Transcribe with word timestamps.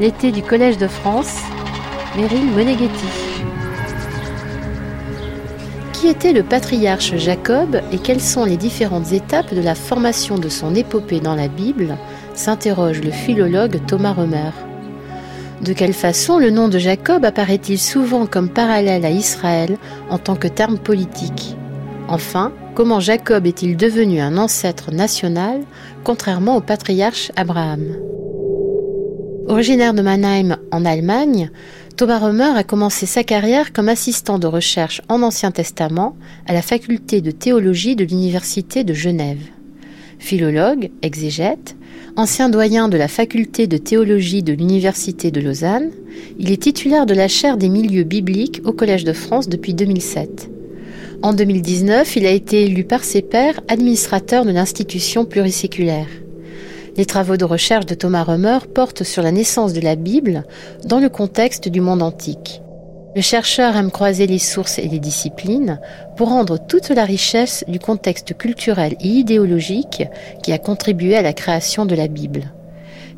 L'été 0.00 0.30
du 0.30 0.42
Collège 0.42 0.78
de 0.78 0.86
France, 0.86 1.40
Meryl 2.16 2.44
Moneghetti. 2.52 3.06
Qui 5.92 6.06
était 6.06 6.32
le 6.32 6.44
patriarche 6.44 7.16
Jacob 7.16 7.80
et 7.90 7.98
quelles 7.98 8.20
sont 8.20 8.44
les 8.44 8.56
différentes 8.56 9.10
étapes 9.10 9.52
de 9.52 9.60
la 9.60 9.74
formation 9.74 10.38
de 10.38 10.48
son 10.48 10.76
épopée 10.76 11.18
dans 11.18 11.34
la 11.34 11.48
Bible 11.48 11.96
s'interroge 12.34 13.00
le 13.00 13.10
philologue 13.10 13.80
Thomas 13.88 14.12
Romer. 14.12 14.52
De 15.62 15.72
quelle 15.72 15.92
façon 15.92 16.38
le 16.38 16.50
nom 16.50 16.68
de 16.68 16.78
Jacob 16.78 17.24
apparaît-il 17.24 17.80
souvent 17.80 18.26
comme 18.26 18.48
parallèle 18.48 19.04
à 19.04 19.10
Israël 19.10 19.76
en 20.08 20.18
tant 20.18 20.36
que 20.36 20.46
terme 20.46 20.78
politique? 20.78 21.56
Enfin, 22.06 22.52
comment 22.78 23.00
Jacob 23.00 23.44
est-il 23.44 23.76
devenu 23.76 24.20
un 24.20 24.38
ancêtre 24.38 24.92
national 24.92 25.62
contrairement 26.04 26.56
au 26.56 26.60
patriarche 26.60 27.32
Abraham 27.34 27.96
Originaire 29.48 29.94
de 29.94 30.02
Mannheim 30.02 30.58
en 30.70 30.84
Allemagne, 30.84 31.50
Thomas 31.96 32.20
Römer 32.20 32.56
a 32.56 32.62
commencé 32.62 33.04
sa 33.04 33.24
carrière 33.24 33.72
comme 33.72 33.88
assistant 33.88 34.38
de 34.38 34.46
recherche 34.46 35.02
en 35.08 35.24
Ancien 35.24 35.50
Testament 35.50 36.16
à 36.46 36.52
la 36.52 36.62
faculté 36.62 37.20
de 37.20 37.32
théologie 37.32 37.96
de 37.96 38.04
l'Université 38.04 38.84
de 38.84 38.94
Genève. 38.94 39.42
Philologue, 40.20 40.92
exégète, 41.02 41.74
ancien 42.14 42.48
doyen 42.48 42.88
de 42.88 42.96
la 42.96 43.08
faculté 43.08 43.66
de 43.66 43.76
théologie 43.76 44.44
de 44.44 44.52
l'Université 44.52 45.32
de 45.32 45.40
Lausanne, 45.40 45.90
il 46.38 46.52
est 46.52 46.62
titulaire 46.62 47.06
de 47.06 47.14
la 47.14 47.26
chaire 47.26 47.56
des 47.56 47.70
milieux 47.70 48.04
bibliques 48.04 48.60
au 48.64 48.72
Collège 48.72 49.02
de 49.02 49.12
France 49.12 49.48
depuis 49.48 49.74
2007. 49.74 50.50
En 51.20 51.32
2019, 51.32 52.14
il 52.14 52.26
a 52.26 52.30
été 52.30 52.62
élu 52.62 52.84
par 52.84 53.02
ses 53.02 53.22
pairs 53.22 53.60
administrateur 53.66 54.44
de 54.44 54.52
l'institution 54.52 55.24
pluriséculaire. 55.24 56.06
Les 56.96 57.06
travaux 57.06 57.36
de 57.36 57.44
recherche 57.44 57.86
de 57.86 57.96
Thomas 57.96 58.22
Römer 58.22 58.58
portent 58.72 59.02
sur 59.02 59.22
la 59.22 59.32
naissance 59.32 59.72
de 59.72 59.80
la 59.80 59.96
Bible 59.96 60.44
dans 60.84 61.00
le 61.00 61.08
contexte 61.08 61.68
du 61.68 61.80
monde 61.80 62.02
antique. 62.02 62.62
Le 63.16 63.22
chercheur 63.22 63.74
aime 63.74 63.90
croiser 63.90 64.28
les 64.28 64.38
sources 64.38 64.78
et 64.78 64.86
les 64.86 65.00
disciplines 65.00 65.80
pour 66.16 66.28
rendre 66.28 66.56
toute 66.56 66.90
la 66.90 67.04
richesse 67.04 67.64
du 67.66 67.80
contexte 67.80 68.36
culturel 68.36 68.94
et 69.00 69.08
idéologique 69.08 70.04
qui 70.44 70.52
a 70.52 70.58
contribué 70.58 71.16
à 71.16 71.22
la 71.22 71.32
création 71.32 71.84
de 71.84 71.96
la 71.96 72.06
Bible. 72.06 72.52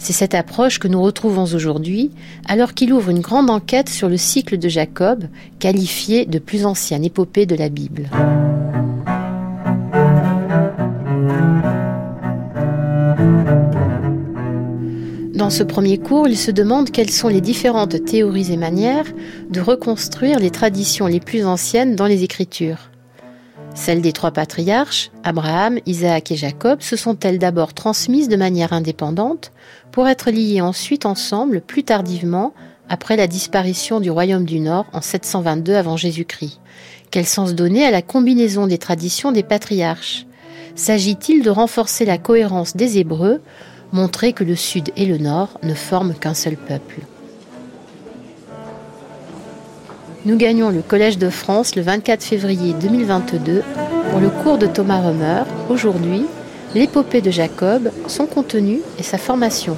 C'est 0.01 0.15
cette 0.15 0.35
approche 0.35 0.79
que 0.79 0.89
nous 0.89 1.03
retrouvons 1.03 1.45
aujourd'hui 1.45 2.11
alors 2.49 2.73
qu'il 2.73 2.91
ouvre 2.95 3.11
une 3.11 3.21
grande 3.21 3.51
enquête 3.51 3.91
sur 3.91 4.09
le 4.09 4.17
cycle 4.17 4.57
de 4.57 4.67
Jacob, 4.67 5.25
qualifié 5.59 6.25
de 6.25 6.39
plus 6.39 6.65
ancienne 6.65 7.05
épopée 7.05 7.45
de 7.45 7.55
la 7.55 7.69
Bible. 7.69 8.09
Dans 15.35 15.51
ce 15.51 15.63
premier 15.63 15.99
cours, 15.99 16.29
il 16.29 16.39
se 16.39 16.51
demande 16.51 16.91
quelles 16.91 17.11
sont 17.11 17.29
les 17.29 17.43
différentes 17.43 18.03
théories 18.07 18.53
et 18.53 18.57
manières 18.57 19.07
de 19.51 19.61
reconstruire 19.61 20.39
les 20.39 20.51
traditions 20.51 21.09
les 21.09 21.21
plus 21.21 21.45
anciennes 21.45 21.95
dans 21.95 22.07
les 22.07 22.25
Écritures. 22.25 22.91
Celles 23.81 24.03
des 24.03 24.13
trois 24.13 24.31
patriarches, 24.31 25.11
Abraham, 25.25 25.79
Isaac 25.87 26.31
et 26.31 26.37
Jacob, 26.37 26.83
se 26.83 26.97
sont-elles 26.97 27.39
d'abord 27.39 27.73
transmises 27.73 28.29
de 28.29 28.37
manière 28.37 28.75
indépendante 28.75 29.53
pour 29.91 30.07
être 30.07 30.31
liées 30.31 30.61
ensuite 30.61 31.07
ensemble 31.07 31.63
plus 31.63 31.83
tardivement 31.83 32.53
après 32.91 33.17
la 33.17 33.27
disparition 33.27 33.99
du 33.99 34.11
royaume 34.11 34.45
du 34.45 34.61
Nord 34.61 34.85
en 34.93 35.01
722 35.01 35.77
avant 35.77 35.97
Jésus-Christ? 35.97 36.61
Quel 37.11 37.25
sens 37.25 37.55
donner 37.55 37.87
à 37.87 37.91
la 37.91 38.03
combinaison 38.03 38.67
des 38.67 38.77
traditions 38.77 39.33
des 39.33 39.43
patriarches? 39.43 40.27
S'agit-il 40.75 41.43
de 41.43 41.49
renforcer 41.49 42.05
la 42.05 42.19
cohérence 42.19 42.77
des 42.77 42.99
Hébreux 42.99 43.41
montrer 43.93 44.35
que 44.35 44.45
le 44.45 44.57
Sud 44.57 44.91
et 44.95 45.07
le 45.07 45.17
Nord 45.17 45.59
ne 45.63 45.73
forment 45.73 46.15
qu'un 46.15 46.35
seul 46.35 46.59
peuple? 46.59 47.01
Nous 50.25 50.37
gagnons 50.37 50.71
le 50.71 50.83
Collège 50.83 51.19
de 51.19 51.31
France 51.31 51.77
le 51.77 51.83
24 51.83 52.23
février 52.23 52.75
2022 52.75 53.63
pour 54.11 54.21
le 54.21 54.29
cours 54.29 54.59
de 54.59 54.67
Thomas 54.67 55.01
Römer. 55.01 55.45
Aujourd'hui, 55.69 56.27
l'épopée 56.75 57.21
de 57.21 57.31
Jacob, 57.31 57.91
son 58.07 58.27
contenu 58.27 58.81
et 58.99 59.03
sa 59.03 59.19
formation. 59.19 59.77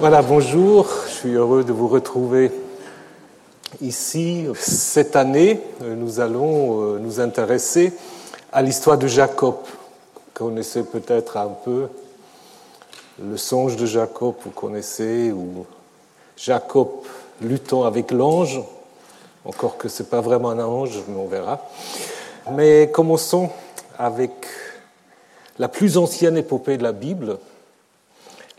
Voilà, 0.00 0.22
bonjour, 0.22 0.88
je 1.08 1.12
suis 1.12 1.32
heureux 1.32 1.64
de 1.64 1.72
vous 1.72 1.88
retrouver 1.88 2.50
ici. 3.80 4.46
Cette 4.56 5.16
année, 5.16 5.60
nous 5.80 6.20
allons 6.20 6.82
euh, 6.82 6.98
nous 6.98 7.20
intéresser 7.20 7.92
à 8.52 8.62
l'histoire 8.62 8.98
de 8.98 9.06
Jacob 9.06 9.56
connaissez 10.34 10.82
peut-être 10.82 11.36
un 11.36 11.48
peu 11.64 11.86
le 13.22 13.36
songe 13.36 13.76
de 13.76 13.86
Jacob, 13.86 14.34
vous 14.44 14.50
connaissez, 14.50 15.30
ou 15.30 15.64
Jacob 16.36 16.88
luttant 17.40 17.84
avec 17.84 18.10
l'ange, 18.10 18.60
encore 19.44 19.76
que 19.76 19.88
ce 19.88 20.02
n'est 20.02 20.08
pas 20.08 20.20
vraiment 20.20 20.50
un 20.50 20.58
ange, 20.58 21.02
mais 21.08 21.16
on 21.18 21.26
verra. 21.26 21.60
Mais 22.52 22.90
commençons 22.92 23.50
avec 23.98 24.32
la 25.58 25.68
plus 25.68 25.96
ancienne 25.96 26.36
épopée 26.36 26.76
de 26.76 26.82
la 26.82 26.92
Bible, 26.92 27.38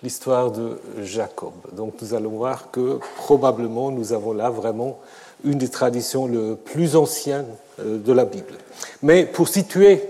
l'histoire 0.01 0.51
de 0.51 0.79
Jacob. 1.01 1.53
Donc 1.73 1.95
nous 2.01 2.13
allons 2.13 2.31
voir 2.31 2.71
que 2.71 2.99
probablement 3.17 3.91
nous 3.91 4.13
avons 4.13 4.33
là 4.33 4.49
vraiment 4.49 4.99
une 5.43 5.57
des 5.57 5.69
traditions 5.69 6.27
les 6.27 6.55
plus 6.55 6.95
anciennes 6.95 7.47
euh, 7.79 7.97
de 7.97 8.13
la 8.13 8.25
Bible. 8.25 8.53
Mais 9.01 9.25
pour 9.25 9.47
situer 9.47 10.01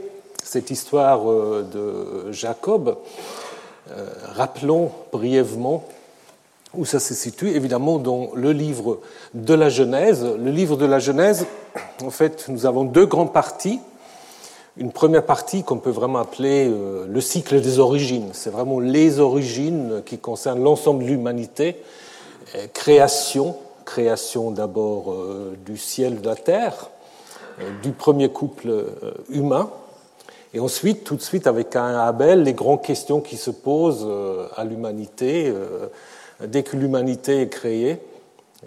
cette 0.43 0.69
histoire 0.69 1.29
euh, 1.29 1.65
de 1.73 2.31
Jacob, 2.31 2.97
euh, 3.91 4.07
rappelons 4.33 4.91
brièvement 5.11 5.83
où 6.77 6.85
ça 6.85 6.99
se 6.99 7.13
situe, 7.13 7.49
évidemment 7.49 7.97
dans 7.97 8.29
le 8.33 8.51
livre 8.51 8.99
de 9.33 9.53
la 9.53 9.69
Genèse. 9.69 10.25
Le 10.25 10.51
livre 10.51 10.77
de 10.77 10.85
la 10.85 10.99
Genèse, 10.99 11.45
en 12.03 12.09
fait, 12.09 12.45
nous 12.49 12.65
avons 12.65 12.83
deux 12.83 13.05
grandes 13.05 13.33
parties. 13.33 13.79
Une 14.77 14.91
première 14.91 15.25
partie 15.25 15.63
qu'on 15.63 15.77
peut 15.77 15.89
vraiment 15.89 16.19
appeler 16.19 16.67
euh, 16.69 17.05
le 17.07 17.21
cycle 17.21 17.61
des 17.61 17.79
origines. 17.79 18.29
C'est 18.33 18.49
vraiment 18.49 18.79
les 18.79 19.19
origines 19.19 20.01
qui 20.05 20.17
concernent 20.17 20.63
l'ensemble 20.63 21.03
de 21.03 21.09
l'humanité. 21.09 21.77
Création, 22.73 23.55
création 23.85 24.51
d'abord 24.51 25.13
du 25.65 25.77
ciel, 25.77 26.21
de 26.21 26.27
la 26.27 26.35
terre, 26.35 26.89
du 27.81 27.91
premier 27.91 28.29
couple 28.29 28.85
humain, 29.29 29.69
et 30.55 30.59
ensuite, 30.61 31.03
tout 31.03 31.17
de 31.17 31.21
suite, 31.21 31.47
avec 31.47 31.75
un 31.75 31.99
Abel, 31.99 32.43
les 32.43 32.53
grandes 32.53 32.81
questions 32.81 33.19
qui 33.19 33.35
se 33.35 33.51
posent 33.51 34.07
euh, 34.07 34.47
à 34.55 34.63
l'humanité, 34.63 35.49
euh, 35.49 35.87
dès 36.43 36.63
que 36.63 36.75
l'humanité 36.75 37.41
est 37.41 37.49
créée, 37.49 37.99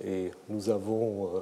et 0.04 0.30
nous 0.48 0.70
avons 0.70 1.24
euh, 1.24 1.40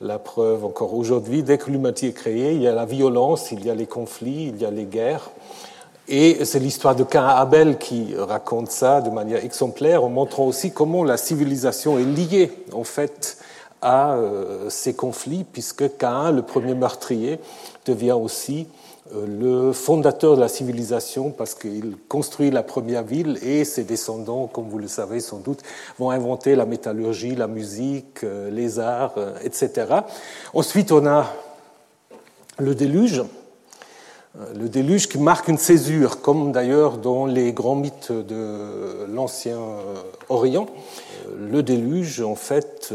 la 0.00 0.18
preuve 0.18 0.64
encore 0.64 0.94
aujourd'hui, 0.94 1.42
dès 1.42 1.58
que 1.58 1.70
l'humanité 1.70 2.08
est 2.08 2.12
créée, 2.12 2.54
il 2.54 2.62
y 2.62 2.68
a 2.68 2.72
la 2.72 2.86
violence, 2.86 3.50
il 3.52 3.64
y 3.64 3.70
a 3.70 3.74
les 3.74 3.86
conflits, 3.86 4.48
il 4.48 4.60
y 4.60 4.64
a 4.64 4.70
les 4.70 4.84
guerres. 4.84 5.30
Et 6.08 6.44
c'est 6.44 6.60
l'histoire 6.60 6.94
de 6.94 7.02
Cain 7.02 7.26
Abel 7.26 7.78
qui 7.78 8.14
raconte 8.16 8.70
ça 8.70 9.00
de 9.00 9.10
manière 9.10 9.44
exemplaire, 9.44 10.04
en 10.04 10.08
montrant 10.08 10.44
aussi 10.44 10.70
comment 10.70 11.02
la 11.02 11.16
civilisation 11.16 11.98
est 11.98 12.04
liée, 12.04 12.52
en 12.72 12.84
fait, 12.84 13.38
à 13.82 14.16
ces 14.68 14.94
conflits, 14.94 15.44
puisque 15.52 15.96
Cain, 15.96 16.30
le 16.30 16.42
premier 16.42 16.74
meurtrier, 16.74 17.40
devient 17.86 18.12
aussi 18.12 18.68
euh, 18.68 18.85
le 19.14 19.72
fondateur 19.72 20.36
de 20.36 20.40
la 20.40 20.48
civilisation 20.48 21.30
parce 21.30 21.54
qu'il 21.54 21.96
construit 22.08 22.50
la 22.50 22.62
première 22.62 23.02
ville 23.02 23.38
et 23.42 23.64
ses 23.64 23.84
descendants, 23.84 24.46
comme 24.46 24.68
vous 24.68 24.78
le 24.78 24.88
savez 24.88 25.20
sans 25.20 25.38
doute, 25.38 25.60
vont 25.98 26.10
inventer 26.10 26.56
la 26.56 26.66
métallurgie, 26.66 27.34
la 27.34 27.46
musique, 27.46 28.24
euh, 28.24 28.50
les 28.50 28.78
arts, 28.78 29.14
euh, 29.16 29.34
etc. 29.42 29.86
Ensuite, 30.54 30.92
on 30.92 31.06
a 31.06 31.26
le 32.58 32.74
déluge, 32.74 33.22
le 34.54 34.68
déluge 34.68 35.08
qui 35.08 35.18
marque 35.18 35.48
une 35.48 35.58
césure, 35.58 36.20
comme 36.20 36.52
d'ailleurs 36.52 36.98
dans 36.98 37.26
les 37.26 37.52
grands 37.52 37.74
mythes 37.74 38.12
de 38.12 39.06
l'Ancien 39.08 39.58
Orient. 40.28 40.66
Le 41.38 41.62
déluge, 41.62 42.20
en 42.20 42.34
fait, 42.34 42.92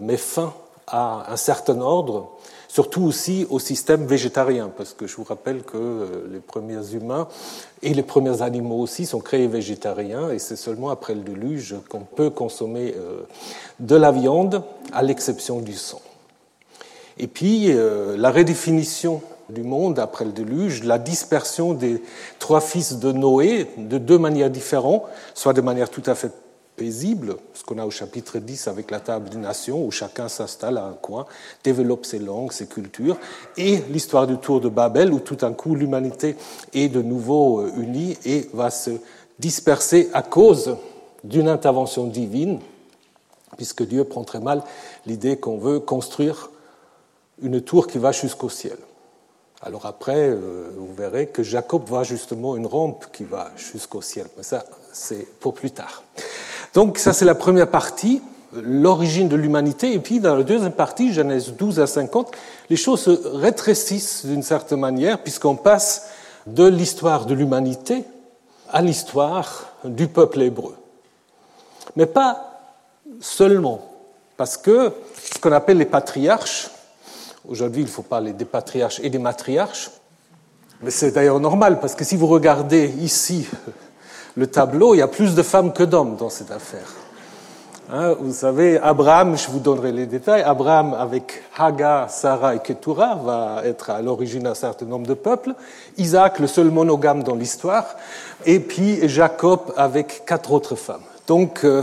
met 0.00 0.16
fin 0.16 0.52
à 0.86 1.32
un 1.32 1.36
certain 1.36 1.80
ordre 1.80 2.30
surtout 2.72 3.02
aussi 3.02 3.46
au 3.50 3.58
système 3.58 4.06
végétarien, 4.06 4.72
parce 4.74 4.94
que 4.94 5.06
je 5.06 5.14
vous 5.16 5.24
rappelle 5.24 5.62
que 5.62 5.76
euh, 5.76 6.06
les 6.32 6.40
premiers 6.40 6.94
humains 6.94 7.28
et 7.82 7.92
les 7.92 8.02
premiers 8.02 8.40
animaux 8.40 8.80
aussi 8.80 9.04
sont 9.04 9.20
créés 9.20 9.46
végétariens, 9.46 10.30
et 10.30 10.38
c'est 10.38 10.56
seulement 10.56 10.88
après 10.88 11.14
le 11.14 11.20
déluge 11.20 11.74
qu'on 11.90 12.00
peut 12.00 12.30
consommer 12.30 12.94
euh, 12.96 13.24
de 13.78 13.94
la 13.94 14.10
viande, 14.10 14.62
à 14.90 15.02
l'exception 15.02 15.60
du 15.60 15.74
sang. 15.74 16.00
Et 17.18 17.26
puis, 17.26 17.66
euh, 17.68 18.16
la 18.16 18.30
redéfinition 18.30 19.20
du 19.50 19.64
monde 19.64 19.98
après 19.98 20.24
le 20.24 20.32
déluge, 20.32 20.82
la 20.82 20.98
dispersion 20.98 21.74
des 21.74 22.02
trois 22.38 22.62
fils 22.62 22.98
de 22.98 23.12
Noé 23.12 23.66
de 23.76 23.98
deux 23.98 24.18
manières 24.18 24.48
différentes, 24.48 25.02
soit 25.34 25.52
de 25.52 25.60
manière 25.60 25.90
tout 25.90 26.04
à 26.06 26.14
fait 26.14 26.32
paisible, 26.76 27.36
ce 27.54 27.64
qu'on 27.64 27.78
a 27.78 27.86
au 27.86 27.90
chapitre 27.90 28.38
10 28.38 28.68
avec 28.68 28.90
la 28.90 29.00
table 29.00 29.28
des 29.28 29.38
nations, 29.38 29.84
où 29.84 29.90
chacun 29.90 30.28
s'installe 30.28 30.78
à 30.78 30.84
un 30.84 30.94
coin, 30.94 31.26
développe 31.64 32.06
ses 32.06 32.18
langues, 32.18 32.52
ses 32.52 32.66
cultures, 32.66 33.18
et 33.56 33.78
l'histoire 33.90 34.26
du 34.26 34.38
tour 34.38 34.60
de 34.60 34.68
Babel, 34.68 35.12
où 35.12 35.20
tout 35.20 35.36
d'un 35.36 35.52
coup 35.52 35.74
l'humanité 35.74 36.36
est 36.72 36.88
de 36.88 37.02
nouveau 37.02 37.60
euh, 37.60 37.72
unie 37.76 38.16
et 38.24 38.48
va 38.52 38.70
se 38.70 38.90
disperser 39.38 40.10
à 40.12 40.22
cause 40.22 40.76
d'une 41.24 41.48
intervention 41.48 42.06
divine, 42.06 42.60
puisque 43.56 43.86
Dieu 43.86 44.04
prend 44.04 44.24
très 44.24 44.40
mal 44.40 44.62
l'idée 45.06 45.36
qu'on 45.36 45.58
veut 45.58 45.78
construire 45.80 46.50
une 47.42 47.60
tour 47.60 47.86
qui 47.86 47.98
va 47.98 48.12
jusqu'au 48.12 48.48
ciel. 48.48 48.78
Alors 49.60 49.86
après, 49.86 50.28
euh, 50.28 50.70
vous 50.76 50.92
verrez 50.92 51.28
que 51.28 51.42
Jacob 51.42 51.84
voit 51.86 52.02
justement 52.02 52.56
une 52.56 52.66
rampe 52.66 53.06
qui 53.12 53.22
va 53.22 53.52
jusqu'au 53.56 54.02
ciel, 54.02 54.26
mais 54.36 54.42
ça, 54.42 54.64
c'est 54.92 55.26
pour 55.38 55.54
plus 55.54 55.70
tard. 55.70 56.02
Donc 56.74 56.98
ça, 56.98 57.12
c'est 57.12 57.24
la 57.24 57.34
première 57.34 57.68
partie, 57.68 58.22
l'origine 58.54 59.28
de 59.28 59.36
l'humanité, 59.36 59.92
et 59.94 59.98
puis 59.98 60.20
dans 60.20 60.36
la 60.36 60.42
deuxième 60.42 60.72
partie, 60.72 61.12
Genèse 61.12 61.52
12 61.52 61.80
à 61.80 61.86
50, 61.86 62.32
les 62.70 62.76
choses 62.76 63.00
se 63.00 63.10
rétrécissent 63.10 64.26
d'une 64.26 64.42
certaine 64.42 64.80
manière, 64.80 65.22
puisqu'on 65.22 65.56
passe 65.56 66.08
de 66.46 66.66
l'histoire 66.66 67.26
de 67.26 67.34
l'humanité 67.34 68.04
à 68.70 68.82
l'histoire 68.82 69.66
du 69.84 70.08
peuple 70.08 70.42
hébreu. 70.42 70.74
Mais 71.96 72.06
pas 72.06 72.60
seulement, 73.20 73.80
parce 74.36 74.56
que 74.56 74.92
ce 75.22 75.38
qu'on 75.38 75.52
appelle 75.52 75.78
les 75.78 75.84
patriarches, 75.84 76.70
aujourd'hui 77.46 77.82
il 77.82 77.88
faut 77.88 78.02
parler 78.02 78.32
des 78.32 78.44
patriarches 78.44 79.00
et 79.02 79.10
des 79.10 79.18
matriarches, 79.18 79.90
mais 80.82 80.90
c'est 80.90 81.12
d'ailleurs 81.12 81.38
normal, 81.38 81.80
parce 81.80 81.94
que 81.94 82.04
si 82.04 82.16
vous 82.16 82.26
regardez 82.26 82.92
ici 83.00 83.46
le 84.36 84.46
tableau, 84.46 84.94
il 84.94 84.98
y 84.98 85.02
a 85.02 85.08
plus 85.08 85.34
de 85.34 85.42
femmes 85.42 85.72
que 85.72 85.82
d'hommes 85.82 86.16
dans 86.16 86.30
cette 86.30 86.50
affaire. 86.50 86.88
Hein, 87.90 88.14
vous 88.18 88.32
savez, 88.32 88.78
Abraham, 88.78 89.36
je 89.36 89.50
vous 89.50 89.58
donnerai 89.58 89.92
les 89.92 90.06
détails, 90.06 90.42
Abraham 90.42 90.94
avec 90.94 91.42
Hagar, 91.58 92.08
Sarah 92.10 92.54
et 92.54 92.60
Keturah 92.60 93.16
va 93.16 93.62
être 93.64 93.90
à 93.90 94.00
l'origine 94.00 94.44
d'un 94.44 94.54
certain 94.54 94.86
nombre 94.86 95.06
de 95.06 95.14
peuples, 95.14 95.54
Isaac, 95.98 96.38
le 96.38 96.46
seul 96.46 96.70
monogame 96.70 97.22
dans 97.22 97.34
l'histoire, 97.34 97.96
et 98.46 98.60
puis 98.60 99.06
Jacob 99.08 99.74
avec 99.76 100.24
quatre 100.24 100.52
autres 100.52 100.76
femmes. 100.76 101.02
Donc, 101.26 101.64
euh, 101.64 101.82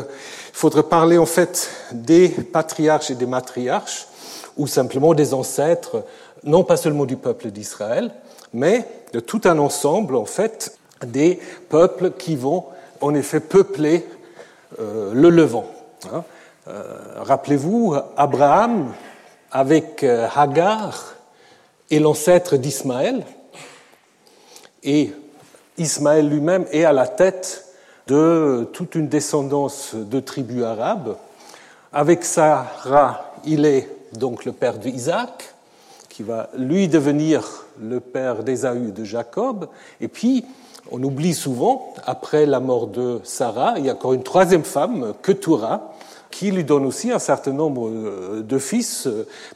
il 0.50 0.56
faudrait 0.56 0.84
parler 0.84 1.18
en 1.18 1.28
fait 1.28 1.69
des 1.92 2.30
patriarches 2.30 3.12
et 3.12 3.16
des 3.16 3.28
matriarches, 3.28 4.07
ou 4.57 4.66
simplement 4.68 5.13
des 5.13 5.34
ancêtres, 5.34 6.04
non 6.44 6.63
pas 6.63 6.78
seulement 6.78 7.06
du 7.06 7.18
peuple 7.18 7.51
d'Israël, 7.51 8.12
mais 8.54 8.88
de 9.13 9.19
tout 9.19 9.42
un 9.46 9.60
ensemble 9.60 10.16
en 10.16 10.25
fait 10.25 10.78
des 11.06 11.40
peuples 11.69 12.12
qui 12.12 12.36
vont 12.36 12.66
en 13.01 13.13
effet 13.13 13.40
peupler 13.40 14.06
euh, 14.80 15.13
le 15.13 15.30
Levant. 15.30 15.68
Hein. 16.12 16.24
Euh, 16.68 16.84
rappelez-vous, 17.18 17.96
Abraham 18.18 18.94
avec 19.51 20.04
Hagar 20.04 21.16
est 21.90 22.00
l'ancêtre 22.00 22.57
d'Ismaël, 22.57 23.25
et 24.84 25.12
Ismaël 25.78 26.30
lui-même 26.30 26.66
est 26.72 26.84
à 26.84 26.94
la 26.94 27.07
tête 27.07 27.66
de 28.07 28.68
toute 28.74 28.96
une 28.96 29.07
descendance 29.07 29.96
de 29.96 30.19
tribus 30.19 30.63
arabes. 30.63 31.16
Avec 31.94 32.25
Sarah, 32.25 33.34
il 33.46 33.66
est 33.66 33.90
donc 34.13 34.46
le 34.46 34.51
père 34.51 34.78
d'Isaac, 34.78 35.54
qui 36.10 36.24
va 36.24 36.50
lui 36.57 36.88
devenir 36.88 37.66
le 37.80 38.00
père 38.00 38.44
d'Ésaü 38.44 38.92
de 38.92 39.04
Jacob. 39.04 39.69
Et 40.01 40.07
puis, 40.07 40.46
on 40.91 41.01
oublie 41.03 41.33
souvent, 41.33 41.94
après 42.06 42.45
la 42.45 42.59
mort 42.59 42.88
de 42.88 43.19
Sarah, 43.24 43.75
il 43.77 43.86
y 43.86 43.89
a 43.89 43.94
encore 43.94 44.13
une 44.13 44.24
troisième 44.24 44.63
femme, 44.63 45.13
Keturah, 45.21 45.94
qui 46.31 46.51
lui 46.51 46.63
donne 46.63 46.86
aussi 46.86 47.12
un 47.12 47.19
certain 47.19 47.53
nombre 47.53 47.89
de 48.41 48.59
fils, 48.59 49.07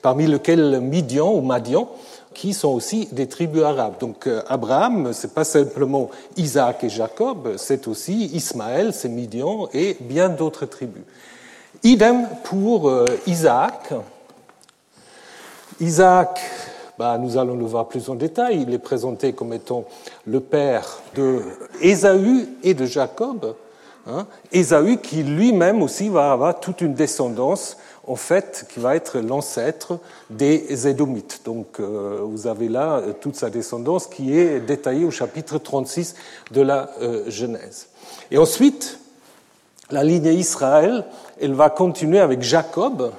parmi 0.01 0.25
lesquels 0.25 0.79
Midian 0.81 1.31
ou 1.31 1.41
Madian, 1.41 1.89
qui 2.33 2.53
sont 2.53 2.69
aussi 2.69 3.07
des 3.11 3.27
tribus 3.27 3.63
arabes. 3.63 3.95
Donc 3.99 4.27
euh, 4.27 4.41
Abraham, 4.47 5.13
c'est 5.13 5.33
pas 5.33 5.43
simplement 5.43 6.09
Isaac 6.37 6.83
et 6.83 6.89
Jacob, 6.89 7.53
c'est 7.57 7.87
aussi 7.87 8.25
Ismaël, 8.33 8.93
c'est 8.93 9.09
Midian 9.09 9.69
et 9.73 9.97
bien 9.99 10.29
d'autres 10.29 10.65
tribus. 10.65 11.03
Idem 11.83 12.27
pour 12.43 12.89
euh, 12.89 13.05
Isaac. 13.27 13.93
Isaac, 15.79 16.39
bah, 16.97 17.17
nous 17.17 17.37
allons 17.37 17.55
le 17.55 17.65
voir 17.65 17.87
plus 17.87 18.09
en 18.09 18.15
détail, 18.15 18.61
il 18.67 18.73
est 18.73 18.79
présenté 18.79 19.33
comme 19.33 19.53
étant 19.53 19.85
le 20.25 20.39
père 20.39 21.01
de 21.15 21.41
Ésaü 21.81 22.47
et 22.63 22.73
de 22.73 22.85
Jacob. 22.85 23.55
Hein. 24.05 24.27
Ésaü 24.51 24.97
qui 24.97 25.23
lui-même 25.23 25.81
aussi 25.81 26.09
va 26.09 26.31
avoir 26.31 26.59
toute 26.59 26.81
une 26.81 26.93
descendance 26.93 27.77
en 28.05 28.15
fait, 28.15 28.65
qui 28.69 28.79
va 28.79 28.95
être 28.95 29.19
l'ancêtre 29.19 29.99
des 30.29 30.87
Édomites. 30.87 31.41
Donc, 31.45 31.79
euh, 31.79 32.19
vous 32.21 32.47
avez 32.47 32.67
là 32.67 32.97
euh, 32.97 33.13
toute 33.13 33.35
sa 33.35 33.49
descendance 33.49 34.07
qui 34.07 34.37
est 34.37 34.59
détaillée 34.59 35.05
au 35.05 35.11
chapitre 35.11 35.57
36 35.57 36.15
de 36.51 36.61
la 36.61 36.89
euh, 37.01 37.29
Genèse. 37.29 37.87
Et 38.29 38.37
ensuite, 38.37 38.99
la 39.89 40.03
ligne 40.03 40.25
Israël, 40.25 41.05
elle 41.39 41.53
va 41.53 41.69
continuer 41.69 42.19
avec 42.19 42.41
Jacob. 42.41 43.11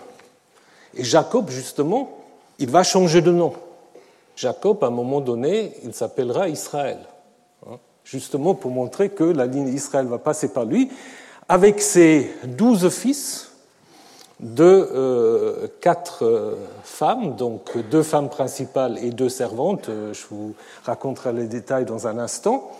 Et 0.95 1.05
Jacob, 1.05 1.49
justement, 1.49 2.24
il 2.59 2.71
va 2.71 2.83
changer 2.83 3.21
de 3.21 3.31
nom. 3.31 3.53
Jacob, 4.37 4.83
à 4.83 4.89
un 4.89 4.91
moment 4.91 5.21
donné, 5.21 5.73
il 5.85 5.95
s'appellera 5.95 6.49
Israël. 6.49 6.99
Hein, 7.67 7.79
justement 8.05 8.55
pour 8.55 8.71
montrer 8.71 9.11
que 9.11 9.25
la 9.25 9.47
ligne 9.47 9.69
Israël 9.69 10.07
va 10.07 10.19
passer 10.19 10.49
par 10.49 10.65
lui, 10.65 10.91
avec 11.49 11.81
ses 11.81 12.31
douze 12.45 12.89
fils, 12.89 13.55
de 14.41 14.65
euh, 14.65 15.69
quatre 15.81 16.25
euh, 16.25 16.57
femmes, 16.83 17.37
donc 17.37 17.79
deux 17.91 18.03
femmes 18.03 18.29
principales 18.29 18.99
et 19.03 19.11
deux 19.11 19.29
servantes. 19.29 19.89
Euh, 19.89 20.13
je 20.13 20.25
vous 20.31 20.55
raconterai 20.85 21.33
les 21.33 21.47
détails 21.47 21.85
dans 21.85 22.07
un 22.07 22.19
instant. 22.19 22.71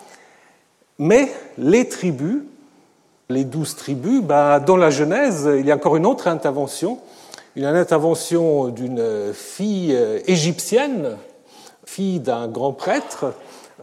Mais 0.99 1.33
les 1.57 1.89
tribus, 1.89 2.43
les 3.29 3.45
douze 3.45 3.77
tribus, 3.77 4.23
bah, 4.23 4.61
dans 4.61 4.77
la 4.77 4.91
Genèse, 4.91 5.49
il 5.59 5.67
y 5.67 5.71
a 5.71 5.77
encore 5.77 5.97
une 5.97 6.07
autre 6.07 6.29
intervention, 6.29 6.99
une 7.57 7.65
intervention 7.65 8.69
d'une 8.69 9.33
fille 9.33 9.97
égyptienne, 10.27 11.17
fille 11.85 12.21
d'un 12.21 12.49
grand 12.49 12.73
prêtre, 12.73 13.35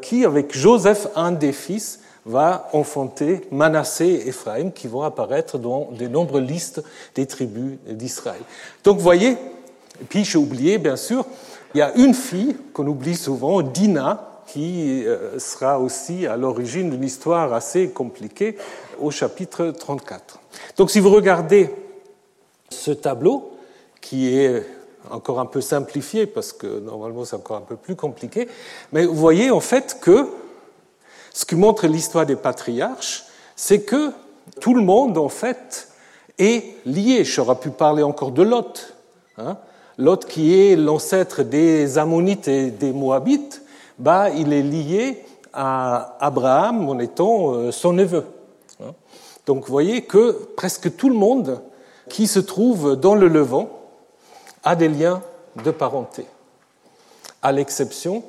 qui, 0.01 0.25
avec 0.25 0.55
Joseph, 0.55 1.07
un 1.15 1.31
des 1.31 1.53
fils, 1.53 1.99
va 2.25 2.69
enfanter 2.73 3.41
Manassé 3.51 4.05
et 4.05 4.27
Ephraim 4.29 4.69
qui 4.69 4.87
vont 4.87 5.01
apparaître 5.01 5.57
dans 5.57 5.89
de 5.91 6.07
nombreuses 6.07 6.47
listes 6.47 6.83
des 7.15 7.25
tribus 7.25 7.77
d'Israël. 7.87 8.41
Donc 8.83 8.97
vous 8.97 9.03
voyez, 9.03 9.31
et 9.31 10.05
puis 10.07 10.23
j'ai 10.23 10.37
oublié 10.37 10.77
bien 10.77 10.95
sûr, 10.95 11.25
il 11.73 11.79
y 11.79 11.81
a 11.81 11.95
une 11.95 12.13
fille 12.13 12.55
qu'on 12.73 12.85
oublie 12.87 13.15
souvent, 13.15 13.61
Dina, 13.61 14.43
qui 14.47 15.05
euh, 15.05 15.39
sera 15.39 15.79
aussi 15.79 16.27
à 16.27 16.35
l'origine 16.35 16.89
d'une 16.89 17.03
histoire 17.03 17.53
assez 17.53 17.89
compliquée 17.89 18.57
au 18.99 19.09
chapitre 19.09 19.67
34. 19.71 20.39
Donc 20.77 20.91
si 20.91 20.99
vous 20.99 21.09
regardez 21.09 21.73
ce 22.69 22.91
tableau, 22.91 23.50
qui 24.01 24.35
est 24.35 24.65
encore 25.09 25.39
un 25.39 25.45
peu 25.45 25.61
simplifié, 25.61 26.25
parce 26.25 26.51
que 26.51 26.79
normalement 26.79 27.25
c'est 27.25 27.35
encore 27.35 27.57
un 27.57 27.61
peu 27.61 27.75
plus 27.75 27.95
compliqué, 27.95 28.47
mais 28.91 29.05
vous 29.05 29.15
voyez 29.15 29.51
en 29.51 29.59
fait 29.59 29.99
que 30.01 30.27
ce 31.33 31.45
qui 31.45 31.55
montre 31.55 31.87
l'histoire 31.87 32.25
des 32.25 32.35
patriarches, 32.35 33.23
c'est 33.55 33.81
que 33.81 34.11
tout 34.59 34.73
le 34.73 34.81
monde, 34.81 35.17
en 35.17 35.29
fait, 35.29 35.87
est 36.37 36.75
lié. 36.85 37.23
J'aurais 37.23 37.55
pu 37.55 37.69
parler 37.69 38.03
encore 38.03 38.31
de 38.31 38.43
Lot. 38.43 38.93
Hein. 39.37 39.57
Lot, 39.97 40.25
qui 40.25 40.59
est 40.59 40.75
l'ancêtre 40.75 41.43
des 41.43 41.97
Ammonites 41.97 42.47
et 42.47 42.71
des 42.71 42.91
Moabites, 42.91 43.61
bah, 43.97 44.29
il 44.29 44.51
est 44.51 44.63
lié 44.63 45.23
à 45.53 46.17
Abraham 46.19 46.89
en 46.89 46.99
étant 46.99 47.53
euh, 47.53 47.71
son 47.71 47.93
neveu. 47.93 48.25
Hein. 48.81 48.93
Donc 49.45 49.65
vous 49.65 49.71
voyez 49.71 50.01
que 50.03 50.31
presque 50.55 50.95
tout 50.95 51.09
le 51.09 51.15
monde 51.15 51.61
qui 52.09 52.27
se 52.27 52.39
trouve 52.39 52.95
dans 52.95 53.15
le 53.15 53.27
Levant 53.27 53.69
a 54.63 54.75
des 54.75 54.87
liens 54.87 55.21
de 55.63 55.71
parenté, 55.71 56.25
à 57.41 57.51
l'exception 57.51 58.23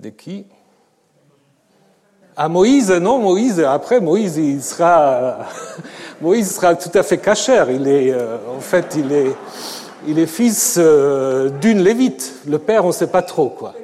de 0.00 0.10
qui? 0.10 0.46
À 2.36 2.48
Moïse, 2.48 2.90
non, 2.90 3.18
Moïse, 3.18 3.60
après, 3.60 3.98
Moïse, 3.98 4.36
il 4.36 4.62
sera, 4.62 5.38
Moïse 6.20 6.54
sera 6.54 6.74
tout 6.74 6.90
à 6.92 7.02
fait 7.02 7.16
cachère. 7.16 7.70
Il 7.70 7.88
est, 7.88 8.12
euh, 8.12 8.36
en 8.54 8.60
fait, 8.60 8.94
il 8.94 9.10
est, 9.10 9.32
il 10.06 10.18
est 10.18 10.26
fils 10.26 10.76
euh, 10.76 11.48
d'une 11.48 11.80
lévite. 11.80 12.34
Le 12.46 12.58
père, 12.58 12.84
on 12.84 12.88
ne 12.88 12.92
sait 12.92 13.06
pas 13.06 13.22
trop, 13.22 13.48
quoi. 13.48 13.74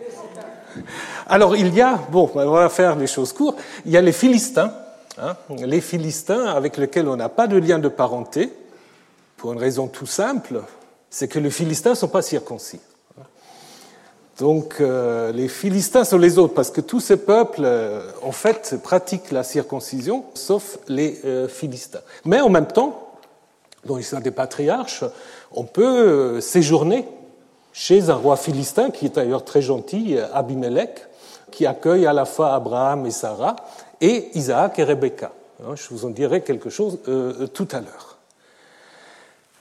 Alors, 1.26 1.56
il 1.56 1.74
y 1.74 1.80
a, 1.80 1.98
bon, 2.10 2.30
on 2.34 2.50
va 2.50 2.68
faire 2.68 2.96
les 2.96 3.06
choses 3.06 3.32
courtes, 3.32 3.58
il 3.86 3.92
y 3.92 3.96
a 3.96 4.02
les 4.02 4.12
Philistins, 4.12 4.74
hein, 5.18 5.34
les 5.64 5.80
Philistins 5.80 6.44
avec 6.44 6.76
lesquels 6.76 7.08
on 7.08 7.16
n'a 7.16 7.30
pas 7.30 7.46
de 7.46 7.56
lien 7.56 7.78
de 7.78 7.88
parenté, 7.88 8.52
pour 9.38 9.54
une 9.54 9.58
raison 9.58 9.86
tout 9.86 10.06
simple, 10.06 10.60
c'est 11.12 11.28
que 11.28 11.38
les 11.38 11.50
Philistins 11.50 11.90
ne 11.90 11.94
sont 11.94 12.08
pas 12.08 12.22
circoncis. 12.22 12.80
Donc 14.38 14.76
euh, 14.80 15.30
les 15.30 15.46
Philistins 15.46 16.04
sont 16.04 16.16
les 16.16 16.38
autres, 16.38 16.54
parce 16.54 16.70
que 16.70 16.80
tous 16.80 17.00
ces 17.00 17.18
peuples, 17.18 17.60
euh, 17.64 18.10
en 18.22 18.32
fait, 18.32 18.76
pratiquent 18.82 19.30
la 19.30 19.44
circoncision, 19.44 20.24
sauf 20.32 20.78
les 20.88 21.20
euh, 21.26 21.48
Philistins. 21.48 22.00
Mais 22.24 22.40
en 22.40 22.48
même 22.48 22.66
temps, 22.66 23.18
dans 23.84 23.96
l'histoire 23.96 24.22
des 24.22 24.30
patriarches, 24.30 25.04
on 25.52 25.64
peut 25.64 26.40
séjourner 26.40 27.06
chez 27.74 28.08
un 28.08 28.14
roi 28.14 28.36
philistin, 28.36 28.90
qui 28.90 29.06
est 29.06 29.14
d'ailleurs 29.14 29.44
très 29.44 29.60
gentil, 29.60 30.16
Abimelech, 30.32 31.06
qui 31.50 31.66
accueille 31.66 32.06
à 32.06 32.14
la 32.14 32.24
fois 32.24 32.54
Abraham 32.54 33.04
et 33.04 33.10
Sarah, 33.10 33.56
et 34.00 34.30
Isaac 34.34 34.78
et 34.78 34.84
Rebecca. 34.84 35.32
Hein, 35.62 35.74
je 35.74 35.88
vous 35.90 36.06
en 36.06 36.10
dirai 36.10 36.42
quelque 36.42 36.70
chose 36.70 37.00
tout 37.52 37.68
à 37.70 37.80
l'heure. 37.80 38.18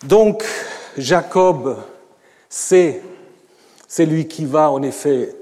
Donc, 0.03 0.45
Jacob, 0.97 1.77
c'est 2.49 3.01
c'est 3.91 4.05
lui 4.05 4.25
qui 4.25 4.45
va 4.45 4.71
en 4.71 4.81
effet 4.83 5.35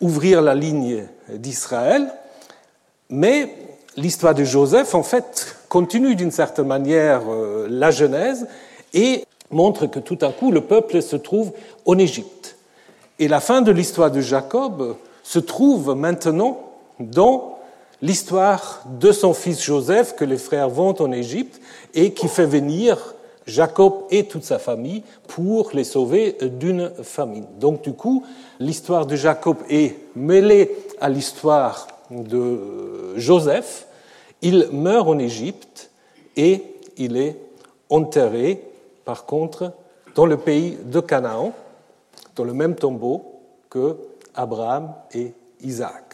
ouvrir 0.00 0.42
la 0.42 0.52
ligne 0.56 1.06
d'Israël, 1.28 2.12
mais 3.08 3.54
l'histoire 3.96 4.34
de 4.34 4.42
Joseph, 4.42 4.96
en 4.96 5.04
fait, 5.04 5.56
continue 5.68 6.16
d'une 6.16 6.32
certaine 6.32 6.66
manière 6.66 7.22
euh, 7.30 7.68
la 7.70 7.92
Genèse 7.92 8.48
et 8.94 9.24
montre 9.52 9.86
que 9.86 10.00
tout 10.00 10.18
à 10.22 10.32
coup 10.32 10.50
le 10.50 10.62
peuple 10.62 11.00
se 11.02 11.14
trouve 11.14 11.52
en 11.86 11.96
Égypte. 11.98 12.56
Et 13.20 13.28
la 13.28 13.38
fin 13.38 13.62
de 13.62 13.70
l'histoire 13.70 14.10
de 14.10 14.20
Jacob 14.20 14.96
se 15.22 15.38
trouve 15.38 15.94
maintenant 15.94 16.58
dans 16.98 17.60
l'histoire 18.00 18.82
de 18.86 19.12
son 19.12 19.34
fils 19.34 19.62
Joseph 19.62 20.16
que 20.16 20.24
les 20.24 20.36
frères 20.36 20.68
vont 20.68 21.00
en 21.00 21.12
Égypte 21.12 21.60
et 21.94 22.12
qui 22.12 22.26
fait 22.26 22.46
venir 22.46 23.14
Jacob 23.46 24.04
et 24.10 24.24
toute 24.24 24.44
sa 24.44 24.58
famille 24.58 25.02
pour 25.28 25.70
les 25.72 25.84
sauver 25.84 26.36
d'une 26.40 26.92
famine. 27.02 27.46
Donc 27.58 27.82
du 27.82 27.92
coup, 27.92 28.24
l'histoire 28.58 29.06
de 29.06 29.16
Jacob 29.16 29.56
est 29.68 29.96
mêlée 30.14 30.70
à 31.00 31.08
l'histoire 31.08 31.88
de 32.10 33.16
Joseph. 33.16 33.86
Il 34.42 34.68
meurt 34.72 35.08
en 35.08 35.18
Égypte 35.18 35.90
et 36.36 36.62
il 36.96 37.16
est 37.16 37.36
enterré, 37.90 38.62
par 39.04 39.24
contre, 39.26 39.72
dans 40.14 40.26
le 40.26 40.36
pays 40.36 40.78
de 40.84 41.00
Canaan, 41.00 41.52
dans 42.36 42.44
le 42.44 42.52
même 42.52 42.74
tombeau 42.74 43.40
que 43.70 43.96
Abraham 44.34 44.94
et 45.12 45.32
Isaac. 45.60 46.04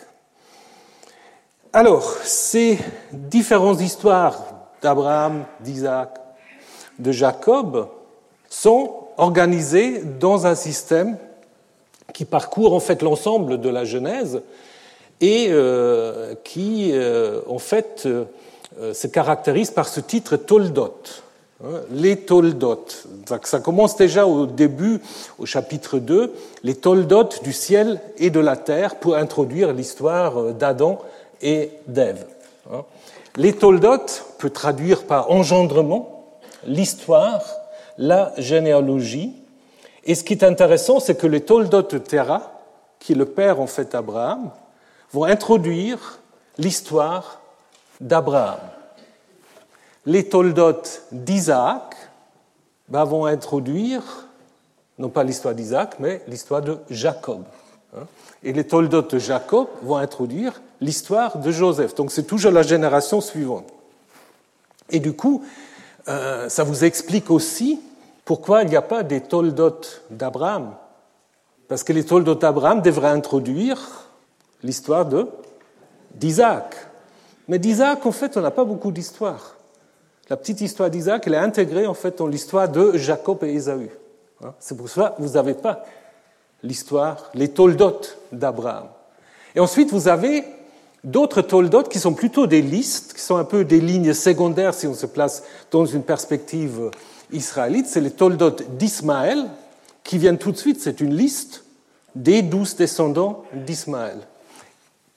Alors, 1.72 2.04
ces 2.22 2.78
différentes 3.12 3.80
histoires 3.80 4.38
d'Abraham, 4.80 5.44
d'Isaac, 5.60 6.18
de 6.98 7.12
Jacob 7.12 7.88
sont 8.48 8.92
organisés 9.16 10.02
dans 10.20 10.46
un 10.46 10.54
système 10.54 11.16
qui 12.14 12.24
parcourt 12.24 12.72
en 12.72 12.80
fait 12.80 13.02
l'ensemble 13.02 13.60
de 13.60 13.68
la 13.68 13.84
Genèse 13.84 14.40
et 15.20 15.48
euh, 15.50 16.34
qui 16.44 16.90
euh, 16.92 17.40
en 17.48 17.58
fait 17.58 18.06
euh, 18.06 18.24
se 18.94 19.06
caractérise 19.06 19.70
par 19.70 19.88
ce 19.88 20.00
titre 20.00 20.36
Toldot. 20.36 20.94
Hein, 21.64 21.80
les 21.90 22.16
Toldot. 22.16 22.86
Ça 23.42 23.58
commence 23.58 23.96
déjà 23.96 24.26
au 24.26 24.46
début, 24.46 25.00
au 25.38 25.46
chapitre 25.46 25.98
2, 25.98 26.32
les 26.62 26.76
Toldot 26.76 27.28
du 27.42 27.52
ciel 27.52 28.00
et 28.18 28.30
de 28.30 28.38
la 28.38 28.56
terre 28.56 28.96
pour 28.96 29.16
introduire 29.16 29.72
l'histoire 29.72 30.54
d'Adam 30.54 31.00
et 31.42 31.70
d'Ève. 31.88 32.24
Hein. 32.72 32.84
Les 33.36 33.52
Toldot 33.52 34.06
peut 34.38 34.50
traduire 34.50 35.02
par 35.04 35.32
engendrement, 35.32 36.17
l'histoire, 36.68 37.42
la 37.96 38.32
généalogie. 38.36 39.32
Et 40.04 40.14
ce 40.14 40.22
qui 40.22 40.34
est 40.34 40.44
intéressant, 40.44 41.00
c'est 41.00 41.16
que 41.16 41.26
les 41.26 41.40
Toldot 41.40 41.82
de 41.82 41.98
Terra, 41.98 42.52
qui 42.98 43.12
est 43.12 43.16
le 43.16 43.26
père 43.26 43.60
en 43.60 43.66
fait 43.66 43.92
d'Abraham, 43.92 44.50
vont 45.12 45.24
introduire 45.24 46.20
l'histoire 46.58 47.40
d'Abraham. 48.00 48.60
Les 50.06 50.28
Toldot 50.28 50.82
d'Isaac 51.12 51.96
ben, 52.88 53.04
vont 53.04 53.26
introduire, 53.26 54.02
non 54.98 55.08
pas 55.08 55.24
l'histoire 55.24 55.54
d'Isaac, 55.54 55.96
mais 55.98 56.22
l'histoire 56.28 56.62
de 56.62 56.78
Jacob. 56.88 57.44
Hein. 57.96 58.06
Et 58.42 58.52
les 58.52 58.66
Toldot 58.66 59.02
de 59.02 59.18
Jacob 59.18 59.66
vont 59.82 59.96
introduire 59.96 60.60
l'histoire 60.80 61.38
de 61.38 61.50
Joseph. 61.50 61.94
Donc 61.94 62.12
c'est 62.12 62.22
toujours 62.22 62.52
la 62.52 62.62
génération 62.62 63.20
suivante. 63.20 63.66
Et 64.90 65.00
du 65.00 65.12
coup, 65.12 65.44
euh, 66.08 66.48
ça 66.48 66.64
vous 66.64 66.84
explique 66.84 67.30
aussi 67.30 67.80
pourquoi 68.24 68.62
il 68.62 68.70
n'y 68.70 68.76
a 68.76 68.82
pas 68.82 69.02
des 69.02 69.20
Toldot 69.20 69.80
d'Abraham. 70.10 70.74
Parce 71.68 71.82
que 71.82 71.92
les 71.92 72.04
Toldot 72.04 72.34
d'Abraham 72.34 72.82
devraient 72.82 73.08
introduire 73.08 73.78
l'histoire 74.62 75.06
de 75.06 75.26
d'Isaac. 76.14 76.74
Mais 77.46 77.58
d'Isaac, 77.58 78.04
en 78.04 78.12
fait, 78.12 78.36
on 78.36 78.40
n'a 78.40 78.50
pas 78.50 78.64
beaucoup 78.64 78.90
d'histoire. 78.90 79.56
La 80.28 80.36
petite 80.36 80.60
histoire 80.60 80.90
d'Isaac, 80.90 81.26
elle 81.26 81.34
est 81.34 81.38
intégrée 81.38 81.86
en 81.86 81.94
fait 81.94 82.18
dans 82.18 82.26
l'histoire 82.26 82.68
de 82.68 82.96
Jacob 82.96 83.42
et 83.44 83.54
Ésaü. 83.54 83.90
Hein, 84.44 84.54
c'est 84.58 84.76
pour 84.76 84.88
cela 84.88 85.14
que 85.16 85.22
vous 85.22 85.34
n'avez 85.34 85.54
pas 85.54 85.84
l'histoire, 86.62 87.30
les 87.34 87.48
Toldot 87.48 88.00
d'Abraham. 88.32 88.88
Et 89.54 89.60
ensuite, 89.60 89.90
vous 89.90 90.08
avez 90.08 90.44
D'autres 91.04 91.42
toldot 91.42 91.84
qui 91.84 92.00
sont 92.00 92.14
plutôt 92.14 92.46
des 92.46 92.62
listes, 92.62 93.14
qui 93.14 93.20
sont 93.20 93.36
un 93.36 93.44
peu 93.44 93.64
des 93.64 93.80
lignes 93.80 94.14
secondaires 94.14 94.74
si 94.74 94.86
on 94.86 94.94
se 94.94 95.06
place 95.06 95.44
dans 95.70 95.86
une 95.86 96.02
perspective 96.02 96.90
israélite, 97.30 97.86
c'est 97.86 98.00
les 98.00 98.10
toldot 98.10 98.56
d'Ismaël 98.70 99.46
qui 100.02 100.18
viennent 100.18 100.38
tout 100.38 100.52
de 100.52 100.56
suite, 100.56 100.80
c'est 100.80 101.00
une 101.00 101.14
liste 101.14 101.64
des 102.14 102.42
douze 102.42 102.74
descendants 102.76 103.44
d'Ismaël. 103.52 104.18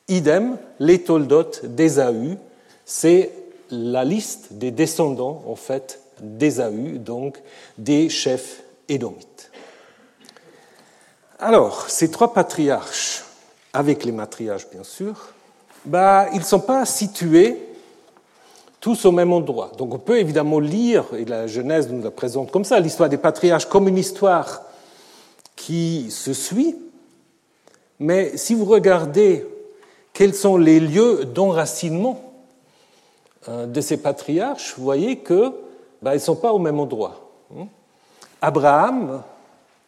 Idem, 0.08 0.58
les 0.80 1.02
toldot 1.02 1.52
d'Ésaü, 1.64 2.38
c'est 2.86 3.32
la 3.70 4.04
liste 4.04 4.54
des 4.54 4.72
descendants, 4.72 5.44
en 5.48 5.56
fait, 5.56 6.02
d'Ésaü, 6.20 7.00
donc 7.00 7.42
des 7.78 8.10
chefs 8.10 8.64
édomites. 8.90 9.52
Alors, 11.40 11.90
ces 11.90 12.12
trois 12.12 12.34
patriarches, 12.34 13.24
avec 13.74 14.04
les 14.04 14.12
matriarches 14.12 14.68
bien 14.70 14.84
sûr, 14.84 15.34
bah, 15.86 16.28
ils 16.34 16.40
ne 16.40 16.44
sont 16.44 16.60
pas 16.60 16.86
situés 16.86 17.58
tous 18.80 19.06
au 19.06 19.12
même 19.12 19.32
endroit. 19.32 19.72
Donc 19.78 19.94
on 19.94 20.00
peut 20.00 20.20
évidemment 20.20 20.60
lire, 20.60 21.06
et 21.18 21.26
la 21.26 21.48
Genèse 21.48 21.90
nous 21.90 22.04
la 22.04 22.12
présente 22.12 22.52
comme 22.52 22.66
ça, 22.66 22.80
l'histoire 22.80 23.10
des 23.10 23.18
patriarches 23.18 23.68
comme 23.68 23.88
une 23.88 23.98
histoire 23.98 24.64
qui 25.56 26.10
se 26.10 26.34
suit, 26.34 26.76
mais 28.00 28.36
si 28.38 28.56
vous 28.56 28.66
regardez 28.66 29.46
quels 30.14 30.34
sont 30.34 30.58
les 30.58 30.80
lieux 30.80 31.26
d'enracinement 31.26 32.34
euh, 33.48 33.68
de 33.68 33.80
ces 33.80 33.98
patriarches, 33.98 34.74
vous 34.76 34.84
voyez 34.84 35.18
que 35.18 35.54
bah, 36.02 36.14
ils 36.14 36.18
ne 36.18 36.20
sont 36.20 36.36
pas 36.36 36.52
au 36.52 36.60
même 36.60 36.80
endroit. 36.80 37.30
Hein. 37.56 37.68
Abraham 38.42 39.22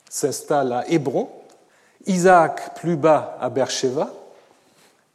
s'installe 0.07 0.71
à 0.71 0.89
Hébron, 0.89 1.27
Isaac 2.05 2.75
plus 2.75 2.95
bas 2.95 3.35
à 3.41 3.50
Beersheba, 3.50 4.12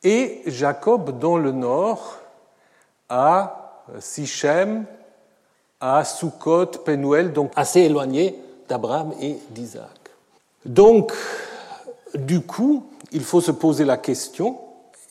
et 0.03 0.43
Jacob 0.47 1.19
dans 1.19 1.37
le 1.37 1.53
nord 1.53 2.19
à 3.09 3.85
Sichem, 4.01 4.85
à 5.81 6.05
Sukkot, 6.05 6.67
Penuel, 6.85 7.33
donc 7.33 7.53
assez 7.57 7.81
éloigné 7.81 8.39
d'Abraham 8.69 9.13
et 9.21 9.39
d'Isaac. 9.51 9.89
Donc, 10.65 11.13
du 12.15 12.41
coup, 12.41 12.87
il 13.13 13.23
faut 13.23 13.41
se 13.41 13.51
poser 13.51 13.85
la 13.85 13.97
question, 13.97 14.59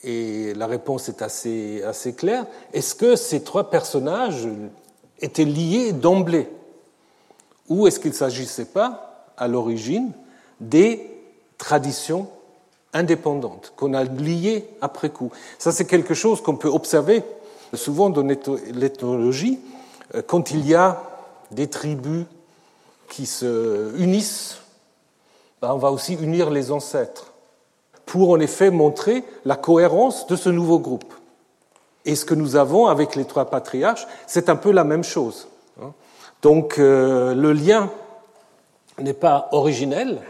et 0.04 0.54
la 0.54 0.66
réponse 0.66 1.08
est 1.08 1.22
assez, 1.22 1.82
assez 1.82 2.14
claire, 2.14 2.46
est-ce 2.72 2.94
que 2.94 3.16
ces 3.16 3.42
trois 3.42 3.70
personnages 3.70 4.48
étaient 5.20 5.44
liés 5.44 5.92
d'emblée? 5.92 6.48
Ou 7.68 7.86
est-ce 7.86 7.98
qu'il 7.98 8.12
ne 8.12 8.16
s'agissait 8.16 8.66
pas, 8.66 9.26
à 9.36 9.48
l'origine, 9.48 10.12
des 10.60 11.10
traditions 11.58 12.28
indépendante, 12.92 13.72
qu'on 13.76 13.94
a 13.94 14.04
liée 14.04 14.68
après 14.80 15.10
coup. 15.10 15.30
Ça, 15.58 15.72
c'est 15.72 15.86
quelque 15.86 16.14
chose 16.14 16.40
qu'on 16.40 16.56
peut 16.56 16.68
observer 16.68 17.22
souvent 17.74 18.10
dans 18.10 18.22
l'ethnologie, 18.22 19.58
euh, 20.14 20.22
quand 20.26 20.50
il 20.50 20.66
y 20.66 20.74
a 20.74 21.02
des 21.50 21.68
tribus 21.68 22.24
qui 23.08 23.26
se 23.26 23.94
unissent, 23.98 24.58
ben, 25.60 25.72
on 25.72 25.78
va 25.78 25.90
aussi 25.90 26.14
unir 26.14 26.50
les 26.50 26.70
ancêtres, 26.70 27.32
pour 28.06 28.30
en 28.30 28.40
effet 28.40 28.70
montrer 28.70 29.24
la 29.44 29.56
cohérence 29.56 30.26
de 30.26 30.36
ce 30.36 30.48
nouveau 30.48 30.78
groupe. 30.78 31.12
Et 32.04 32.14
ce 32.14 32.24
que 32.24 32.34
nous 32.34 32.56
avons 32.56 32.86
avec 32.86 33.16
les 33.16 33.24
trois 33.24 33.46
patriarches, 33.46 34.06
c'est 34.26 34.48
un 34.48 34.56
peu 34.56 34.70
la 34.70 34.84
même 34.84 35.04
chose. 35.04 35.48
Hein. 35.82 35.92
Donc 36.42 36.78
euh, 36.78 37.34
le 37.34 37.52
lien 37.52 37.90
n'est 38.98 39.14
pas 39.14 39.48
originel, 39.52 40.20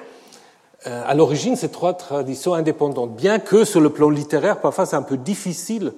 à 0.88 1.14
l'origine, 1.14 1.57
ces 1.57 1.71
trois 1.71 1.95
traditions 1.95 2.54
indépendantes, 2.54 3.14
bien 3.14 3.38
que 3.38 3.64
sur 3.64 3.80
le 3.80 3.90
plan 3.90 4.11
littéraire, 4.11 4.61
parfois 4.61 4.87
c'est 4.87 4.97
un 4.97 5.02
peu 5.02 5.16
difficile 5.16 5.92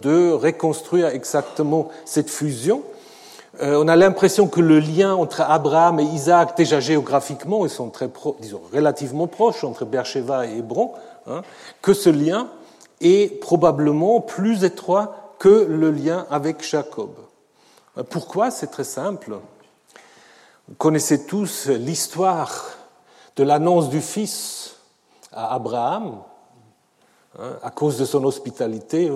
de 0.00 0.32
reconstruire 0.32 1.08
exactement 1.08 1.88
cette 2.04 2.30
fusion, 2.30 2.82
euh, 3.60 3.82
on 3.82 3.86
a 3.86 3.96
l'impression 3.96 4.48
que 4.48 4.60
le 4.60 4.78
lien 4.78 5.14
entre 5.14 5.42
Abraham 5.42 6.00
et 6.00 6.04
Isaac, 6.04 6.56
déjà 6.56 6.80
géographiquement, 6.80 7.66
ils 7.66 7.70
sont 7.70 7.90
très 7.90 8.08
disons, 8.40 8.62
relativement 8.72 9.26
proches 9.26 9.62
entre 9.64 9.84
Beersheba 9.84 10.46
et 10.46 10.58
Hébron, 10.58 10.92
hein, 11.26 11.42
que 11.82 11.92
ce 11.92 12.08
lien 12.08 12.48
est 13.02 13.40
probablement 13.40 14.20
plus 14.20 14.64
étroit 14.64 15.34
que 15.38 15.66
le 15.68 15.90
lien 15.90 16.26
avec 16.30 16.66
Jacob. 16.66 17.10
Euh, 17.98 18.02
pourquoi? 18.08 18.50
C'est 18.50 18.68
très 18.68 18.84
simple. 18.84 19.36
Vous 20.68 20.74
connaissez 20.76 21.26
tous 21.26 21.66
l'histoire 21.68 22.71
de 23.36 23.44
l'annonce 23.44 23.88
du 23.88 24.00
Fils 24.00 24.76
à 25.32 25.54
Abraham. 25.54 26.18
Hein, 27.38 27.56
à 27.62 27.70
cause 27.70 27.98
de 27.98 28.04
son 28.04 28.24
hospitalité, 28.24 29.10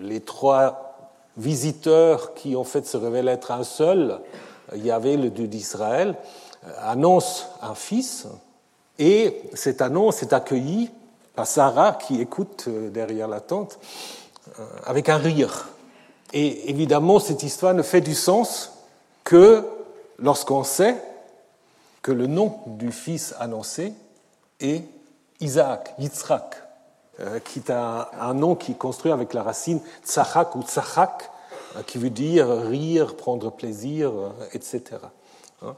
les 0.00 0.20
trois 0.20 1.12
visiteurs 1.36 2.34
qui 2.34 2.56
en 2.56 2.64
fait 2.64 2.86
se 2.86 2.96
révèlent 2.96 3.28
être 3.28 3.50
un 3.50 3.64
seul, 3.64 4.20
il 4.74 4.84
y 4.84 4.90
avait 4.90 5.16
le 5.16 5.30
Dieu 5.30 5.46
d'Israël, 5.46 6.16
annonce 6.80 7.46
un 7.62 7.74
fils, 7.74 8.26
et 8.98 9.42
cette 9.54 9.80
annonce 9.80 10.22
est 10.22 10.32
accueillie 10.32 10.90
par 11.34 11.46
Sarah 11.46 11.92
qui 11.92 12.20
écoute 12.20 12.64
euh, 12.66 12.90
derrière 12.90 13.28
la 13.28 13.40
tente 13.40 13.78
euh, 14.58 14.64
avec 14.84 15.08
un 15.08 15.18
rire. 15.18 15.68
Et 16.32 16.68
évidemment, 16.68 17.20
cette 17.20 17.44
histoire 17.44 17.74
ne 17.74 17.82
fait 17.82 18.00
du 18.00 18.14
sens 18.14 18.72
que 19.22 19.64
lorsqu'on 20.18 20.64
sait 20.64 21.00
que 22.02 22.12
le 22.12 22.26
nom 22.26 22.58
du 22.66 22.92
fils 22.92 23.34
annoncé 23.38 23.92
est 24.60 24.84
Isaac, 25.40 25.94
Yitzhak. 25.98 26.68
Euh, 27.20 27.40
qui 27.40 27.58
est 27.58 27.70
un, 27.72 28.32
nom 28.32 28.54
qui 28.54 28.72
est 28.72 28.78
construit 28.78 29.10
avec 29.10 29.34
la 29.34 29.42
racine 29.42 29.80
tsachak 30.04 30.54
ou 30.54 30.62
tsachak, 30.62 31.28
euh, 31.76 31.82
qui 31.84 31.98
veut 31.98 32.10
dire 32.10 32.48
rire, 32.48 33.16
prendre 33.16 33.50
plaisir, 33.50 34.10
euh, 34.10 34.28
etc. 34.52 34.82
Hein. 35.62 35.74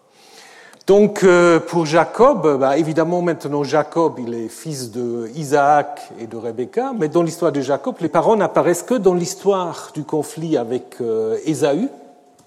Donc 0.86 1.24
pour 1.68 1.86
Jacob, 1.86 2.58
bah, 2.58 2.76
évidemment 2.76 3.22
maintenant 3.22 3.62
Jacob, 3.62 4.18
il 4.18 4.34
est 4.34 4.48
fils 4.48 4.90
de 4.90 5.30
Isaac 5.34 6.10
et 6.18 6.26
de 6.26 6.36
Rebecca, 6.36 6.92
mais 6.98 7.08
dans 7.08 7.22
l'histoire 7.22 7.52
de 7.52 7.60
Jacob, 7.60 7.94
les 8.00 8.08
parents 8.08 8.36
n'apparaissent 8.36 8.82
que 8.82 8.94
dans 8.94 9.14
l'histoire 9.14 9.92
du 9.94 10.02
conflit 10.02 10.56
avec 10.56 10.96
Ésaü, 11.44 11.88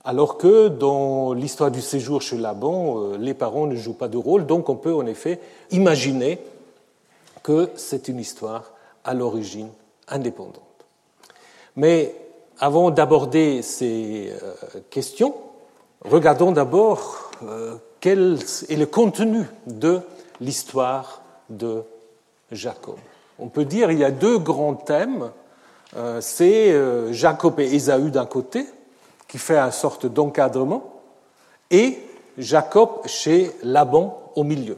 alors 0.03 0.37
que 0.37 0.67
dans 0.67 1.33
l'histoire 1.33 1.71
du 1.71 1.81
séjour 1.81 2.21
chez 2.21 2.37
Laban, 2.37 3.13
les 3.17 3.33
parents 3.33 3.67
ne 3.67 3.75
jouent 3.75 3.93
pas 3.93 4.07
de 4.07 4.17
rôle, 4.17 4.45
donc 4.45 4.69
on 4.69 4.75
peut 4.75 4.93
en 4.93 5.05
effet 5.05 5.39
imaginer 5.71 6.39
que 7.41 7.69
c'est 7.75 8.07
une 8.07 8.19
histoire 8.19 8.71
à 9.03 9.13
l'origine 9.13 9.69
indépendante. 10.07 10.63
Mais 11.75 12.15
avant 12.59 12.91
d'aborder 12.91 13.61
ces 13.61 14.31
euh, 14.41 14.53
questions, 14.89 15.35
regardons 16.05 16.51
d'abord 16.51 17.31
euh, 17.43 17.75
quel 17.99 18.37
est 18.69 18.75
le 18.75 18.85
contenu 18.85 19.45
de 19.67 19.99
l'histoire 20.39 21.21
de 21.49 21.83
Jacob. 22.51 22.97
On 23.39 23.47
peut 23.47 23.65
dire 23.65 23.89
qu'il 23.89 23.99
y 23.99 24.03
a 24.03 24.11
deux 24.11 24.37
grands 24.37 24.75
thèmes. 24.75 25.31
Euh, 25.95 26.21
c'est 26.21 26.73
Jacob 27.11 27.59
et 27.59 27.75
Ésaü 27.75 28.11
d'un 28.11 28.25
côté, 28.25 28.65
qui 29.33 29.39
fait 29.39 29.57
une 29.57 29.71
sorte 29.71 30.05
d'encadrement, 30.05 30.83
et 31.71 31.97
Jacob 32.37 33.07
chez 33.07 33.49
Laban 33.63 34.21
au 34.35 34.43
milieu. 34.43 34.77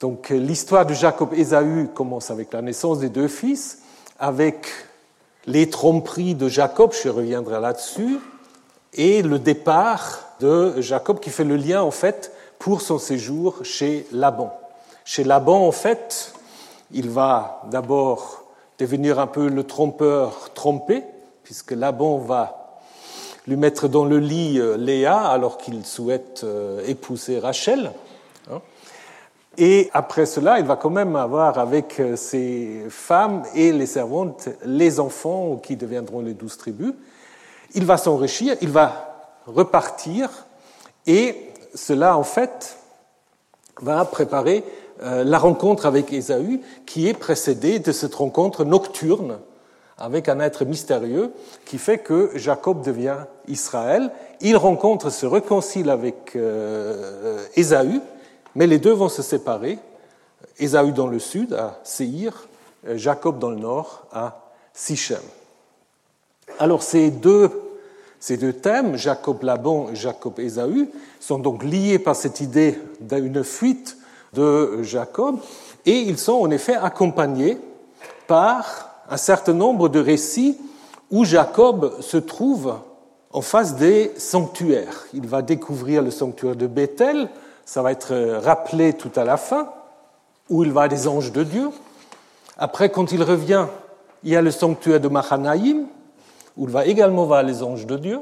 Donc 0.00 0.28
l'histoire 0.28 0.84
de 0.84 0.92
Jacob 0.92 1.32
Ésaü 1.32 1.88
commence 1.94 2.30
avec 2.30 2.52
la 2.52 2.60
naissance 2.60 2.98
des 2.98 3.08
deux 3.08 3.26
fils, 3.26 3.78
avec 4.18 4.66
les 5.46 5.70
tromperies 5.70 6.34
de 6.34 6.46
Jacob, 6.46 6.92
je 6.92 7.08
reviendrai 7.08 7.58
là-dessus, 7.58 8.18
et 8.92 9.22
le 9.22 9.38
départ 9.38 10.18
de 10.40 10.82
Jacob 10.82 11.18
qui 11.18 11.30
fait 11.30 11.44
le 11.44 11.56
lien 11.56 11.80
en 11.80 11.90
fait 11.90 12.32
pour 12.58 12.82
son 12.82 12.98
séjour 12.98 13.60
chez 13.62 14.06
Laban. 14.12 14.52
Chez 15.06 15.24
Laban, 15.24 15.66
en 15.66 15.72
fait, 15.72 16.34
il 16.92 17.08
va 17.08 17.62
d'abord 17.70 18.44
devenir 18.78 19.18
un 19.18 19.26
peu 19.26 19.48
le 19.48 19.64
trompeur 19.64 20.52
trompé, 20.52 21.02
puisque 21.44 21.70
Laban 21.70 22.18
va 22.18 22.63
lui 23.46 23.56
mettre 23.56 23.88
dans 23.88 24.04
le 24.04 24.18
lit 24.18 24.58
euh, 24.58 24.76
Léa 24.76 25.18
alors 25.18 25.58
qu'il 25.58 25.84
souhaite 25.84 26.42
euh, 26.44 26.82
épouser 26.86 27.38
Rachel. 27.38 27.92
Et 29.56 29.88
après 29.92 30.26
cela, 30.26 30.58
il 30.58 30.64
va 30.64 30.74
quand 30.74 30.90
même 30.90 31.14
avoir 31.14 31.60
avec 31.60 32.00
euh, 32.00 32.16
ses 32.16 32.86
femmes 32.88 33.44
et 33.54 33.70
les 33.70 33.86
servantes 33.86 34.48
les 34.64 34.98
enfants 34.98 35.56
qui 35.62 35.76
deviendront 35.76 36.22
les 36.22 36.34
douze 36.34 36.56
tribus. 36.56 36.92
Il 37.74 37.84
va 37.84 37.96
s'enrichir, 37.96 38.56
il 38.62 38.70
va 38.70 39.30
repartir, 39.46 40.46
et 41.06 41.36
cela, 41.74 42.16
en 42.16 42.24
fait, 42.24 42.78
va 43.80 44.04
préparer 44.04 44.64
la 45.00 45.38
rencontre 45.38 45.86
avec 45.86 46.12
Ésaü, 46.12 46.60
qui 46.86 47.08
est 47.08 47.14
précédée 47.14 47.80
de 47.80 47.90
cette 47.90 48.14
rencontre 48.14 48.64
nocturne 48.64 49.38
avec 49.98 50.28
un 50.28 50.40
être 50.40 50.64
mystérieux 50.64 51.32
qui 51.64 51.78
fait 51.78 51.98
que 51.98 52.30
Jacob 52.34 52.82
devient 52.82 53.18
Israël. 53.48 54.10
Il 54.40 54.56
rencontre, 54.56 55.10
se 55.10 55.26
réconcilie 55.26 55.90
avec 55.90 56.32
euh, 56.36 57.44
Ésaü, 57.56 58.00
mais 58.54 58.66
les 58.66 58.78
deux 58.78 58.92
vont 58.92 59.08
se 59.08 59.22
séparer. 59.22 59.78
Ésaü 60.58 60.92
dans 60.92 61.06
le 61.06 61.18
sud, 61.18 61.54
à 61.54 61.80
Séhir, 61.84 62.48
Jacob 62.94 63.38
dans 63.38 63.50
le 63.50 63.56
nord, 63.56 64.06
à 64.12 64.40
Sichem. 64.72 65.22
Alors 66.58 66.82
ces 66.82 67.10
deux, 67.10 67.50
ces 68.20 68.36
deux 68.36 68.52
thèmes, 68.52 68.96
Jacob 68.96 69.42
Laban 69.42 69.90
et 69.90 69.96
Jacob 69.96 70.38
Ésaü, 70.38 70.88
sont 71.20 71.38
donc 71.38 71.64
liés 71.64 71.98
par 71.98 72.16
cette 72.16 72.40
idée 72.40 72.78
d'une 73.00 73.42
fuite 73.44 73.96
de 74.32 74.82
Jacob, 74.82 75.38
et 75.86 75.98
ils 76.00 76.18
sont 76.18 76.34
en 76.34 76.50
effet 76.50 76.74
accompagnés 76.74 77.58
par 78.26 78.93
un 79.14 79.16
certain 79.16 79.52
nombre 79.52 79.88
de 79.88 80.00
récits 80.00 80.58
où 81.08 81.24
Jacob 81.24 82.00
se 82.00 82.16
trouve 82.16 82.74
en 83.30 83.42
face 83.42 83.76
des 83.76 84.10
sanctuaires. 84.16 85.06
Il 85.14 85.28
va 85.28 85.40
découvrir 85.40 86.02
le 86.02 86.10
sanctuaire 86.10 86.56
de 86.56 86.66
Bethel, 86.66 87.28
ça 87.64 87.80
va 87.80 87.92
être 87.92 88.40
rappelé 88.42 88.92
tout 88.92 89.12
à 89.14 89.22
la 89.22 89.36
fin, 89.36 89.68
où 90.50 90.64
il 90.64 90.72
va 90.72 90.88
des 90.88 91.06
anges 91.06 91.30
de 91.30 91.44
Dieu. 91.44 91.68
Après, 92.58 92.90
quand 92.90 93.12
il 93.12 93.22
revient, 93.22 93.66
il 94.24 94.32
y 94.32 94.36
a 94.36 94.42
le 94.42 94.50
sanctuaire 94.50 94.98
de 94.98 95.06
Mahanaïm, 95.06 95.86
où 96.56 96.64
il 96.64 96.72
va 96.72 96.84
également 96.84 97.24
voir 97.24 97.44
les 97.44 97.62
anges 97.62 97.86
de 97.86 97.96
Dieu. 97.96 98.18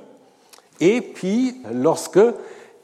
Et 0.78 1.00
puis, 1.00 1.56
lorsque 1.72 2.20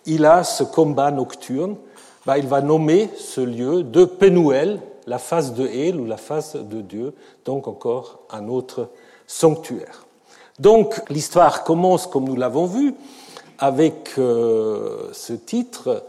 il 0.07 0.25
a 0.25 0.45
ce 0.45 0.65
combat 0.65 1.11
nocturne, 1.11 1.77
bah, 2.25 2.39
il 2.39 2.47
va 2.47 2.63
nommer 2.63 3.11
ce 3.19 3.43
lieu 3.43 3.83
de 3.83 4.07
Pénuel, 4.07 4.81
la 5.09 5.19
face 5.19 5.55
de 5.55 5.67
El 5.67 5.99
ou 5.99 6.05
la 6.05 6.19
face 6.19 6.57
de 6.57 6.81
Dieu, 6.83 7.15
donc 7.45 7.67
encore 7.67 8.21
un 8.31 8.47
autre 8.49 8.91
sanctuaire. 9.27 10.07
Donc 10.59 11.01
l'histoire 11.09 11.65
commence, 11.65 12.07
comme 12.07 12.25
nous 12.25 12.37
l'avons 12.37 12.67
vu, 12.67 12.95
avec 13.59 14.11
euh, 14.19 15.09
ce 15.13 15.33
titre 15.33 16.05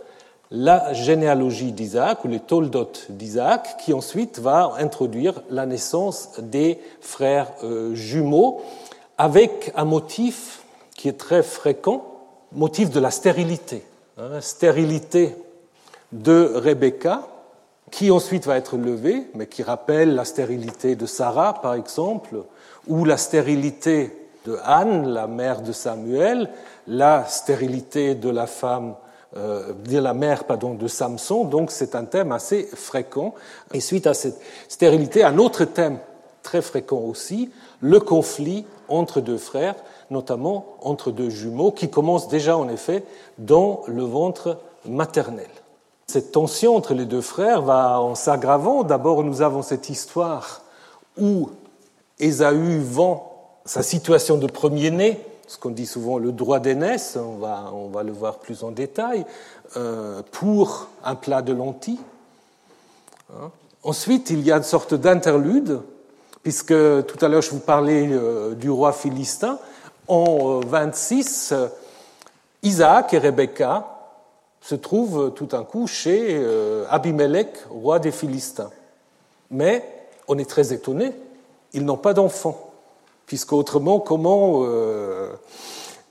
la 0.52 0.94
généalogie 0.94 1.72
d'Isaac 1.72 2.26
ou 2.26 2.28
les 2.28 2.40
Toldot 2.40 2.92
d'Isaac, 3.10 3.78
qui 3.78 3.94
ensuite 3.94 4.40
va 4.40 4.74
introduire 4.80 5.42
la 5.50 5.66
naissance 5.66 6.32
des 6.40 6.80
frères 7.02 7.52
euh, 7.64 7.94
jumeaux 7.94 8.62
avec 9.18 9.72
un 9.76 9.86
motif 9.86 10.64
qui 10.96 11.08
est 11.08 11.18
très 11.18 11.44
fréquent, 11.44 12.04
motif 12.52 12.90
de 12.90 13.00
la 13.00 13.12
stérilité. 13.12 13.84
Hein, 14.18 14.42
stérilité 14.42 15.36
de 16.12 16.52
Rebecca, 16.56 17.28
qui 17.92 18.12
ensuite 18.12 18.46
va 18.46 18.58
être 18.58 18.78
levée, 18.78 19.28
mais 19.36 19.48
qui 19.48 19.64
rappelle 19.64 20.16
la 20.16 20.26
stérilité 20.26 20.96
de 20.96 21.06
Sarah, 21.06 21.62
par 21.62 21.74
exemple, 21.74 22.44
ou 22.88 23.06
la 23.06 23.18
stérilité 23.18 24.16
de 24.46 24.58
Anne, 24.64 25.08
la 25.08 25.28
mère 25.28 25.62
de 25.62 25.72
Samuel, 25.72 26.50
la 26.88 27.26
stérilité 27.26 28.16
de 28.16 28.30
la 28.30 28.48
femme 28.48 28.96
euh, 29.38 29.74
de 29.88 30.00
la 30.00 30.16
mère 30.16 30.46
pardon, 30.46 30.74
de 30.74 30.88
Samson, 30.88 31.46
donc 31.46 31.70
c'est 31.70 31.94
un 31.94 32.06
thème 32.06 32.32
assez 32.32 32.68
fréquent. 32.74 33.36
Et 33.74 33.80
suite 33.80 34.08
à 34.08 34.16
cette 34.16 34.40
stérilité, 34.68 35.24
un 35.24 35.38
autre 35.38 35.66
thème 35.66 36.00
très 36.42 36.64
fréquent 36.64 36.98
aussi, 36.98 37.52
le 37.80 38.00
conflit 38.00 38.66
entre 38.88 39.22
deux 39.22 39.38
frères, 39.38 39.76
notamment 40.10 40.66
entre 40.82 41.12
deux 41.12 41.30
jumeaux, 41.30 41.72
qui 41.72 41.92
commence 41.92 42.28
déjà 42.28 42.58
en 42.58 42.70
effet 42.70 43.04
dans 43.38 43.82
le 43.86 44.02
ventre 44.02 44.58
maternel. 44.88 45.50
Cette 46.10 46.32
tension 46.32 46.76
entre 46.76 46.96
les 46.96 47.06
deux 47.06 47.22
frères 47.22 47.62
va 47.62 48.02
en 48.02 48.16
s'aggravant. 48.16 48.82
D'abord, 48.82 49.24
nous 49.24 49.44
avons 49.44 49.62
cette 49.62 49.92
histoire 49.92 50.64
où 51.20 51.52
Ésaü 52.18 52.80
vend 52.80 53.32
sa 53.64 53.84
situation 53.84 54.40
de 54.40 54.48
premier-né 54.48 55.24
ce 55.46 55.60
qu'on 55.60 55.70
dit 55.70 55.86
souvent 55.86 56.18
le 56.18 56.32
droit 56.32 56.60
d'aînesse, 56.60 57.16
on 57.16 57.38
va, 57.38 57.72
on 57.74 57.90
va 57.90 58.02
le 58.02 58.12
voir 58.12 58.40
plus 58.40 58.64
en 58.64 58.72
détail, 58.72 59.24
euh, 59.78 60.24
pour 60.32 60.88
un 61.04 61.14
plat 61.14 61.44
de 61.44 61.54
lentilles. 61.54 62.00
Hein. 63.32 63.52
Ensuite, 63.84 64.32
il 64.32 64.42
y 64.42 64.52
a 64.52 64.58
une 64.58 64.64
sorte 64.64 64.96
d'interlude, 64.96 65.80
puisque 66.42 66.74
tout 67.06 67.24
à 67.24 67.28
l'heure 67.28 67.44
je 67.44 67.52
vous 67.52 67.60
parlais 67.60 68.08
euh, 68.10 68.56
du 68.56 68.72
roi 68.72 68.94
philistin. 68.94 69.60
En 70.08 70.62
26, 70.62 71.54
Isaac 72.64 73.14
et 73.14 73.20
Rebecca 73.20 73.99
se 74.70 74.76
trouvent 74.76 75.34
tout 75.34 75.48
d'un 75.48 75.64
coup 75.64 75.88
chez 75.88 76.28
euh, 76.30 76.86
Abimelech, 76.92 77.50
roi 77.72 77.98
des 77.98 78.12
Philistins. 78.12 78.70
Mais 79.50 79.84
on 80.28 80.38
est 80.38 80.48
très 80.48 80.74
étonné, 80.74 81.12
ils 81.74 81.84
n'ont 81.84 81.98
pas 81.98 82.14
d'enfants, 82.14 82.72
puisque 83.26 83.52
autrement, 83.54 84.00
comment 84.00 84.62
euh, 84.64 85.32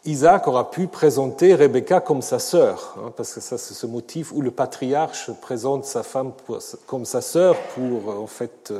Isaac 0.07 0.49
aura 0.49 0.73
pu 0.73 0.89
présenter 0.89 1.55
Rebecca 1.55 2.01
comme 2.01 2.21
sa 2.21 2.41
sœur, 2.41 2.97
hein, 2.99 3.13
parce 3.17 3.33
que 3.33 3.41
ça 3.41 3.59
c'est 3.59 3.75
ce 3.75 3.87
motif 3.87 4.33
où 4.33 4.41
le 4.41 4.51
patriarche 4.51 5.31
présente 5.41 5.85
sa 5.85 6.03
femme 6.03 6.33
comme 6.89 7.05
sa 7.05 7.21
sœur 7.21 7.55
pour 7.77 8.09
en 8.09 8.27
fait 8.27 8.73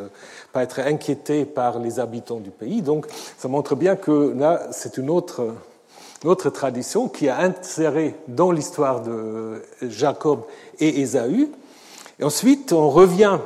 pas 0.53 0.65
être 0.65 0.81
inquiété 0.81 1.45
par 1.45 1.79
les 1.79 2.01
habitants 2.01 2.41
du 2.41 2.51
pays. 2.51 2.83
Donc 2.83 3.07
ça 3.37 3.47
montre 3.47 3.77
bien 3.77 3.95
que 3.95 4.35
là 4.37 4.67
c'est 4.73 4.97
une 4.97 5.11
autre 5.11 5.55
notre 6.25 6.51
tradition 6.51 7.09
qui 7.09 7.29
a 7.29 7.39
inséré 7.41 8.15
dans 8.27 8.51
l'histoire 8.51 9.03
de 9.03 9.63
Jacob 9.83 10.43
et 10.81 11.01
Ésaü. 11.01 11.51
Et 12.19 12.25
ensuite, 12.25 12.73
on 12.73 12.91
revient 12.91 13.39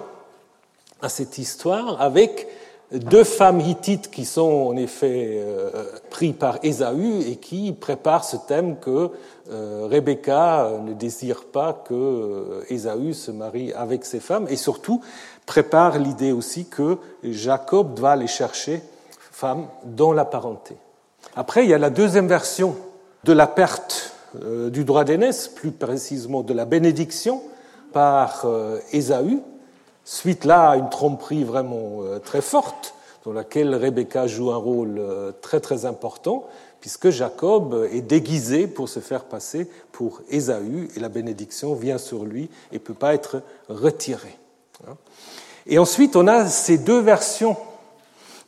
à 1.02 1.08
cette 1.08 1.38
histoire 1.38 2.00
avec 2.00 2.48
deux 2.92 3.24
femmes 3.24 3.61
hittites 3.61 4.11
qui 4.11 4.24
sont 4.24 4.68
en 4.68 4.76
effet 4.76 5.40
euh, 5.40 5.70
prises 6.11 6.35
par 6.38 6.58
Ésaü 6.62 7.22
et 7.26 7.37
qui 7.37 7.72
préparent 7.72 8.24
ce 8.24 8.37
thème 8.37 8.76
que 8.78 9.11
euh, 9.50 9.87
Rebecca 9.90 10.70
ne 10.85 10.92
désire 10.92 11.44
pas 11.44 11.72
que 11.72 11.94
euh, 11.94 12.64
Ésaü 12.68 13.14
se 13.14 13.30
marie 13.30 13.72
avec 13.72 14.04
ses 14.04 14.20
femmes 14.20 14.46
et 14.50 14.56
surtout 14.56 15.00
prépare 15.46 15.98
l'idée 15.98 16.32
aussi 16.32 16.66
que 16.66 16.98
Jacob 17.24 17.94
doit 17.94 18.12
aller 18.12 18.26
chercher 18.26 18.82
femme 19.30 19.66
dans 19.85 20.12
la 20.12 20.24
parenté. 20.24 20.76
Après, 21.35 21.64
il 21.64 21.70
y 21.70 21.74
a 21.74 21.78
la 21.78 21.90
deuxième 21.90 22.28
version 22.28 22.76
de 23.24 23.32
la 23.32 23.46
perte 23.46 24.12
euh, 24.42 24.70
du 24.70 24.85
droit 24.85 25.04
d'aînesse, 25.04 25.48
plus 25.48 25.70
précisément 25.70 26.42
de 26.42 26.54
la 26.54 26.64
bénédiction 26.64 27.42
par 27.92 28.42
euh, 28.44 28.78
Ésaü, 28.92 29.40
suite 30.04 30.44
là 30.44 30.70
à 30.70 30.76
une 30.76 30.88
tromperie 30.88 31.44
vraiment 31.44 32.02
euh, 32.02 32.18
très 32.18 32.40
forte, 32.40 32.94
dans 33.24 33.32
laquelle 33.32 33.74
Rebecca 33.74 34.26
joue 34.26 34.50
un 34.50 34.56
rôle 34.56 35.00
très 35.42 35.61
très 35.61 35.87
important, 35.87 36.44
puisque 36.80 37.11
Jacob 37.11 37.88
est 37.92 38.00
déguisé 38.00 38.66
pour 38.66 38.88
se 38.88 38.98
faire 38.98 39.24
passer 39.24 39.70
pour 39.92 40.22
Ésaü, 40.28 40.88
et 40.96 41.00
la 41.00 41.08
bénédiction 41.08 41.74
vient 41.74 41.98
sur 41.98 42.24
lui 42.24 42.50
et 42.72 42.76
ne 42.76 42.78
peut 42.80 42.94
pas 42.94 43.14
être 43.14 43.42
retirée. 43.68 44.37
Hein. 44.88 44.96
Et 45.66 45.78
ensuite, 45.78 46.16
on 46.16 46.26
a 46.26 46.48
ces 46.48 46.78
deux 46.78 47.00
versions 47.00 47.56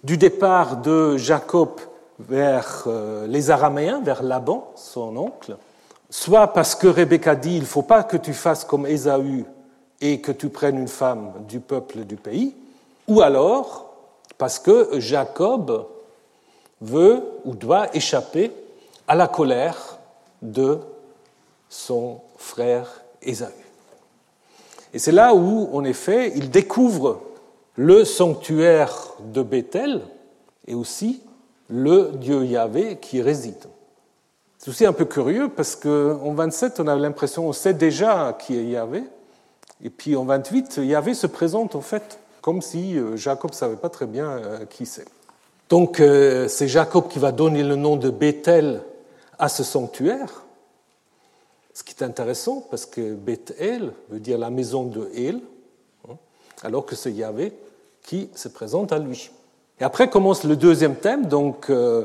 du 0.02 0.16
départ 0.16 0.78
de 0.78 1.16
Jacob 1.16 1.70
vers 2.18 2.84
euh, 2.86 3.26
les 3.26 3.50
Araméens, 3.50 4.00
vers 4.00 4.22
Laban, 4.22 4.72
son 4.76 5.16
oncle, 5.16 5.56
soit 6.10 6.48
parce 6.48 6.74
que 6.74 6.86
Rebecca 6.86 7.34
dit 7.34 7.56
il 7.56 7.62
ne 7.62 7.66
faut 7.66 7.82
pas 7.82 8.04
que 8.04 8.16
tu 8.16 8.32
fasses 8.32 8.64
comme 8.64 8.86
Ésaü 8.86 9.44
et 10.00 10.20
que 10.20 10.32
tu 10.32 10.48
prennes 10.48 10.78
une 10.78 10.88
femme 10.88 11.32
du 11.48 11.60
peuple 11.60 12.04
du 12.04 12.16
pays, 12.16 12.54
ou 13.08 13.20
alors 13.20 13.94
parce 14.38 14.58
que 14.58 15.00
Jacob 15.00 15.86
veut 16.80 17.22
ou 17.44 17.54
doit 17.54 17.94
échapper 17.96 18.52
à 19.06 19.14
la 19.14 19.28
colère 19.28 19.98
de 20.42 20.78
son 21.68 22.20
frère 22.36 23.02
Ésaü. 23.22 23.52
Et 24.92 24.98
c'est 24.98 25.12
là 25.12 25.34
où, 25.34 25.68
en 25.72 25.82
effet, 25.84 26.32
il 26.36 26.50
découvre 26.50 27.20
le 27.76 28.04
sanctuaire 28.04 29.14
de 29.20 29.42
Bethel 29.42 30.02
et 30.68 30.74
aussi 30.74 31.20
le 31.68 32.12
Dieu 32.14 32.44
Yahvé 32.44 32.96
qui 32.96 33.22
réside. 33.22 33.64
C'est 34.58 34.70
aussi 34.70 34.86
un 34.86 34.92
peu 34.92 35.04
curieux 35.04 35.48
parce 35.48 35.76
qu'en 35.76 36.32
27, 36.32 36.80
on 36.80 36.86
a 36.86 36.96
l'impression, 36.96 37.46
on 37.48 37.52
sait 37.52 37.74
déjà 37.74 38.36
qui 38.38 38.56
est 38.56 38.64
Yahvé, 38.64 39.04
et 39.82 39.90
puis 39.90 40.16
en 40.16 40.24
28, 40.24 40.80
Yahvé 40.82 41.14
se 41.14 41.26
présente 41.26 41.74
en 41.74 41.80
fait 41.80 42.18
comme 42.40 42.62
si 42.62 42.98
euh, 42.98 43.16
Jacob 43.16 43.50
ne 43.50 43.56
savait 43.56 43.76
pas 43.76 43.88
très 43.88 44.06
bien 44.06 44.30
euh, 44.30 44.66
qui 44.66 44.86
c'est. 44.86 45.06
Donc 45.68 46.00
euh, 46.00 46.46
c'est 46.48 46.68
Jacob 46.68 47.08
qui 47.08 47.18
va 47.18 47.32
donner 47.32 47.62
le 47.62 47.76
nom 47.76 47.96
de 47.96 48.10
Bethel 48.10 48.82
à 49.38 49.48
ce 49.48 49.64
sanctuaire, 49.64 50.44
ce 51.72 51.82
qui 51.82 51.94
est 51.94 52.04
intéressant 52.04 52.66
parce 52.70 52.86
que 52.86 53.14
Bethel 53.14 53.92
veut 54.10 54.20
dire 54.20 54.38
la 54.38 54.50
maison 54.50 54.84
de 54.84 55.10
El, 55.14 55.40
hein, 56.08 56.16
alors 56.62 56.86
que 56.86 56.94
c'est 56.94 57.12
Yahvé 57.12 57.52
qui 58.02 58.30
se 58.34 58.48
présente 58.48 58.92
à 58.92 58.98
lui. 58.98 59.30
Et 59.80 59.84
après 59.84 60.08
commence 60.08 60.44
le 60.44 60.54
deuxième 60.54 60.94
thème, 60.94 61.26
donc 61.26 61.68
euh, 61.68 62.04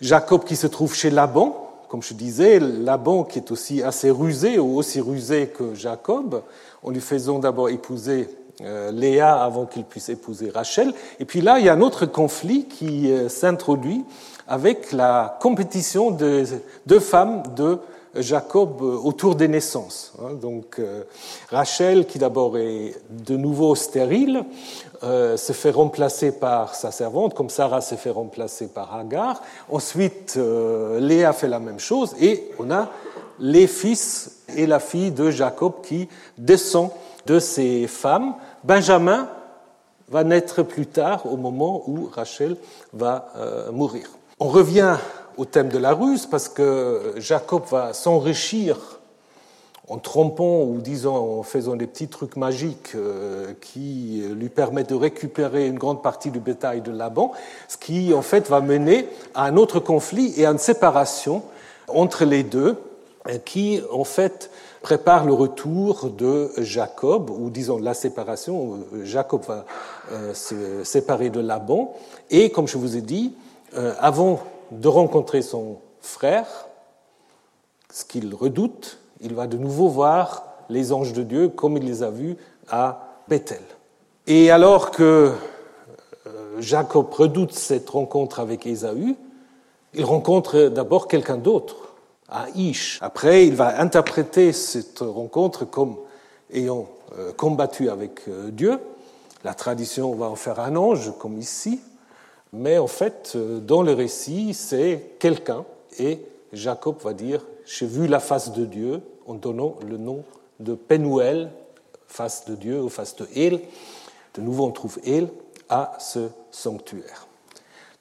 Jacob 0.00 0.44
qui 0.44 0.56
se 0.56 0.66
trouve 0.66 0.94
chez 0.94 1.10
Laban, 1.10 1.70
comme 1.88 2.02
je 2.02 2.14
disais, 2.14 2.58
Laban 2.58 3.24
qui 3.24 3.38
est 3.38 3.50
aussi 3.50 3.82
assez 3.82 4.10
rusé, 4.10 4.58
ou 4.58 4.76
aussi 4.76 5.00
rusé 5.00 5.48
que 5.48 5.74
Jacob, 5.74 6.42
en 6.82 6.90
lui 6.90 7.00
faisant 7.00 7.38
d'abord 7.38 7.68
épouser 7.68 8.28
euh, 8.62 8.90
Léa 8.90 9.42
avant 9.42 9.66
qu'il 9.66 9.84
puisse 9.84 10.08
épouser 10.08 10.48
Rachel. 10.48 10.94
Et 11.20 11.24
puis 11.24 11.40
là, 11.40 11.58
il 11.58 11.66
y 11.66 11.68
a 11.68 11.74
un 11.74 11.80
autre 11.82 12.06
conflit 12.06 12.64
qui 12.64 13.10
euh, 13.10 13.28
s'introduit 13.28 14.04
avec 14.48 14.92
la 14.92 15.38
compétition 15.40 16.10
de 16.10 16.44
deux 16.86 17.00
femmes 17.00 17.42
de 17.54 17.78
Jacob 18.16 18.82
autour 18.82 19.34
des 19.34 19.48
naissances. 19.48 20.12
Hein. 20.20 20.34
Donc 20.34 20.80
Rachel, 21.50 22.06
qui 22.06 22.18
d'abord 22.18 22.56
est 22.58 22.94
de 23.10 23.36
nouveau 23.36 23.74
stérile, 23.74 24.44
euh, 25.04 25.36
se 25.36 25.52
fait 25.52 25.70
remplacer 25.70 26.32
par 26.32 26.74
sa 26.74 26.90
servante, 26.90 27.34
comme 27.34 27.50
Sarah 27.50 27.82
s'est 27.82 27.98
fait 27.98 28.10
remplacer 28.10 28.68
par 28.68 28.94
Hagar. 28.94 29.42
Ensuite, 29.70 30.34
euh, 30.38 30.98
Léa 30.98 31.34
fait 31.34 31.48
la 31.48 31.58
même 31.58 31.78
chose 31.78 32.14
et 32.20 32.50
on 32.58 32.70
a 32.70 32.88
les 33.38 33.66
fils 33.66 34.44
et 34.56 34.66
la 34.66 34.78
fille 34.78 35.10
de 35.10 35.30
Jacob 35.30 35.74
qui 35.82 36.08
descend 36.38 36.88
de 37.26 37.38
ces 37.38 37.86
femmes. 37.86 38.34
Benjamin 38.62 39.28
va 40.08 40.24
naître 40.24 40.62
plus 40.62 40.86
tard 40.86 41.30
au 41.30 41.36
moment 41.36 41.82
où 41.86 42.08
Rachel 42.10 42.56
va 42.94 43.30
euh, 43.36 43.72
mourir. 43.72 44.06
On 44.40 44.48
revient 44.48 44.96
au 45.36 45.44
thème 45.44 45.68
de 45.68 45.78
la 45.78 45.92
ruse 45.92 46.26
parce 46.26 46.48
que 46.48 47.14
Jacob 47.16 47.62
va 47.70 47.92
s'enrichir 47.92 49.00
en 49.88 49.98
trompant 49.98 50.62
ou 50.62 50.78
disons 50.80 51.40
en 51.40 51.42
faisant 51.42 51.76
des 51.76 51.86
petits 51.86 52.08
trucs 52.08 52.36
magiques 52.36 52.92
euh, 52.94 53.52
qui 53.60 54.22
lui 54.34 54.48
permettent 54.48 54.88
de 54.88 54.94
récupérer 54.94 55.66
une 55.66 55.78
grande 55.78 56.02
partie 56.02 56.30
du 56.30 56.40
bétail 56.40 56.80
de 56.80 56.90
Laban, 56.90 57.32
ce 57.68 57.76
qui 57.76 58.14
en 58.14 58.22
fait 58.22 58.48
va 58.48 58.60
mener 58.60 59.08
à 59.34 59.44
un 59.44 59.56
autre 59.56 59.80
conflit 59.80 60.32
et 60.38 60.46
à 60.46 60.50
une 60.50 60.58
séparation 60.58 61.42
entre 61.88 62.24
les 62.24 62.42
deux, 62.42 62.78
euh, 63.28 63.36
qui 63.44 63.82
en 63.92 64.04
fait 64.04 64.50
prépare 64.80 65.26
le 65.26 65.34
retour 65.34 66.10
de 66.10 66.50
Jacob, 66.58 67.28
ou 67.28 67.50
disons 67.50 67.78
la 67.78 67.94
séparation, 67.94 68.78
euh, 68.94 69.04
Jacob 69.04 69.42
va 69.46 69.64
se 70.34 70.84
séparer 70.84 71.30
de 71.30 71.40
Laban, 71.40 71.94
et 72.30 72.50
comme 72.50 72.68
je 72.68 72.76
vous 72.76 72.96
ai 72.96 73.00
dit, 73.00 73.34
avant 73.98 74.40
de 74.70 74.88
rencontrer 74.88 75.42
son 75.42 75.78
frère, 76.00 76.46
ce 77.92 78.04
qu'il 78.04 78.34
redoute, 78.34 78.98
il 79.20 79.34
va 79.34 79.46
de 79.46 79.56
nouveau 79.56 79.88
voir 79.88 80.44
les 80.68 80.92
anges 80.92 81.12
de 81.12 81.22
Dieu 81.22 81.48
comme 81.48 81.76
il 81.76 81.84
les 81.84 82.02
a 82.02 82.10
vus 82.10 82.36
à 82.68 83.20
Bethel. 83.28 83.62
Et 84.26 84.50
alors 84.50 84.90
que 84.90 85.32
euh, 86.26 86.60
Jacob 86.60 87.12
redoute 87.12 87.52
cette 87.52 87.88
rencontre 87.90 88.40
avec 88.40 88.66
Ésaü, 88.66 89.16
il 89.94 90.04
rencontre 90.04 90.68
d'abord 90.68 91.08
quelqu'un 91.08 91.36
d'autre, 91.36 91.76
à 92.28 92.46
Ish. 92.54 92.98
Après, 93.02 93.46
il 93.46 93.54
va 93.54 93.80
interpréter 93.80 94.52
cette 94.52 95.00
rencontre 95.00 95.64
comme 95.64 95.96
ayant 96.52 96.88
euh, 97.18 97.32
combattu 97.32 97.90
avec 97.90 98.22
euh, 98.28 98.50
Dieu. 98.50 98.80
La 99.44 99.54
tradition 99.54 100.14
va 100.14 100.26
en 100.26 100.36
faire 100.36 100.58
un 100.58 100.74
ange, 100.74 101.12
comme 101.18 101.38
ici. 101.38 101.80
Mais 102.54 102.78
en 102.78 102.86
fait, 102.86 103.36
dans 103.36 103.82
le 103.82 103.92
récit, 103.92 104.54
c'est 104.54 105.16
quelqu'un. 105.18 105.64
Et 105.98 106.20
Jacob 106.52 106.96
va 107.02 107.12
dire, 107.12 107.44
j'ai 107.66 107.86
vu 107.86 108.06
la 108.06 108.20
face 108.20 108.52
de 108.52 108.64
Dieu, 108.64 109.02
en 109.26 109.34
donnant 109.34 109.76
le 109.86 109.96
nom 109.96 110.22
de 110.60 110.74
Penuel, 110.74 111.50
face 112.06 112.44
de 112.44 112.54
Dieu 112.54 112.82
ou 112.82 112.88
face 112.88 113.16
de 113.16 113.26
El. 113.34 113.60
De 114.34 114.40
nouveau, 114.40 114.66
on 114.66 114.70
trouve 114.70 114.98
El 115.04 115.28
à 115.68 115.96
ce 115.98 116.28
sanctuaire. 116.50 117.26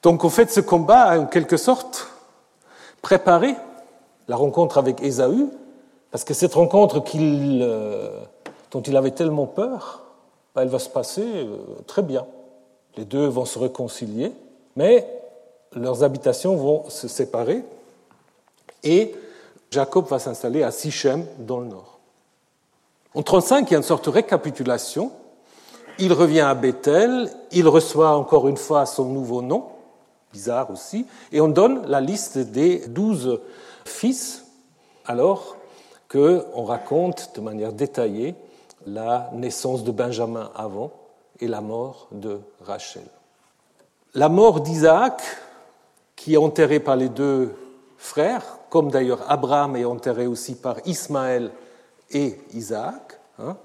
Donc, 0.01 0.23
en 0.23 0.29
fait, 0.29 0.51
ce 0.51 0.59
combat 0.59 1.03
a 1.03 1.19
en 1.19 1.25
quelque 1.25 1.57
sorte 1.57 2.07
préparé 3.01 3.55
la 4.27 4.35
rencontre 4.35 4.77
avec 4.77 5.01
Ésaü, 5.01 5.47
parce 6.11 6.23
que 6.23 6.33
cette 6.33 6.53
rencontre 6.53 7.03
euh, 7.15 8.19
dont 8.71 8.81
il 8.81 8.95
avait 8.95 9.11
tellement 9.11 9.47
peur, 9.47 10.03
bah, 10.53 10.61
elle 10.61 10.69
va 10.69 10.79
se 10.79 10.89
passer 10.89 11.23
euh, 11.25 11.57
très 11.87 12.03
bien. 12.03 12.25
Les 12.97 13.05
deux 13.05 13.25
vont 13.25 13.45
se 13.45 13.57
réconcilier, 13.57 14.31
mais 14.75 15.07
leurs 15.75 16.03
habitations 16.03 16.55
vont 16.55 16.89
se 16.89 17.07
séparer 17.07 17.63
et 18.83 19.15
Jacob 19.71 20.07
va 20.07 20.19
s'installer 20.19 20.63
à 20.63 20.71
Sichem 20.71 21.25
dans 21.39 21.59
le 21.59 21.67
nord. 21.67 21.99
En 23.15 23.23
35, 23.23 23.69
il 23.69 23.73
y 23.73 23.75
a 23.75 23.77
une 23.77 23.83
sorte 23.83 24.05
de 24.05 24.09
récapitulation. 24.09 25.12
Il 25.99 26.13
revient 26.13 26.41
à 26.41 26.55
Bethel, 26.55 27.29
il 27.51 27.67
reçoit 27.67 28.17
encore 28.17 28.47
une 28.47 28.57
fois 28.57 28.86
son 28.86 29.05
nouveau 29.05 29.41
nom, 29.41 29.65
bizarre 30.31 30.71
aussi, 30.71 31.05
et 31.31 31.39
on 31.39 31.47
donne 31.47 31.86
la 31.88 32.01
liste 32.01 32.38
des 32.38 32.88
douze 32.88 33.39
fils 33.86 34.45
alors 35.05 35.57
qu'on 36.09 36.63
raconte 36.63 37.31
de 37.36 37.41
manière 37.41 37.73
détaillée 37.73 38.36
la 38.86 39.29
naissance 39.33 39.83
de 39.83 39.91
Benjamin 39.91 40.51
avant 40.55 40.91
et 41.39 41.47
la 41.47 41.62
mort 41.62 42.07
de 42.12 42.39
Rachel. 42.62 43.03
La 44.15 44.30
mort 44.30 44.62
d'Isaac, 44.62 45.23
qui 46.15 46.36
est 46.36 46.38
enterré 46.38 46.80
par 46.80 46.95
les 46.95 47.10
deux 47.10 47.56
frères, 47.97 48.60
comme 48.69 48.91
d'ailleurs 48.91 49.26
Abraham 49.28 49.76
est 49.76 49.86
enterré 49.86 50.28
aussi 50.28 50.54
par 50.54 50.78
Ismaël 50.86 51.49
et 52.12 52.38
Isaac, 52.54 53.19
hein, 53.39 53.58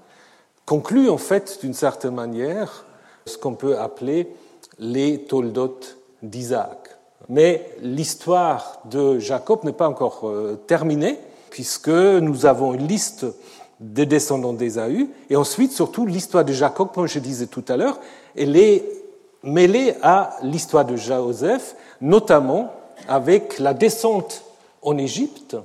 conclut 0.65 1.07
en 1.09 1.19
fait 1.19 1.59
d'une 1.61 1.75
certaine 1.75 2.15
manière 2.15 2.85
ce 3.27 3.37
qu'on 3.37 3.53
peut 3.53 3.77
appeler 3.77 4.27
les 4.79 5.19
Toldot 5.25 5.81
d'Isaac. 6.23 6.97
Mais 7.27 7.69
l'histoire 7.81 8.79
de 8.85 9.19
Jacob 9.19 9.63
n'est 9.63 9.71
pas 9.71 9.87
encore 9.87 10.21
euh, 10.27 10.59
terminée, 10.65 11.19
puisque 11.51 11.89
nous 11.89 12.47
avons 12.47 12.73
une 12.73 12.87
liste 12.87 13.27
des 13.79 14.07
descendants 14.07 14.53
d'Ésaü, 14.53 15.09
et 15.29 15.35
ensuite, 15.35 15.71
surtout, 15.71 16.07
l'histoire 16.07 16.43
de 16.43 16.53
Jacob, 16.53 16.89
comme 16.93 17.07
je 17.07 17.19
disais 17.19 17.45
tout 17.45 17.63
à 17.67 17.77
l'heure, 17.77 17.99
elle 18.35 18.57
est 18.57 18.98
mêlée 19.43 19.95
à 20.01 20.37
l'histoire 20.43 20.85
de 20.85 20.95
Joseph, 20.95 21.75
notamment 22.01 22.71
avec 23.07 23.59
la 23.59 23.73
descente 23.73 24.43
en 24.81 24.97
Égypte. 24.97 25.57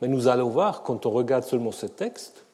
Mais 0.00 0.08
nous 0.08 0.28
allons 0.28 0.48
voir, 0.48 0.82
quand 0.82 1.06
on 1.06 1.10
regarde 1.10 1.44
seulement 1.44 1.72
ce 1.72 1.86
texte, 1.86 2.44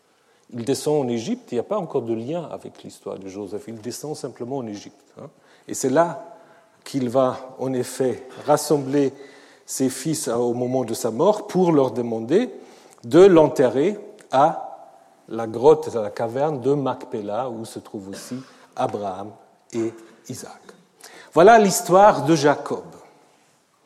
il 0.52 0.64
descend 0.64 1.04
en 1.04 1.08
Égypte, 1.08 1.52
il 1.52 1.56
n'y 1.56 1.60
a 1.60 1.64
pas 1.64 1.78
encore 1.78 2.02
de 2.02 2.14
lien 2.14 2.48
avec 2.50 2.82
l'histoire 2.82 3.18
de 3.18 3.28
Joseph, 3.28 3.64
il 3.68 3.80
descend 3.80 4.16
simplement 4.16 4.58
en 4.58 4.66
Égypte. 4.66 5.00
Hein. 5.20 5.28
Et 5.68 5.74
c'est 5.74 5.90
là 5.90 6.24
qu'il 6.84 7.08
va 7.08 7.54
en 7.58 7.72
effet 7.72 8.26
rassembler 8.46 9.12
ses 9.64 9.88
fils 9.88 10.26
au 10.28 10.54
moment 10.54 10.84
de 10.84 10.94
sa 10.94 11.10
mort 11.10 11.46
pour 11.46 11.72
leur 11.72 11.92
demander 11.92 12.50
de 13.04 13.20
l'enterrer 13.20 13.98
à 14.32 14.66
la 15.28 15.46
grotte, 15.46 15.94
à 15.94 16.02
la 16.02 16.10
caverne 16.10 16.60
de 16.60 16.72
Macpéla, 16.72 17.48
où 17.48 17.64
se 17.64 17.78
trouvent 17.78 18.08
aussi 18.08 18.36
Abraham 18.74 19.30
et 19.72 19.92
Isaac. 20.28 20.60
Voilà 21.32 21.58
l'histoire 21.58 22.24
de 22.24 22.34
Jacob. 22.34 22.84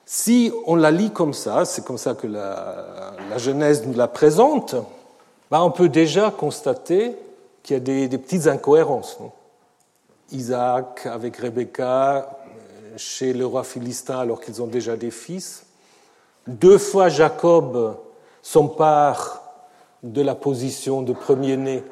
Si 0.07 0.53
on 0.67 0.77
la 0.77 0.91
lit 0.91 1.11
comme 1.11 1.35
ça, 1.35 1.65
c'est 1.65 1.85
comme 1.85 1.99
ça 1.99 2.15
que 2.15 2.27
la, 2.27 3.13
Genèse 3.37 3.87
nous 3.87 3.95
la 3.95 4.09
présente, 4.09 4.75
bah, 5.51 5.63
on 5.63 5.71
peut 5.71 5.89
déjà 5.89 6.31
constater 6.31 7.17
qu'il 7.63 7.75
y 7.75 7.77
a 7.77 7.81
des, 7.81 8.09
des 8.09 8.19
petites 8.19 8.47
incohérences. 8.47 9.19
Isaac 10.33 11.07
avec 11.07 11.37
Rebecca 11.37 12.17
euh, 12.17 12.97
chez 12.97 13.33
le 13.33 13.47
roi 13.47 13.65
philistin 13.65 14.19
alors 14.19 14.41
qu'ils 14.41 14.63
ont 14.63 14.67
déjà 14.67 14.97
des 14.97 15.11
fils. 15.11 15.67
Deux 16.47 16.79
fois 16.79 17.09
Jacob 17.09 17.97
s'empare 18.43 19.43
de 20.03 20.21
la 20.21 20.35
position 20.35 21.03
de 21.03 21.13
premier-né 21.13 21.83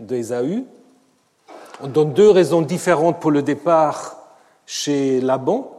d'Ésaü. 0.00 0.64
On 1.80 1.88
donne 1.88 2.12
deux 2.12 2.30
raisons 2.30 2.62
différentes 2.62 3.18
pour 3.20 3.32
le 3.32 3.42
départ 3.42 4.16
chez 4.64 5.20
Laban, 5.20 5.72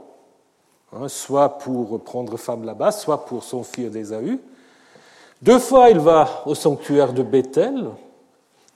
hein, 0.91 1.08
soit 1.08 1.58
pour 1.58 2.01
prendre 2.03 2.36
femme 2.38 2.65
là-bas, 2.65 2.91
soit 2.91 3.25
pour 3.25 3.43
fils 3.43 3.89
d'Ésaü. 3.89 4.39
Deux 5.41 5.60
fois, 5.60 5.89
il 5.89 5.99
va 5.99 6.43
au 6.45 6.53
sanctuaire 6.53 7.13
de 7.13 7.23
Bethel. 7.23 7.86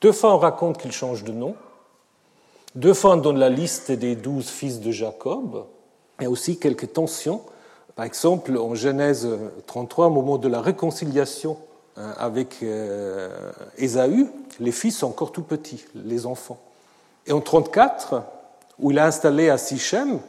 Deux 0.02 0.14
fois, 0.14 0.34
on 0.34 0.38
raconte 0.38 0.78
qu'il 0.78 0.94
change 0.94 1.24
de 1.26 1.34
nom. 1.34 1.56
Deux 2.76 2.94
fois, 2.94 3.16
on 3.16 3.18
donne 3.18 3.40
la 3.40 3.50
liste 3.50 3.92
des 3.92 4.16
douze 4.16 4.48
fils 4.48 4.80
de 4.80 4.92
Jacob. 4.92 5.66
Il 6.20 6.24
y 6.24 6.26
a 6.26 6.30
aussi 6.30 6.58
quelques 6.58 6.94
tensions. 6.94 7.42
Par 7.96 8.06
exemple, 8.06 8.58
en 8.58 8.76
Genèse 8.76 9.28
33, 9.68 10.08
au 10.08 10.10
moment 10.10 10.38
de 10.38 10.48
la 10.48 10.62
réconciliation 10.62 11.58
hein, 11.98 12.14
avec 12.18 12.64
euh, 12.64 13.52
Ésaü, 13.78 14.28
les 14.62 14.72
fils 14.72 15.00
sont 15.00 15.08
encore 15.08 15.34
tout 15.34 15.44
petits, 15.44 15.84
les 15.96 16.26
enfants. 16.26 16.60
Et 17.30 17.32
en 17.32 17.42
34, 17.42 18.24
où 18.80 18.90
il 18.90 18.98
est 18.98 19.02
installé 19.02 19.50
à 19.50 19.60
Sichem, 19.60 20.20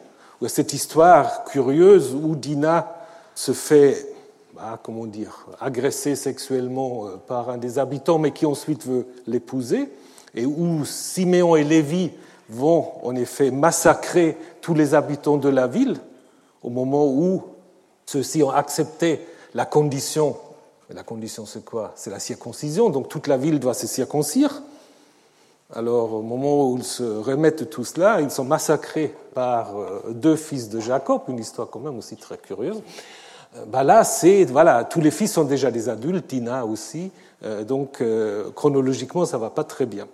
où 0.43 0.49
cette 0.49 0.75
histoire 0.75 1.45
curieuse 1.45 2.15
où 2.15 2.37
Dina 2.37 2.95
se 3.35 3.53
fait, 3.53 4.07
bah, 4.55 4.79
comment 4.83 5.07
dire, 5.07 5.47
agresser 5.61 6.15
sexuellement 6.15 7.07
euh, 7.07 7.17
par 7.17 7.49
un 7.49 7.57
des 7.57 7.79
habitants, 7.79 8.19
mais 8.19 8.33
qui 8.33 8.45
ensuite 8.45 8.87
veut 8.87 9.07
l'épouser, 9.27 9.91
et 10.35 10.45
où 10.45 10.85
Siméon 10.85 11.57
et 11.57 11.65
Lévi 11.65 12.11
vont 12.51 12.93
en 13.03 13.17
effet 13.17 13.51
massacrer 13.51 14.37
tous 14.61 14.75
les 14.75 14.95
habitants 14.95 15.39
de 15.39 15.49
la 15.49 15.67
ville 15.67 15.97
au 16.63 16.69
moment 16.69 17.07
où 17.07 17.43
ceux-ci 18.05 18.43
ont 18.43 18.51
accepté 18.51 19.27
la 19.55 19.65
condition. 19.65 20.37
la 20.91 21.03
condition, 21.03 21.47
c'est 21.47 21.65
quoi? 21.65 21.93
C'est 21.95 22.11
la 22.11 22.19
circoncision, 22.19 22.91
donc 22.91 23.09
toute 23.09 23.27
la 23.27 23.39
ville 23.39 23.59
doit 23.59 23.73
se 23.73 23.87
circoncire. 23.87 24.63
Alors, 25.75 26.15
au 26.15 26.23
moment 26.23 26.69
où 26.69 26.77
ils 26.79 26.85
se 26.85 27.03
remettent 27.03 27.71
tout 27.71 27.85
cela, 27.85 28.21
ils 28.21 28.31
sont 28.31 28.45
massacrés 28.45 29.15
par 29.35 29.79
euh, 29.79 30.11
deux 30.11 30.37
fils 30.37 30.69
de 30.69 30.81
Jacob, 30.81 31.23
une 31.29 31.39
histoire 31.39 31.69
quand 31.71 31.81
même 31.81 31.97
aussi 31.99 32.17
très 32.17 32.39
curieuse. 32.39 32.83
Bah 33.67 33.83
là, 33.83 34.05
c'est 34.05 34.45
voilà, 34.45 34.85
tous 34.85 35.01
les 35.01 35.11
fils 35.11 35.33
sont 35.33 35.45
déjà 35.45 35.71
des 35.71 35.89
adultes, 35.89 36.29
Tina 36.29 36.65
aussi, 36.65 37.11
euh, 37.45 37.65
donc 37.65 38.03
chronologiquement, 38.55 39.25
ça 39.25 39.39
va 39.39 39.51
pas 39.51 39.65
très 39.65 39.87
bien. 39.87 40.07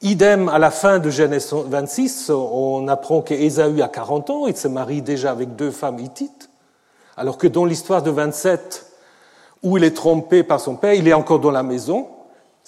Idem, 0.00 0.48
à 0.48 0.60
la 0.60 0.70
fin 0.70 1.00
de 1.00 1.10
Genèse 1.10 1.52
26, 1.52 2.30
on 2.30 2.86
apprend 2.86 3.20
qu'Ésaü 3.20 3.82
a 3.82 3.88
40 3.88 4.30
ans, 4.30 4.46
il 4.46 4.56
se 4.56 4.68
marie 4.68 5.02
déjà 5.02 5.32
avec 5.32 5.56
deux 5.56 5.72
femmes 5.72 5.98
hittites, 5.98 6.48
alors 7.16 7.36
que 7.36 7.48
dans 7.48 7.64
l'histoire 7.64 8.02
de 8.02 8.10
27, 8.12 8.86
où 9.64 9.76
il 9.76 9.82
est 9.82 9.96
trompé 9.96 10.44
par 10.44 10.60
son 10.60 10.76
père, 10.76 10.94
il 10.94 11.08
est 11.08 11.12
encore 11.12 11.40
dans 11.40 11.50
la 11.50 11.64
maison. 11.64 12.06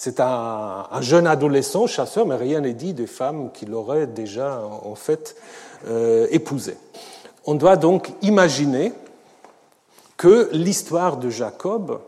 C'est 0.02 0.18
un, 0.18 0.86
jeune 1.02 1.26
adolescent, 1.26 1.86
chasseur, 1.86 2.24
mais 2.24 2.36
rien 2.36 2.62
n'est 2.62 2.72
dit 2.72 2.94
des 2.94 3.06
femmes 3.06 3.52
qu'il 3.52 3.74
aurait 3.74 4.06
déjà 4.06 4.62
en 4.64 4.94
fait 4.94 5.36
euh, 5.88 6.26
épousées. 6.30 6.78
On 7.44 7.54
doit 7.54 7.76
donc 7.76 8.10
imaginer 8.22 8.94
que 10.16 10.48
l'histoire 10.52 11.18
de 11.18 11.28
Jacob 11.28 12.00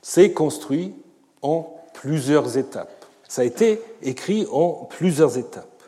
s'est 0.00 0.32
construite 0.32 0.94
en 1.42 1.70
plusieurs 1.92 2.56
étapes. 2.56 3.04
Ça 3.28 3.42
a 3.42 3.44
été 3.44 3.82
écrit 4.00 4.46
en 4.50 4.88
plusieurs 4.88 5.36
étapes. 5.36 5.82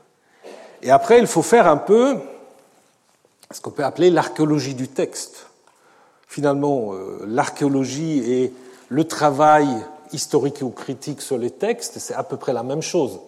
Et 0.82 0.90
après, 0.90 1.20
il 1.20 1.26
faut 1.26 1.40
faire 1.40 1.68
un 1.68 1.78
peu 1.78 2.18
ce 3.50 3.62
qu'on 3.62 3.70
peut 3.70 3.84
appeler 3.86 4.10
l'archéologie 4.10 4.74
du 4.74 4.88
texte. 4.88 5.46
Finalement, 6.28 6.92
euh, 6.92 7.24
l'archéologie 7.26 8.18
et 8.30 8.52
le 8.90 9.04
travail 9.04 9.66
historique 10.12 10.62
ou 10.62 10.70
critique 10.70 11.22
sur 11.22 11.38
les 11.38 11.50
textes, 11.50 11.98
c'est 11.98 12.14
à 12.14 12.22
peu 12.22 12.36
près 12.36 12.52
la 12.52 12.62
même 12.62 12.82
chose. 12.82 13.20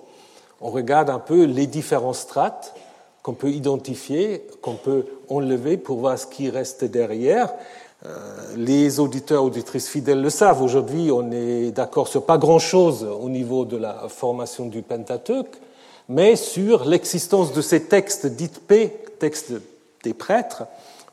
On 0.61 0.71
regarde 0.71 1.11
un 1.11 1.19
peu 1.19 1.45
les 1.45 1.67
différents 1.67 2.13
strates 2.13 2.75
qu'on 3.23 3.35
peut 3.35 3.51
identifier, 3.51 4.47
qu'on 4.63 4.75
peut 4.75 5.07
enlever 5.29 5.77
pour 5.77 5.99
voir 5.99 6.19
ce 6.19 6.27
qui 6.27 6.51
reste 6.51 6.85
derrière. 6.85 7.53
Euh, 8.07 8.55
les 8.57 9.01
auditeurs, 9.01 9.45
auditrices 9.45 9.89
fidèles 9.89 10.23
le 10.23 10.31
savent. 10.31 10.63
Aujourd'hui, 10.63 11.11
on 11.11 11.31
est 11.33 11.71
d'accord 11.73 12.09
sur 12.09 12.25
pas 12.25 12.39
grand-chose 12.39 13.05
au 13.05 13.29
niveau 13.29 13.65
de 13.65 13.77
la 13.77 14.09
formation 14.09 14.67
du 14.67 14.83
Pentateuque, 14.83 15.57
mais 16.09 16.37
sur 16.37 16.85
l'existence 16.85 17.53
de 17.53 17.61
ces 17.61 17.85
textes 17.85 18.27
dits 18.27 18.49
P, 18.49 18.97
textes 19.19 19.53
des 20.05 20.15
prêtres. 20.15 20.65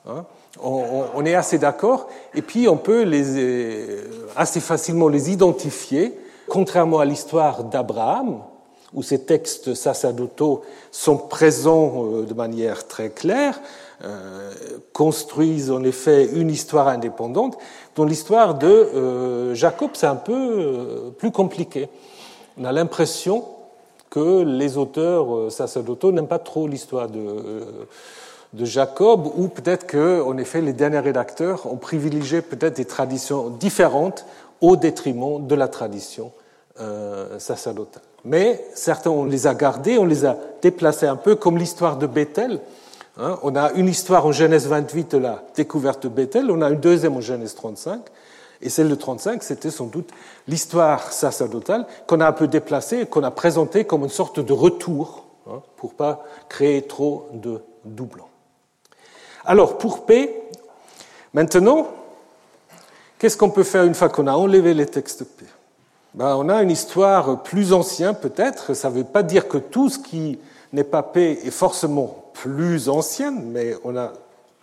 Hein, 0.08 0.26
on, 0.62 1.26
est 1.26 1.36
assez 1.36 1.58
d'accord. 1.58 2.08
Et 2.34 2.42
puis, 2.42 2.68
on 2.68 2.78
peut 2.78 3.04
les, 3.04 3.38
euh, 3.38 4.04
assez 4.36 4.60
facilement 4.60 5.08
les 5.08 5.32
identifier, 5.32 6.18
contrairement 6.48 7.00
à 7.00 7.06
l'histoire 7.06 7.64
d'Abraham, 7.64 8.40
où 8.94 9.04
ces 9.04 9.24
textes 9.24 9.74
sacerdotaux 9.74 10.62
sont 10.92 11.18
présents 11.18 12.06
euh, 12.06 12.26
de 12.26 12.34
manière 12.34 12.88
très 12.88 13.10
claire. 13.10 13.60
Euh, 14.04 14.52
construisent 14.92 15.72
en 15.72 15.82
effet 15.84 16.26
une 16.34 16.50
histoire 16.50 16.90
indépendante. 16.90 17.58
Dans 17.96 18.04
l'histoire 18.04 18.56
de 18.56 19.54
Jacob, 19.54 19.92
c'est 19.94 20.06
un 20.06 20.18
peu 20.18 21.14
plus 21.18 21.32
compliqué. 21.32 21.88
On 22.58 22.66
a 22.66 22.74
l'impression 22.74 23.46
que 24.10 24.44
les 24.44 24.78
auteurs 24.78 25.50
sacerdotaux 25.50 26.12
n'aiment 26.12 26.28
pas 26.28 26.40
trop 26.40 26.68
l'histoire 26.68 27.08
de, 27.08 27.66
de 28.56 28.66
Jacob, 28.66 29.28
ou 29.36 29.48
peut-être 29.48 29.86
que, 29.86 30.22
en 30.22 30.38
effet, 30.38 30.62
les 30.62 30.74
derniers 30.74 31.00
rédacteurs 31.00 31.72
ont 31.72 31.78
privilégié 31.78 32.42
peut-être 32.42 32.78
des 32.78 32.86
traditions 32.86 33.50
différentes 33.50 34.26
au 34.62 34.76
détriment 34.76 35.46
de 35.46 35.56
la 35.56 35.68
tradition 35.68 36.32
sacerdotale. 37.38 38.04
Mais 38.24 38.66
certains, 38.74 39.10
on 39.10 39.26
les 39.26 39.48
a 39.48 39.54
gardés, 39.54 39.98
on 39.98 40.06
les 40.06 40.26
a 40.26 40.38
déplacés 40.62 41.08
un 41.08 41.16
peu, 41.16 41.36
comme 41.36 41.58
l'histoire 41.58 41.98
de 41.98 42.08
Bethel, 42.08 42.60
Hein, 43.18 43.40
on 43.44 43.56
a 43.56 43.72
une 43.74 43.88
histoire 43.88 44.26
en 44.26 44.34
Genèse 44.34 44.68
28 44.68 45.12
de 45.12 45.18
la 45.18 45.44
découverte 45.56 46.04
de 46.04 46.10
Bethel, 46.10 46.52
on 46.52 46.62
a 46.62 46.70
une 46.70 46.80
deuxième 46.80 47.16
en 47.16 47.22
Genèse 47.22 47.56
35, 47.56 48.02
et 48.62 48.70
celle 48.70 48.90
de 48.90 48.96
35, 48.96 49.42
c'était 49.42 49.72
sans 49.72 49.86
doute 49.86 50.10
l'histoire 50.48 51.14
sacerdotale 51.14 51.86
qu'on 52.08 52.20
a 52.20 52.28
un 52.28 52.34
peu 52.34 52.48
déplacée, 52.48 53.06
qu'on 53.06 53.24
a 53.24 53.32
présentée 53.32 53.86
comme 53.86 54.04
une 54.04 54.10
sorte 54.10 54.42
de 54.42 54.52
retour, 54.52 55.26
hein, 55.48 55.62
pour 55.78 55.94
pas 55.94 56.26
créer 56.50 56.82
trop 56.82 57.30
de 57.34 57.62
doublons. 57.86 58.26
Alors, 59.46 59.78
pour 59.78 60.06
P, 60.06 60.34
maintenant, 61.34 61.88
qu'est-ce 63.20 63.38
qu'on 63.38 63.52
peut 63.52 63.64
faire 63.64 63.84
une 63.84 63.94
fois 63.94 64.10
qu'on 64.10 64.28
a 64.28 64.34
enlevé 64.34 64.74
les 64.74 64.88
textes 64.88 65.24
P? 65.24 65.46
Ben, 66.16 66.36
On 66.36 66.50
a 66.50 66.64
une 66.64 66.72
histoire 66.72 67.44
plus 67.44 67.72
ancienne 67.74 68.16
peut-être. 68.16 68.74
Ça 68.74 68.90
ne 68.90 68.96
veut 68.96 69.04
pas 69.04 69.22
dire 69.22 69.48
que 69.48 69.58
tout 69.58 69.90
ce 69.90 70.00
qui 70.00 70.40
n'est 70.74 70.84
pas 70.84 71.04
P 71.04 71.40
est 71.46 71.52
forcément 71.52 72.26
plus 72.34 72.90
ancien, 72.90 73.32
mais 73.32 73.76
on 73.84 73.96
a 73.96 74.14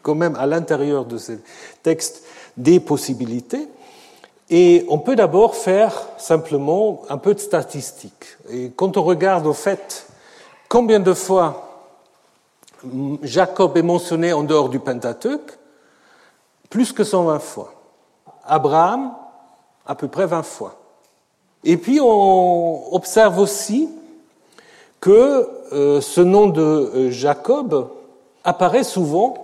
quand 0.02 0.16
même 0.16 0.34
à 0.34 0.46
l'intérieur 0.46 1.04
de 1.04 1.16
ces 1.16 1.38
textes 1.82 2.24
des 2.56 2.80
possibilités. 2.80 3.68
Et 4.50 4.84
on 4.88 4.98
peut 4.98 5.14
d'abord 5.14 5.54
faire 5.54 6.08
simplement 6.18 7.02
un 7.08 7.18
peu 7.18 7.34
de 7.34 7.38
statistiques. 7.38 8.36
Et 8.50 8.72
quand 8.74 8.96
on 8.96 9.02
regarde 9.04 9.46
au 9.46 9.52
fait 9.52 10.06
combien 10.68 11.00
de 11.00 11.14
fois 11.14 11.71
Jacob 13.22 13.76
est 13.76 13.82
mentionné 13.82 14.32
en 14.32 14.42
dehors 14.42 14.68
du 14.68 14.78
Pentateuque, 14.78 15.58
plus 16.70 16.92
que 16.92 17.04
120 17.04 17.38
fois. 17.38 17.72
Abraham, 18.44 19.12
à 19.86 19.94
peu 19.94 20.08
près 20.08 20.26
20 20.26 20.42
fois. 20.42 20.76
Et 21.64 21.76
puis 21.76 22.00
on 22.00 22.94
observe 22.94 23.38
aussi 23.38 23.88
que 25.00 25.48
euh, 25.72 26.00
ce 26.00 26.20
nom 26.20 26.48
de 26.48 26.60
euh, 26.60 27.10
Jacob 27.10 27.90
apparaît 28.44 28.84
souvent 28.84 29.34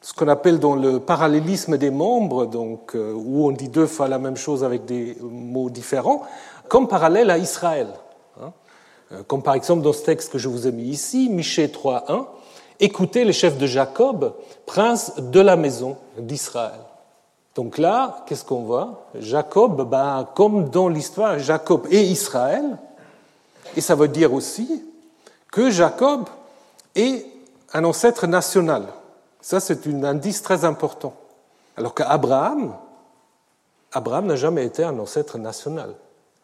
ce 0.00 0.14
qu'on 0.14 0.28
appelle 0.28 0.58
dans 0.58 0.74
le 0.74 0.98
parallélisme 1.00 1.76
des 1.76 1.90
membres, 1.90 2.46
donc, 2.46 2.94
euh, 2.94 3.12
où 3.12 3.46
on 3.46 3.50
dit 3.50 3.68
deux 3.68 3.86
fois 3.86 4.08
la 4.08 4.18
même 4.18 4.36
chose 4.36 4.64
avec 4.64 4.86
des 4.86 5.16
mots 5.20 5.68
différents, 5.68 6.22
comme 6.68 6.88
parallèle 6.88 7.30
à 7.30 7.36
Israël. 7.36 7.88
Hein. 8.40 8.52
Comme 9.26 9.42
par 9.42 9.54
exemple 9.54 9.82
dans 9.82 9.92
ce 9.92 10.04
texte 10.04 10.32
que 10.32 10.38
je 10.38 10.48
vous 10.48 10.66
ai 10.66 10.72
mis 10.72 10.84
ici, 10.84 11.28
Michée 11.30 11.66
3.1, 11.66 12.26
Écoutez 12.82 13.24
les 13.24 13.34
chefs 13.34 13.58
de 13.58 13.66
Jacob, 13.66 14.34
prince 14.64 15.12
de 15.18 15.40
la 15.40 15.56
maison 15.56 15.98
d'Israël. 16.16 16.80
Donc 17.54 17.76
là, 17.76 18.24
qu'est-ce 18.26 18.44
qu'on 18.44 18.62
voit? 18.62 19.06
Jacob, 19.16 19.86
ben, 19.86 20.26
comme 20.34 20.70
dans 20.70 20.88
l'histoire, 20.88 21.38
Jacob 21.38 21.86
et 21.90 22.00
Israël, 22.00 22.78
et 23.76 23.82
ça 23.82 23.94
veut 23.94 24.08
dire 24.08 24.32
aussi 24.32 24.82
que 25.52 25.70
Jacob 25.70 26.24
est 26.94 27.26
un 27.74 27.84
ancêtre 27.84 28.26
national. 28.26 28.86
Ça, 29.42 29.60
c'est 29.60 29.86
un 29.86 30.04
indice 30.04 30.42
très 30.42 30.64
important. 30.64 31.12
Alors 31.76 31.94
qu'Abraham, 31.94 32.74
Abraham 33.92 34.26
n'a 34.26 34.36
jamais 34.36 34.64
été 34.64 34.84
un 34.84 34.98
ancêtre 34.98 35.36
national. 35.36 35.94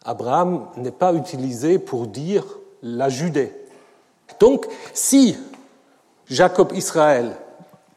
Abraham 0.05 0.67
n'est 0.77 0.91
pas 0.91 1.13
utilisé 1.13 1.79
pour 1.79 2.05
dire 2.05 2.45
la 2.83 3.09
Judée. 3.09 3.53
Donc, 4.39 4.67
si 4.93 5.35
Jacob 6.29 6.73
Israël 6.73 7.35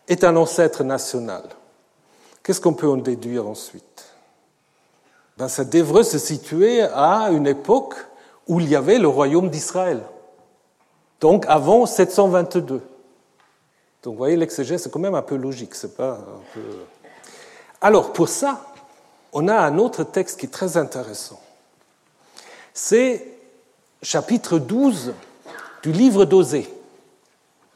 est 0.08 0.24
un 0.24 0.36
ancêtre 0.36 0.84
national, 0.84 1.42
qu'est-ce 2.42 2.60
qu'on 2.60 2.74
peut 2.74 2.88
en 2.88 2.96
déduire 2.96 3.46
ensuite? 3.46 3.84
Ben, 5.36 5.48
Ça 5.48 5.64
devrait 5.64 6.04
se 6.04 6.18
situer 6.18 6.82
à 6.82 7.30
une 7.30 7.46
époque 7.46 7.94
où 8.46 8.60
il 8.60 8.68
y 8.68 8.76
avait 8.76 8.98
le 8.98 9.08
royaume 9.08 9.48
d'Israël. 9.48 10.02
Donc 11.20 11.44
avant 11.48 11.86
722. 11.86 12.82
Donc 14.02 14.12
vous 14.14 14.18
voyez, 14.18 14.36
l'exégèse, 14.36 14.82
c'est 14.82 14.90
quand 14.90 14.98
même 14.98 15.14
un 15.14 15.22
peu 15.22 15.36
logique. 15.36 15.74
C'est 15.74 15.96
pas 15.96 16.12
un 16.12 16.54
peu... 16.54 16.60
Alors, 17.80 18.12
pour 18.12 18.28
ça, 18.28 18.64
on 19.32 19.46
a 19.48 19.54
un 19.54 19.78
autre 19.78 20.04
texte 20.04 20.40
qui 20.40 20.46
est 20.46 20.50
très 20.50 20.76
intéressant. 20.76 21.40
C'est 22.72 23.26
chapitre 24.02 24.58
12 24.58 25.12
du 25.82 25.92
livre 25.92 26.24
d'Osée. 26.24 26.68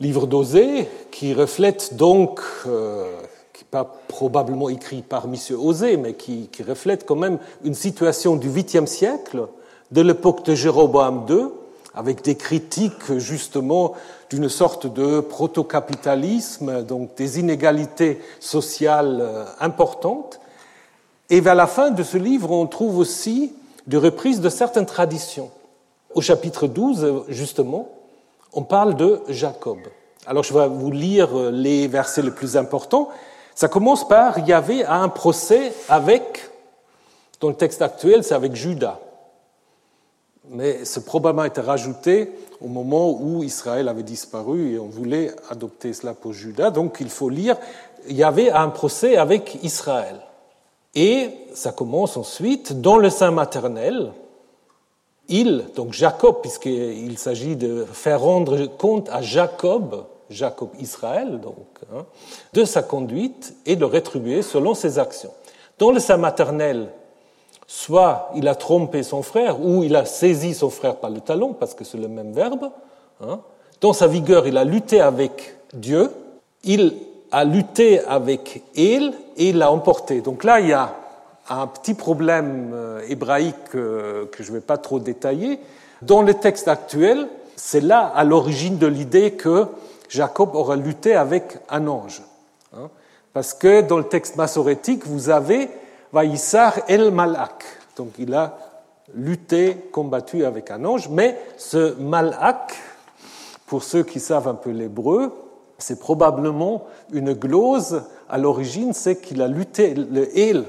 Livre 0.05 0.27
d'Osée 0.27 0.87
qui 1.11 1.33
reflète 1.33 1.97
donc, 1.97 2.43
euh, 2.67 3.07
qui 3.55 3.65
n'est 3.65 3.71
pas 3.71 3.91
probablement 4.07 4.69
écrit 4.69 5.01
par 5.01 5.25
M. 5.25 5.35
Osée, 5.59 5.97
mais 5.97 6.13
qui, 6.13 6.51
reflète 6.69 7.07
quand 7.07 7.17
même 7.17 7.39
une 7.65 7.73
situation 7.73 8.37
du 8.37 8.51
8e 8.51 8.85
siècle, 8.85 9.49
de 9.93 10.03
l'époque 10.03 10.45
de 10.45 10.55
Jéroboam 10.55 11.25
II, 11.27 11.47
avec 11.95 12.23
des 12.23 12.35
critiques 12.35 13.17
justement 13.17 13.95
d'une 14.29 14.51
sorte 14.51 14.93
de 14.93 15.21
protocapitalisme, 15.21 16.83
donc 16.83 17.15
des 17.15 17.41
inégalités 17.41 18.21
sociales 18.41 19.21
euh, 19.23 19.47
importantes. 19.59 20.39
Et 21.31 21.41
vers 21.41 21.55
la 21.55 21.67
fin 21.67 21.91
de 21.91 22.03
ce 22.03 22.19
livre, 22.19 22.51
on 22.51 22.67
trouve 22.67 22.99
aussi 22.99 23.55
des 23.87 23.97
reprises 23.97 24.43
de 24.43 24.51
certaines 24.51 24.85
traditions. 24.85 25.51
Au 26.15 26.21
chapitre 26.21 26.67
12, 26.67 27.25
justement, 27.31 27.89
on 28.55 28.63
parle 28.63 28.97
de 28.97 29.21
Jacob. 29.29 29.79
Alors 30.27 30.43
je 30.43 30.55
vais 30.55 30.69
vous 30.69 30.91
lire 30.91 31.35
les 31.51 31.87
versets 31.87 32.23
les 32.23 32.31
plus 32.31 32.57
importants. 32.57 33.09
Ça 33.55 33.69
commence 33.69 34.09
par 34.09 34.39
Yahvé 34.39 34.85
a 34.85 34.97
un 34.97 35.09
procès 35.09 35.73
avec, 35.89 36.51
dans 37.41 37.49
le 37.49 37.55
texte 37.55 37.83
actuel, 37.83 38.25
c'est 38.25 38.35
avec 38.35 38.55
Judas 38.55 38.99
mais 40.49 40.85
ce 40.85 41.01
probablement 41.01 41.45
été 41.45 41.61
rajouté 41.61 42.33
au 42.61 42.69
moment 42.69 43.11
où 43.11 43.43
Israël 43.43 43.89
avait 43.89 44.03
disparu 44.03 44.75
et 44.75 44.79
on 44.79 44.87
voulait 44.87 45.31
adopter 45.51 45.93
cela 45.93 46.15
pour 46.15 46.33
Judas. 46.33 46.71
Donc 46.71 46.99
il 47.01 47.09
faut 47.09 47.29
lire, 47.29 47.57
il 48.09 48.17
y 48.17 48.23
avait 48.23 48.51
un 48.51 48.69
procès 48.69 49.17
avec 49.17 49.59
Israël. 49.63 50.21
Et 50.95 51.31
ça 51.55 51.73
commence 51.73 52.17
ensuite 52.17 52.81
dans 52.81 52.99
le 52.99 53.11
sein 53.11 53.31
maternel. 53.31 54.13
Il, 55.29 55.65
donc 55.75 55.93
Jacob, 55.93 56.41
puisqu'il 56.43 57.19
s'agit 57.19 57.57
de 57.57 57.85
faire 57.85 58.21
rendre 58.21 58.67
compte 58.67 59.09
à 59.11 59.23
Jacob, 59.23 60.05
Jacob 60.29 60.71
Israël, 60.79 61.41
donc, 61.41 61.67
hein, 61.95 62.05
de 62.53 62.65
sa 62.65 62.83
conduite 62.83 63.55
et 63.65 63.77
de 63.77 63.85
rétribuer 63.85 64.43
selon 64.43 64.75
ses 64.75 64.99
actions. 64.99 65.31
Dans 65.79 65.91
le 65.91 65.99
sein 65.99 66.19
maternel, 66.19 66.89
soit 67.67 68.31
il 68.35 68.49
a 68.49 68.55
trompé 68.55 69.03
son 69.03 69.23
frère, 69.23 69.65
ou 69.65 69.83
il 69.83 69.97
a 69.97 70.05
saisi 70.05 70.55
son 70.55 70.71
frère 70.71 70.97
par 70.97 71.11
le 71.11 71.21
talon, 71.21 71.55
parce 71.55 71.75
que 71.75 71.85
c'est 71.85 71.99
le 71.99 72.09
même 72.09 72.33
verbe. 72.33 72.71
Hein. 73.21 73.41
Dans 73.81 73.93
sa 73.93 74.07
vigueur, 74.07 74.47
il 74.47 74.57
a 74.59 74.65
lutté 74.65 75.01
avec 75.01 75.57
Dieu, 75.73 76.11
il 76.65 76.95
a 77.33 77.45
lutté 77.45 78.01
avec 78.05 78.63
El 78.77 79.13
et 79.37 79.49
il 79.49 79.59
l'a 79.59 79.71
emporté. 79.71 80.21
Donc 80.21 80.45
là, 80.45 80.61
il 80.61 80.69
y 80.69 80.73
a 80.73 80.95
un 81.49 81.67
petit 81.67 81.95
problème 81.95 82.71
euh, 82.75 83.03
hébraïque 83.09 83.75
euh, 83.75 84.27
que 84.27 84.43
je 84.43 84.51
ne 84.51 84.57
vais 84.57 84.63
pas 84.63 84.79
trop 84.79 84.99
détailler. 84.99 85.59
Dans 86.03 86.23
le 86.23 86.35
texte 86.35 86.69
actuel, 86.69 87.29
c'est 87.57 87.81
là 87.81 88.13
à 88.15 88.25
l'origine 88.25 88.79
de 88.79 88.87
l'idée 88.87 89.33
que 89.33 89.67
Jacob 90.09 90.55
aura 90.55 90.77
lutté 90.77 91.15
avec 91.15 91.59
un 91.69 91.87
ange. 91.87 92.23
Hein. 92.77 92.89
Parce 93.33 93.55
que 93.55 93.83
dans 93.83 93.99
le 93.99 94.05
texte 94.05 94.37
massorétique, 94.37 95.07
vous 95.07 95.31
avez 95.31 95.69
Vaïsar 96.13 96.81
el 96.89 97.11
Malak. 97.11 97.65
Donc 97.97 98.13
il 98.19 98.35
a 98.35 98.59
lutté, 99.15 99.77
combattu 99.93 100.45
avec 100.45 100.71
un 100.71 100.85
ange, 100.85 101.09
mais 101.09 101.39
ce 101.57 101.95
Malak, 102.01 102.75
pour 103.67 103.83
ceux 103.83 104.03
qui 104.03 104.21
savent 104.21 104.49
un 104.49 104.55
peu 104.55 104.71
l'hébreu, 104.71 105.33
c'est 105.79 105.99
probablement 105.99 106.85
une 107.13 107.33
glose. 107.33 108.03
À 108.29 108.39
l'origine, 108.39 108.93
c'est 108.93 109.21
qu'il 109.21 109.43
a 109.43 109.49
lutté, 109.49 109.95
le 109.95 110.39
El, 110.39 110.65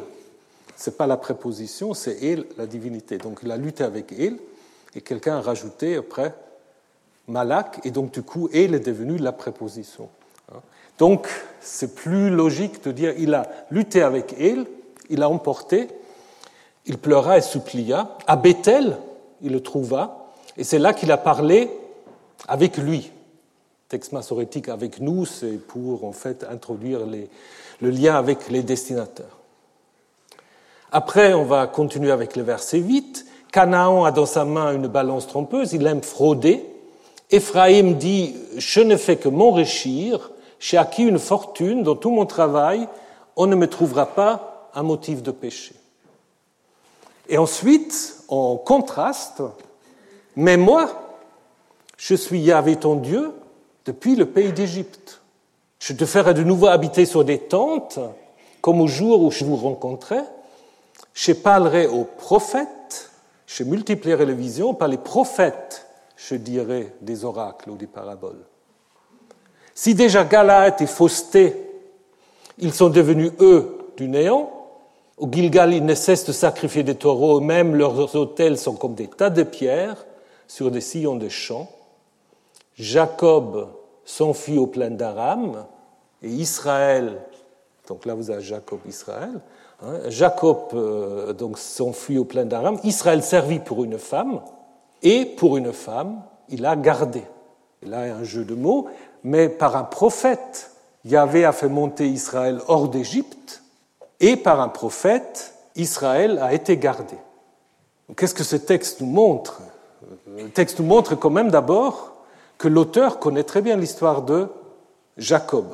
c'est 0.76 0.98
pas 0.98 1.08
la 1.08 1.18
préposition, 1.18 1.94
c'est 1.94 2.24
El, 2.24 2.46
la 2.58 2.66
divinité. 2.66 3.18
Donc 3.18 3.40
il 3.44 3.52
a 3.52 3.58
lutté 3.58 3.84
avec 3.84 4.12
El, 4.12 4.38
et 4.96 5.02
quelqu'un 5.02 5.38
a 5.38 5.42
rajouté 5.42 5.96
après 5.96 6.34
Malak, 7.28 7.82
et 7.84 7.92
donc 7.92 8.12
du 8.12 8.22
coup, 8.22 8.50
El 8.54 8.76
est 8.76 8.80
devenu 8.80 9.18
la 9.18 9.32
préposition. 9.32 10.10
Donc 10.98 11.28
c'est 11.60 11.96
plus 11.96 12.30
logique 12.30 12.84
de 12.84 12.92
dire 12.92 13.14
il 13.18 13.34
a 13.34 13.48
lutté 13.72 14.02
avec 14.02 14.36
El, 14.40 14.66
il 15.10 15.20
l'a 15.20 15.30
emporté, 15.30 15.88
il 16.86 16.98
pleura 16.98 17.38
et 17.38 17.42
supplia. 17.42 18.18
À 18.28 18.36
Bethel, 18.36 18.98
il 19.42 19.52
le 19.52 19.62
trouva, 19.62 20.32
et 20.56 20.64
c'est 20.64 20.80
là 20.80 20.94
qu'il 20.94 21.12
a 21.12 21.18
parlé 21.18 21.70
avec 22.48 22.78
lui. 22.78 23.12
Texte 23.90 24.14
massorétique 24.14 24.70
avec 24.70 25.00
nous, 25.00 25.26
c'est 25.26 25.58
pour 25.58 26.06
en 26.06 26.12
fait 26.12 26.44
introduire 26.50 27.02
le 27.82 27.90
lien 27.90 28.16
avec 28.16 28.50
les 28.50 28.64
destinataires. 28.64 29.35
Après, 30.98 31.34
on 31.34 31.44
va 31.44 31.68
continuer 31.68 32.10
avec 32.10 32.38
le 32.38 32.44
verset 32.44 32.78
8. 32.78 33.26
Canaan 33.52 34.06
a 34.06 34.12
dans 34.12 34.26
sa 34.26 34.46
main 34.46 34.74
une 34.74 34.88
balance 34.88 35.28
trompeuse, 35.28 35.74
il 35.74 35.86
aime 35.88 36.02
frauder. 36.02 36.66
Éphraïm 37.32 37.96
dit 37.96 38.34
Je 38.56 38.80
ne 38.80 38.96
fais 38.96 39.18
que 39.18 39.28
m'enrichir, 39.28 40.32
j'ai 40.58 40.78
acquis 40.78 41.04
une 41.04 41.20
fortune, 41.20 41.84
dans 41.84 41.98
tout 41.98 42.12
mon 42.12 42.26
travail, 42.26 42.88
on 43.36 43.46
ne 43.46 43.58
me 43.58 43.68
trouvera 43.68 44.06
pas 44.06 44.70
un 44.74 44.84
motif 44.84 45.22
de 45.22 45.32
péché. 45.32 45.76
Et 47.28 47.38
ensuite, 47.38 48.24
en 48.30 48.56
contraste, 48.56 49.44
mais 50.38 50.56
moi, 50.56 51.18
je 51.98 52.16
suis 52.16 52.40
Yahvé 52.40 52.78
ton 52.78 52.96
Dieu 52.96 53.34
depuis 53.84 54.16
le 54.16 54.28
pays 54.28 54.54
d'Égypte. 54.54 55.20
Je 55.80 55.92
te 55.92 56.06
ferai 56.06 56.34
de 56.34 56.44
nouveau 56.44 56.68
habiter 56.68 57.06
sur 57.06 57.26
des 57.26 57.40
tentes, 57.40 58.00
comme 58.62 58.80
au 58.80 58.88
jour 58.88 59.22
où 59.24 59.30
je 59.30 59.44
vous 59.44 59.58
rencontrais. 59.58 60.24
Je 61.16 61.32
parlerai 61.32 61.88
aux 61.88 62.04
prophètes, 62.04 63.10
je 63.48 63.64
multiplierai 63.64 64.26
les 64.26 64.34
visions, 64.34 64.74
par 64.74 64.90
les 64.90 64.98
prophètes, 64.98 65.88
je 66.18 66.36
dirai 66.36 66.94
des 67.02 67.24
oracles 67.24 67.70
ou 67.70 67.78
des 67.78 67.88
paraboles. 67.88 68.44
Si 69.74 69.96
déjà 69.96 70.26
Galaad 70.26 70.82
et 70.82 70.86
Fausté, 70.86 71.56
ils 72.58 72.74
sont 72.74 72.90
devenus 72.90 73.32
eux 73.40 73.78
du 73.98 74.08
néant, 74.10 74.52
Au 75.18 75.32
Gilgal, 75.32 75.74
ils 75.74 75.86
ne 75.86 75.96
cessent 75.96 76.26
de 76.26 76.34
sacrifier 76.34 76.84
des 76.84 76.96
taureaux, 76.96 77.40
même 77.40 77.76
leurs 77.76 78.16
autels 78.18 78.58
sont 78.58 78.76
comme 78.76 78.96
des 78.96 79.08
tas 79.08 79.30
de 79.30 79.44
pierres 79.44 80.06
sur 80.46 80.70
des 80.70 80.82
sillons 80.82 81.16
de 81.16 81.30
champs. 81.30 81.70
Jacob 82.78 83.70
s'enfuit 84.04 84.58
au 84.58 84.68
plein 84.68 84.92
d'Aram, 84.92 85.66
et 86.22 86.28
Israël, 86.28 87.22
donc 87.88 88.06
là 88.06 88.14
vous 88.14 88.30
avez 88.30 88.44
Jacob, 88.44 88.80
Israël, 88.86 89.40
Jacob 90.08 90.58
euh, 90.74 91.34
donc 91.34 91.58
s'enfuit 91.58 92.18
au 92.18 92.26
plein 92.26 92.46
d'Aram, 92.46 92.80
Israël 92.84 93.22
servit 93.24 93.60
pour 93.60 93.84
une 93.84 93.98
femme, 93.98 94.42
et 95.04 95.26
pour 95.26 95.58
une 95.58 95.74
femme, 95.74 96.22
il 96.50 96.66
a 96.66 96.76
gardé. 96.76 97.24
Là, 97.84 98.08
il 98.08 98.12
a 98.12 98.16
un 98.16 98.24
jeu 98.24 98.44
de 98.44 98.56
mots, 98.56 98.88
mais 99.24 99.50
par 99.50 99.76
un 99.76 99.84
prophète, 99.84 100.72
Yahvé 101.04 101.46
a 101.46 101.52
fait 101.52 101.70
monter 101.70 102.08
Israël 102.08 102.60
hors 102.68 102.88
d'Égypte, 102.88 103.62
et 104.20 104.38
par 104.38 104.62
un 104.62 104.70
prophète, 104.70 105.54
Israël 105.76 106.40
a 106.42 106.54
été 106.54 106.78
gardé. 106.78 107.18
Qu'est-ce 108.16 108.34
que 108.34 108.44
ce 108.44 108.56
texte 108.56 109.02
nous 109.02 109.08
montre? 109.08 109.62
Le 110.38 110.50
texte 110.50 110.80
nous 110.80 110.86
montre 110.86 111.16
quand 111.16 111.30
même 111.30 111.52
d'abord 111.52 112.14
que 112.58 112.68
l'auteur 112.68 113.20
connaît 113.20 113.44
très 113.44 113.62
bien 113.62 113.76
l'histoire 113.76 114.22
de 114.22 114.48
Jacob. 115.18 115.66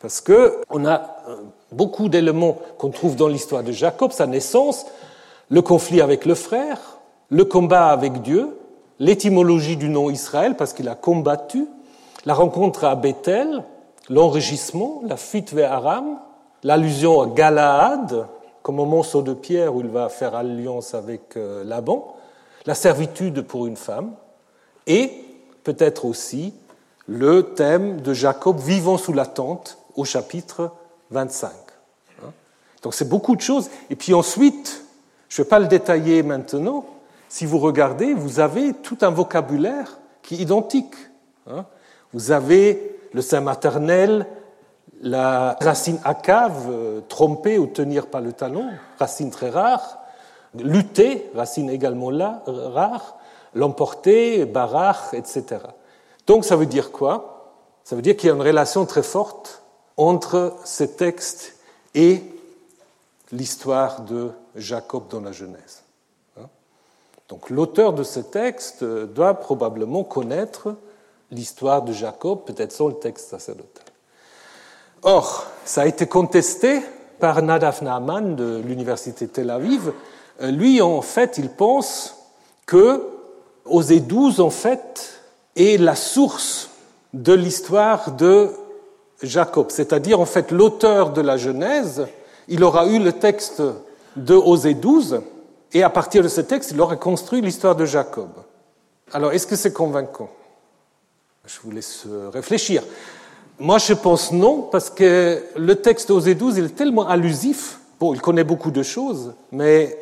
Parce 0.00 0.20
qu'on 0.20 0.86
a 0.86 1.16
euh, 1.28 1.36
beaucoup 1.74 2.08
d'éléments 2.08 2.56
qu'on 2.78 2.90
trouve 2.90 3.16
dans 3.16 3.28
l'histoire 3.28 3.62
de 3.62 3.72
Jacob, 3.72 4.12
sa 4.12 4.26
naissance, 4.26 4.86
le 5.50 5.62
conflit 5.62 6.00
avec 6.00 6.24
le 6.24 6.34
frère, 6.34 6.78
le 7.30 7.44
combat 7.44 7.88
avec 7.88 8.22
Dieu, 8.22 8.56
l'étymologie 8.98 9.76
du 9.76 9.88
nom 9.88 10.10
Israël, 10.10 10.56
parce 10.56 10.72
qu'il 10.72 10.88
a 10.88 10.94
combattu, 10.94 11.66
la 12.24 12.34
rencontre 12.34 12.84
à 12.84 12.94
Bethel, 12.94 13.62
l'enrichissement, 14.08 15.02
la 15.04 15.16
fuite 15.16 15.52
vers 15.52 15.72
Aram, 15.72 16.18
l'allusion 16.62 17.20
à 17.20 17.26
Galaad, 17.26 18.26
comme 18.62 18.80
au 18.80 18.86
monceau 18.86 19.22
de 19.22 19.34
pierre 19.34 19.74
où 19.74 19.80
il 19.80 19.88
va 19.88 20.08
faire 20.08 20.34
alliance 20.34 20.94
avec 20.94 21.36
euh, 21.36 21.64
Laban, 21.64 22.14
la 22.66 22.74
servitude 22.74 23.42
pour 23.42 23.66
une 23.66 23.76
femme, 23.76 24.12
et 24.86 25.10
peut-être 25.64 26.04
aussi 26.04 26.54
le 27.06 27.54
thème 27.54 28.00
de 28.00 28.14
Jacob 28.14 28.58
vivant 28.58 28.96
sous 28.96 29.12
la 29.12 29.26
tente 29.26 29.78
au 29.96 30.04
chapitre 30.04 30.70
25. 31.10 31.63
Donc 32.84 32.94
c'est 32.94 33.08
beaucoup 33.08 33.34
de 33.34 33.40
choses. 33.40 33.70
Et 33.90 33.96
puis 33.96 34.14
ensuite, 34.14 34.84
je 35.28 35.40
ne 35.40 35.44
vais 35.44 35.48
pas 35.48 35.58
le 35.58 35.66
détailler 35.66 36.22
maintenant, 36.22 36.84
si 37.28 37.46
vous 37.46 37.58
regardez, 37.58 38.14
vous 38.14 38.38
avez 38.38 38.74
tout 38.74 38.98
un 39.00 39.10
vocabulaire 39.10 39.98
qui 40.22 40.34
est 40.34 40.38
identique. 40.38 40.94
Hein. 41.48 41.64
Vous 42.12 42.30
avez 42.30 42.96
le 43.12 43.22
sein 43.22 43.40
maternel, 43.40 44.26
la 45.00 45.56
racine 45.60 45.98
acave, 46.04 46.68
euh, 46.70 47.00
tromper 47.08 47.58
ou 47.58 47.66
tenir 47.66 48.06
par 48.06 48.20
le 48.20 48.32
talon, 48.32 48.68
racine 48.98 49.30
très 49.30 49.50
rare, 49.50 49.98
lutter, 50.54 51.28
racine 51.34 51.70
également 51.70 52.10
là, 52.10 52.42
rare, 52.46 53.16
l'emporter, 53.54 54.44
barach, 54.44 55.14
etc. 55.14 55.44
Donc 56.26 56.44
ça 56.44 56.54
veut 56.54 56.66
dire 56.66 56.92
quoi? 56.92 57.54
Ça 57.82 57.96
veut 57.96 58.02
dire 58.02 58.16
qu'il 58.16 58.28
y 58.28 58.30
a 58.30 58.34
une 58.34 58.42
relation 58.42 58.84
très 58.84 59.02
forte 59.02 59.62
entre 59.96 60.54
ces 60.64 60.92
textes 60.92 61.56
et 61.94 62.22
l'histoire 63.34 64.02
de 64.02 64.30
Jacob 64.54 65.08
dans 65.08 65.20
la 65.20 65.32
Genèse. 65.32 65.82
Hein. 66.38 66.48
Donc 67.28 67.50
l'auteur 67.50 67.92
de 67.92 68.02
ce 68.02 68.20
texte 68.20 68.84
doit 68.84 69.34
probablement 69.34 70.04
connaître 70.04 70.76
l'histoire 71.30 71.82
de 71.82 71.92
Jacob, 71.92 72.44
peut-être 72.44 72.72
sans 72.72 72.88
le 72.88 72.94
texte 72.94 73.30
sacerdotal. 73.30 73.84
Or, 75.02 75.46
ça 75.64 75.82
a 75.82 75.86
été 75.86 76.06
contesté 76.06 76.80
par 77.18 77.42
Nadav 77.42 77.82
Naaman 77.82 78.36
de 78.36 78.62
l'université 78.64 79.28
Tel 79.28 79.50
Aviv. 79.50 79.92
Euh, 80.40 80.50
lui, 80.50 80.80
en 80.80 81.02
fait, 81.02 81.36
il 81.38 81.50
pense 81.50 82.16
que 82.66 83.02
Osée 83.64 84.00
12, 84.00 84.40
en 84.40 84.50
fait, 84.50 85.20
est 85.56 85.80
la 85.80 85.94
source 85.94 86.70
de 87.12 87.32
l'histoire 87.32 88.12
de 88.12 88.50
Jacob. 89.22 89.66
C'est-à-dire, 89.70 90.20
en 90.20 90.26
fait, 90.26 90.50
l'auteur 90.50 91.10
de 91.10 91.20
la 91.20 91.36
Genèse, 91.36 92.06
il 92.48 92.62
aura 92.64 92.86
eu 92.86 92.98
le 92.98 93.12
texte 93.12 93.62
de 94.16 94.34
Osée 94.34 94.74
12, 94.74 95.20
et 95.72 95.82
à 95.82 95.90
partir 95.90 96.22
de 96.22 96.28
ce 96.28 96.40
texte, 96.40 96.70
il 96.70 96.80
aura 96.80 96.96
construit 96.96 97.40
l'histoire 97.40 97.74
de 97.74 97.84
Jacob. 97.84 98.30
Alors, 99.12 99.32
est-ce 99.32 99.46
que 99.46 99.56
c'est 99.56 99.72
convaincant? 99.72 100.30
Je 101.46 101.58
vous 101.62 101.70
laisse 101.70 102.06
réfléchir. 102.32 102.82
Moi, 103.58 103.78
je 103.78 103.92
pense 103.92 104.32
non, 104.32 104.62
parce 104.62 104.90
que 104.90 105.42
le 105.56 105.76
texte 105.76 106.08
d'Osée 106.08 106.34
12 106.34 106.58
il 106.58 106.64
est 106.64 106.76
tellement 106.76 107.06
allusif. 107.06 107.78
Bon, 108.00 108.14
il 108.14 108.20
connaît 108.20 108.44
beaucoup 108.44 108.70
de 108.72 108.82
choses, 108.82 109.34
mais 109.52 109.96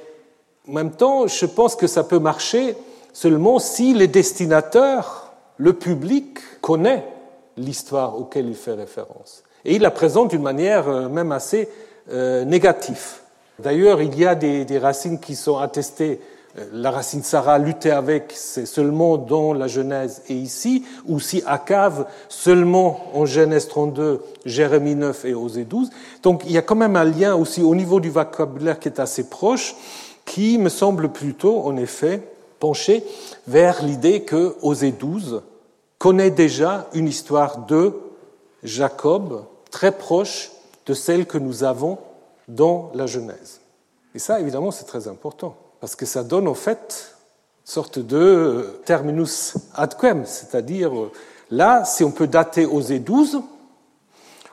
en 0.68 0.72
même 0.72 0.92
temps, 0.92 1.26
je 1.26 1.44
pense 1.44 1.76
que 1.76 1.86
ça 1.86 2.04
peut 2.04 2.18
marcher 2.18 2.74
seulement 3.12 3.58
si 3.58 3.92
les 3.92 4.08
destinateurs, 4.08 5.32
le 5.58 5.74
public, 5.74 6.38
connaît 6.62 7.06
l'histoire 7.56 8.18
auquel 8.18 8.48
il 8.48 8.54
fait 8.54 8.72
référence. 8.72 9.42
Et 9.64 9.76
il 9.76 9.82
la 9.82 9.90
présente 9.90 10.30
d'une 10.30 10.42
manière 10.42 10.88
euh, 10.88 11.08
même 11.08 11.32
assez 11.32 11.68
euh, 12.10 12.44
négative. 12.44 13.20
D'ailleurs, 13.58 14.02
il 14.02 14.18
y 14.18 14.26
a 14.26 14.34
des, 14.34 14.78
racines 14.78 15.20
qui 15.20 15.36
sont 15.36 15.58
attestées 15.58 16.20
la 16.72 16.90
racine 16.90 17.22
Sarah 17.22 17.58
lutter 17.58 17.90
avec, 17.90 18.32
c'est 18.34 18.66
seulement 18.66 19.16
dans 19.16 19.54
la 19.54 19.68
Genèse 19.68 20.22
et 20.28 20.34
ici, 20.34 20.84
ou 21.06 21.18
si 21.18 21.42
Akave 21.46 22.06
seulement 22.28 23.00
en 23.14 23.24
Genèse 23.24 23.68
32, 23.68 24.20
Jérémie 24.44 24.94
9 24.94 25.24
et 25.24 25.34
Osée 25.34 25.64
12. 25.64 25.88
Donc 26.22 26.42
il 26.44 26.52
y 26.52 26.58
a 26.58 26.62
quand 26.62 26.74
même 26.74 26.96
un 26.96 27.04
lien 27.04 27.34
aussi 27.34 27.62
au 27.62 27.74
niveau 27.74 28.00
du 28.00 28.10
vocabulaire 28.10 28.78
qui 28.78 28.88
est 28.88 29.00
assez 29.00 29.30
proche, 29.30 29.74
qui 30.26 30.58
me 30.58 30.68
semble 30.68 31.08
plutôt, 31.08 31.62
en 31.62 31.76
effet, 31.76 32.20
pencher 32.58 33.02
vers 33.46 33.82
l'idée 33.82 34.22
que 34.22 34.54
Osée 34.60 34.92
12 34.92 35.42
connaît 35.98 36.30
déjà 36.30 36.88
une 36.92 37.08
histoire 37.08 37.58
de 37.58 37.94
Jacob 38.62 39.44
très 39.70 39.92
proche 39.92 40.50
de 40.86 40.94
celle 40.94 41.26
que 41.26 41.38
nous 41.38 41.64
avons 41.64 41.98
dans 42.48 42.90
la 42.94 43.06
Genèse. 43.06 43.60
Et 44.14 44.18
ça, 44.18 44.40
évidemment, 44.40 44.70
c'est 44.70 44.84
très 44.84 45.08
important 45.08 45.56
parce 45.80 45.96
que 45.96 46.06
ça 46.06 46.22
donne 46.22 46.46
en 46.48 46.54
fait 46.54 47.14
une 47.64 47.72
sorte 47.72 47.98
de 47.98 48.80
terminus 48.84 49.54
ad 49.74 49.96
quem, 49.98 50.26
c'est-à-dire 50.26 50.92
là, 51.50 51.84
si 51.84 52.04
on 52.04 52.10
peut 52.10 52.26
dater 52.26 52.66
Osée 52.66 52.98
12, 52.98 53.42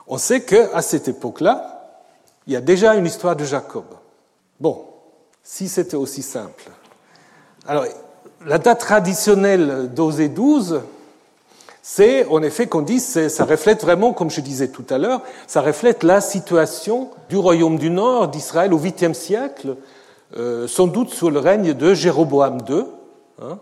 on 0.06 0.18
sait 0.18 0.42
qu'à 0.42 0.82
cette 0.82 1.08
époque-là, 1.08 1.98
il 2.46 2.52
y 2.52 2.56
a 2.56 2.60
déjà 2.60 2.94
une 2.94 3.06
histoire 3.06 3.36
de 3.36 3.44
Jacob. 3.44 3.84
Bon, 4.58 4.86
si 5.42 5.68
c'était 5.68 5.96
aussi 5.96 6.22
simple. 6.22 6.70
Alors, 7.66 7.84
la 8.44 8.58
date 8.58 8.80
traditionnelle 8.80 9.92
d'Osée 9.94 10.28
12, 10.28 10.80
c'est 11.92 12.24
en 12.26 12.40
effet 12.44 12.68
qu'on 12.68 12.82
dit, 12.82 13.00
ça 13.00 13.44
reflète 13.44 13.82
vraiment, 13.82 14.12
comme 14.12 14.30
je 14.30 14.40
disais 14.40 14.68
tout 14.68 14.84
à 14.90 14.96
l'heure, 14.96 15.22
ça 15.48 15.60
reflète 15.60 16.04
la 16.04 16.20
situation 16.20 17.10
du 17.28 17.36
royaume 17.36 17.78
du 17.78 17.90
Nord 17.90 18.28
d'Israël 18.28 18.72
au 18.72 18.78
8e 18.78 19.12
siècle, 19.12 19.74
euh, 20.36 20.68
sans 20.68 20.86
doute 20.86 21.10
sous 21.10 21.30
le 21.30 21.40
règne 21.40 21.74
de 21.74 21.92
Jéroboam 21.92 22.58
II, 22.68 22.84
hein, 23.42 23.58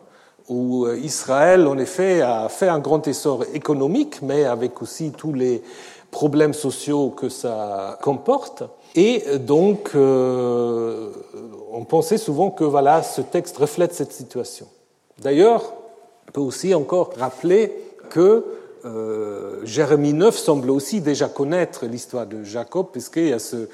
où 0.46 0.84
euh, 0.84 0.98
Israël, 0.98 1.66
en 1.66 1.78
effet, 1.78 2.20
a 2.20 2.50
fait 2.50 2.68
un 2.68 2.80
grand 2.80 3.08
essor 3.08 3.44
économique, 3.54 4.20
mais 4.20 4.44
avec 4.44 4.82
aussi 4.82 5.10
tous 5.12 5.32
les 5.32 5.62
problèmes 6.10 6.52
sociaux 6.52 7.08
que 7.08 7.30
ça 7.30 7.98
comporte. 8.02 8.62
Et 8.94 9.24
donc, 9.38 9.92
euh, 9.94 11.12
on 11.72 11.86
pensait 11.86 12.18
souvent 12.18 12.50
que 12.50 12.64
voilà, 12.64 13.02
ce 13.02 13.22
texte 13.22 13.56
reflète 13.56 13.94
cette 13.94 14.12
situation. 14.12 14.66
D'ailleurs, 15.18 15.72
on 16.28 16.32
peut 16.32 16.40
aussi 16.42 16.74
encore 16.74 17.12
rappeler 17.16 17.87
que 18.08 18.44
euh, 18.84 19.60
Jérémie 19.64 20.12
9 20.12 20.36
semble 20.36 20.70
aussi 20.70 21.00
déjà 21.00 21.28
connaître 21.28 21.86
l'histoire 21.86 22.26
de 22.26 22.44
Jacob, 22.44 22.88
puisqu'il 22.92 23.28
y 23.28 23.32
a 23.32 23.54
euh, 23.54 23.66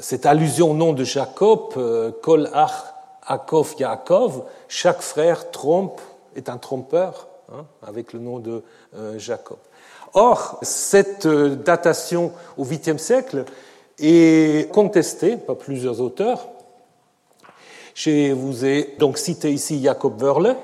cette 0.00 0.26
allusion 0.26 0.72
au 0.72 0.74
nom 0.74 0.92
de 0.92 1.04
Jacob, 1.04 1.72
euh, 1.76 2.10
Kol 2.22 2.50
Ach 2.52 2.94
Akov 3.26 3.74
Yaakov, 3.78 4.44
chaque 4.68 5.00
frère 5.00 5.50
trompe, 5.50 6.00
est 6.36 6.48
un 6.48 6.58
trompeur, 6.58 7.28
hein, 7.50 7.64
avec 7.86 8.12
le 8.12 8.20
nom 8.20 8.38
de 8.38 8.62
Jacob. 9.16 9.56
Or, 10.12 10.58
cette 10.62 11.26
datation 11.26 12.32
au 12.58 12.64
8e 12.64 12.98
siècle 12.98 13.44
est 13.98 14.70
contestée 14.72 15.36
par 15.36 15.56
plusieurs 15.56 16.00
auteurs. 16.02 16.48
Je 17.94 18.32
vous 18.32 18.64
ai 18.66 18.94
donc 18.98 19.16
cité 19.16 19.52
ici 19.52 19.82
Jacob 19.82 20.20
Wörle, 20.20 20.56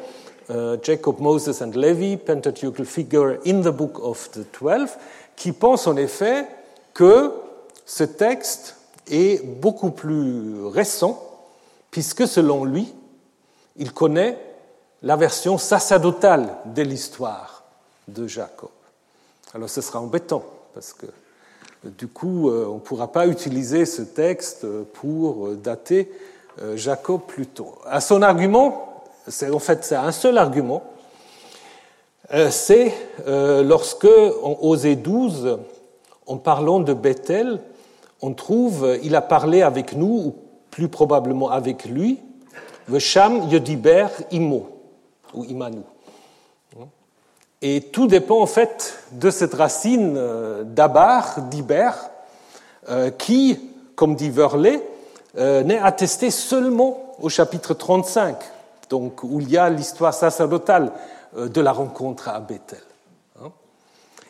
Jacob 0.83 1.21
Moses 1.21 1.63
and 1.63 1.73
Levi, 1.75 2.17
Pentateuchal 2.17 2.85
Figure 2.85 3.39
in 3.47 3.63
the 3.63 3.69
Book 3.69 3.99
of 4.03 4.31
the 4.33 4.51
Twelve, 4.51 4.91
qui 5.37 5.53
pense 5.53 5.87
en 5.87 5.97
effet 5.97 6.47
que 6.93 7.33
ce 7.87 8.05
texte 8.05 8.77
est 9.11 9.45
beaucoup 9.45 9.91
plus 9.91 10.65
récent, 10.67 11.23
puisque 11.91 12.27
selon 12.27 12.65
lui, 12.65 12.93
il 13.77 13.93
connaît 13.93 14.39
la 15.03 15.17
version 15.17 15.57
sacerdotale 15.59 16.57
de 16.67 16.83
l'histoire 16.83 17.65
de 18.09 18.27
Jacob. 18.27 18.71
Alors 19.55 19.71
ce 19.71 19.81
sera 19.81 20.01
embêtant, 20.01 20.45
parce 20.75 20.93
que 20.93 21.07
Du 21.85 22.09
coup, 22.09 22.51
on 22.51 22.75
ne 22.75 22.81
pourra 22.81 23.09
pas 23.11 23.27
utiliser 23.27 23.87
ce 23.87 24.03
texte 24.03 24.67
pour 24.95 25.49
dater 25.53 26.13
Jacob 26.75 27.23
plus 27.27 27.47
tôt. 27.47 27.75
À 27.87 28.03
son 28.03 28.21
argument, 28.21 28.90
en 29.53 29.59
fait 29.59 29.85
c'est 29.85 29.97
un 29.97 30.13
seul 30.13 30.39
argument, 30.39 30.83
c'est 32.51 32.95
lorsque 33.27 34.09
en 34.43 34.59
Osée 34.61 34.97
12, 34.97 35.59
en 36.27 36.37
parlant 36.37 36.81
de 36.81 36.95
Bethel, 36.95 37.61
on 38.23 38.35
trouve, 38.35 38.99
il 39.03 39.17
a 39.17 39.23
parlé 39.23 39.63
avec 39.63 39.95
nous, 39.95 40.27
ou 40.27 40.35
plus 40.71 40.89
probablement 40.89 41.51
avec 41.51 41.85
lui, 41.85 42.21
Vesham 42.89 43.49
Yodiber 43.51 44.09
Imo, 44.31 44.69
ou 45.35 45.45
Imanu. 45.45 45.83
Et 47.63 47.83
tout 47.93 48.07
dépend 48.07 48.41
en 48.41 48.47
fait 48.47 48.99
de 49.13 49.31
cette 49.31 49.53
racine 49.53 50.15
euh, 50.17 50.65
d'Abar, 50.65 51.43
d'Iber, 51.43 51.91
euh, 52.89 53.11
qui, 53.11 53.59
comme 53.97 54.15
dit 54.15 54.31
Verlet, 54.31 54.83
euh, 55.37 55.63
n'est 55.63 55.79
attestée 55.79 56.31
seulement 56.31 57.15
au 57.21 57.29
chapitre 57.29 57.75
35, 57.75 58.37
donc 58.91 59.23
où 59.23 59.41
il 59.41 59.51
y 59.51 59.57
a 59.57 59.71
l'histoire 59.71 60.13
sacerdotale 60.13 60.93
de 61.37 61.61
la 61.61 61.73
rencontre 61.73 62.29
à 62.29 62.41
Bethel. 62.41 62.83
Hein. 63.41 63.51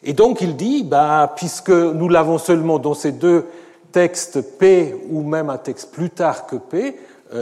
Et 0.02 0.12
donc 0.12 0.42
il 0.42 0.54
dit, 0.54 0.84
bah, 0.84 1.32
puisque 1.34 1.70
nous 1.70 2.08
l'avons 2.08 2.38
seulement 2.38 2.78
dans 2.78 2.94
ces 2.94 3.12
deux 3.12 3.46
textes 3.90 4.40
P 4.58 4.94
ou 5.11 5.22
même 5.22 5.50
un 5.50 5.58
texte 5.58 5.90
plus 5.90 6.11
tard 6.11 6.46
que 6.46 6.56
P, 6.56 7.00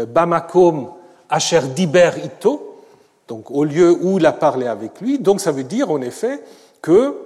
Bamakom 0.08 0.92
Asher 1.28 1.60
Diber 1.74 2.12
Ito, 2.24 2.82
donc 3.26 3.50
au 3.50 3.64
lieu 3.64 3.90
où 3.90 4.18
il 4.18 4.26
a 4.26 4.32
parlé 4.32 4.66
avec 4.66 5.00
lui. 5.00 5.18
Donc 5.18 5.40
ça 5.40 5.52
veut 5.52 5.64
dire 5.64 5.90
en 5.90 6.00
effet 6.00 6.42
que 6.80 7.16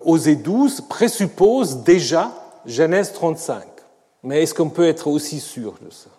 Osée 0.00 0.36
12 0.36 0.82
présuppose 0.82 1.78
déjà 1.78 2.30
Genèse 2.64 3.12
35. 3.12 3.64
Mais 4.22 4.42
est-ce 4.42 4.54
qu'on 4.54 4.70
peut 4.70 4.86
être 4.86 5.08
aussi 5.08 5.40
sûr 5.40 5.74
de 5.82 5.90
ça? 5.90 6.10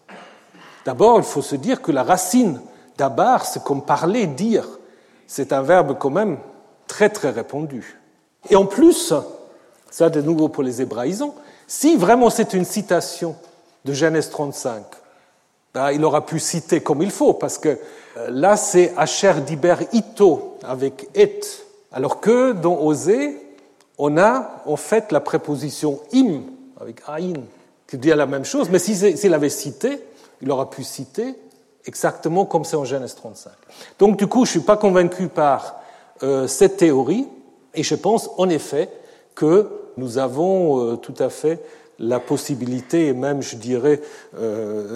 D'abord, 0.85 1.17
il 1.17 1.23
faut 1.23 1.41
se 1.41 1.55
dire 1.55 1.81
que 1.81 1.91
la 1.91 2.03
racine 2.03 2.59
d'Abar, 2.97 3.45
c'est 3.45 3.63
comme 3.63 3.83
parler, 3.83 4.27
dire. 4.27 4.67
C'est 5.27 5.53
un 5.53 5.61
verbe 5.61 5.97
quand 5.97 6.09
même 6.09 6.37
très 6.87 7.09
très 7.09 7.29
répandu. 7.29 7.99
Et 8.49 8.55
en 8.55 8.65
plus, 8.65 9.13
ça 9.89 10.09
de 10.09 10.21
nouveau 10.21 10.49
pour 10.49 10.63
les 10.63 10.81
hébraïsants, 10.81 11.35
si 11.67 11.95
vraiment 11.95 12.29
c'est 12.29 12.53
une 12.53 12.65
citation 12.65 13.35
de 13.85 13.93
Genèse 13.93 14.29
35, 14.29 14.83
ben, 15.73 15.91
il 15.91 16.03
aura 16.03 16.25
pu 16.25 16.39
citer 16.39 16.81
comme 16.81 17.01
il 17.01 17.11
faut, 17.11 17.33
parce 17.33 17.57
que 17.57 17.69
euh, 18.17 18.27
là, 18.29 18.57
c'est 18.57 18.93
Asher 18.97 19.35
Diber 19.45 19.75
Ito 19.93 20.57
avec 20.63 21.07
et, 21.15 21.39
alors 21.91 22.19
que 22.19 22.51
dans 22.51 22.77
Osée, 22.79 23.37
on 23.97 24.17
a 24.17 24.63
en 24.65 24.75
fait 24.75 25.11
la 25.11 25.19
préposition 25.19 26.01
im 26.13 26.41
avec 26.79 27.01
aïn, 27.07 27.43
qui 27.87 27.97
dit 27.97 28.09
la 28.09 28.25
même 28.25 28.45
chose, 28.45 28.69
mais 28.69 28.79
s'il 28.79 29.33
avait 29.33 29.49
cité, 29.49 29.99
il 30.41 30.51
aura 30.51 30.69
pu 30.69 30.83
citer 30.83 31.35
exactement 31.85 32.45
comme 32.45 32.65
c'est 32.65 32.75
en 32.75 32.85
Genèse 32.85 33.15
35. 33.15 33.51
Donc 33.99 34.17
du 34.17 34.27
coup, 34.27 34.45
je 34.45 34.49
ne 34.49 34.59
suis 34.59 34.65
pas 34.65 34.77
convaincu 34.77 35.27
par 35.27 35.81
euh, 36.23 36.47
cette 36.47 36.77
théorie, 36.77 37.27
et 37.73 37.83
je 37.83 37.95
pense 37.95 38.29
en 38.37 38.49
effet 38.49 38.89
que 39.35 39.69
nous 39.97 40.17
avons 40.17 40.79
euh, 40.79 40.95
tout 40.95 41.15
à 41.19 41.29
fait 41.29 41.59
la 41.99 42.19
possibilité, 42.19 43.07
et 43.07 43.13
même 43.13 43.43
je 43.43 43.55
dirais, 43.55 44.01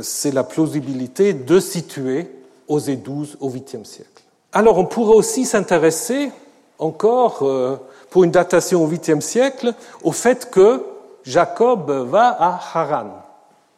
c'est 0.01 0.31
la 0.31 0.43
plausibilité 0.43 1.33
de 1.33 1.59
situer 1.59 2.31
Osée 2.67 2.95
12 2.95 3.37
au 3.41 3.51
8e 3.51 3.85
siècle. 3.85 4.23
Alors 4.51 4.79
on 4.79 4.85
pourrait 4.85 5.15
aussi 5.15 5.45
s'intéresser 5.45 6.31
encore, 6.79 7.39
euh, 7.43 7.77
pour 8.09 8.23
une 8.23 8.31
datation 8.31 8.83
au 8.83 8.89
8e 8.89 9.21
siècle, 9.21 9.73
au 10.03 10.11
fait 10.11 10.49
que 10.49 10.83
Jacob 11.23 11.91
va 11.91 12.29
à 12.29 12.59
Haran. 12.73 13.24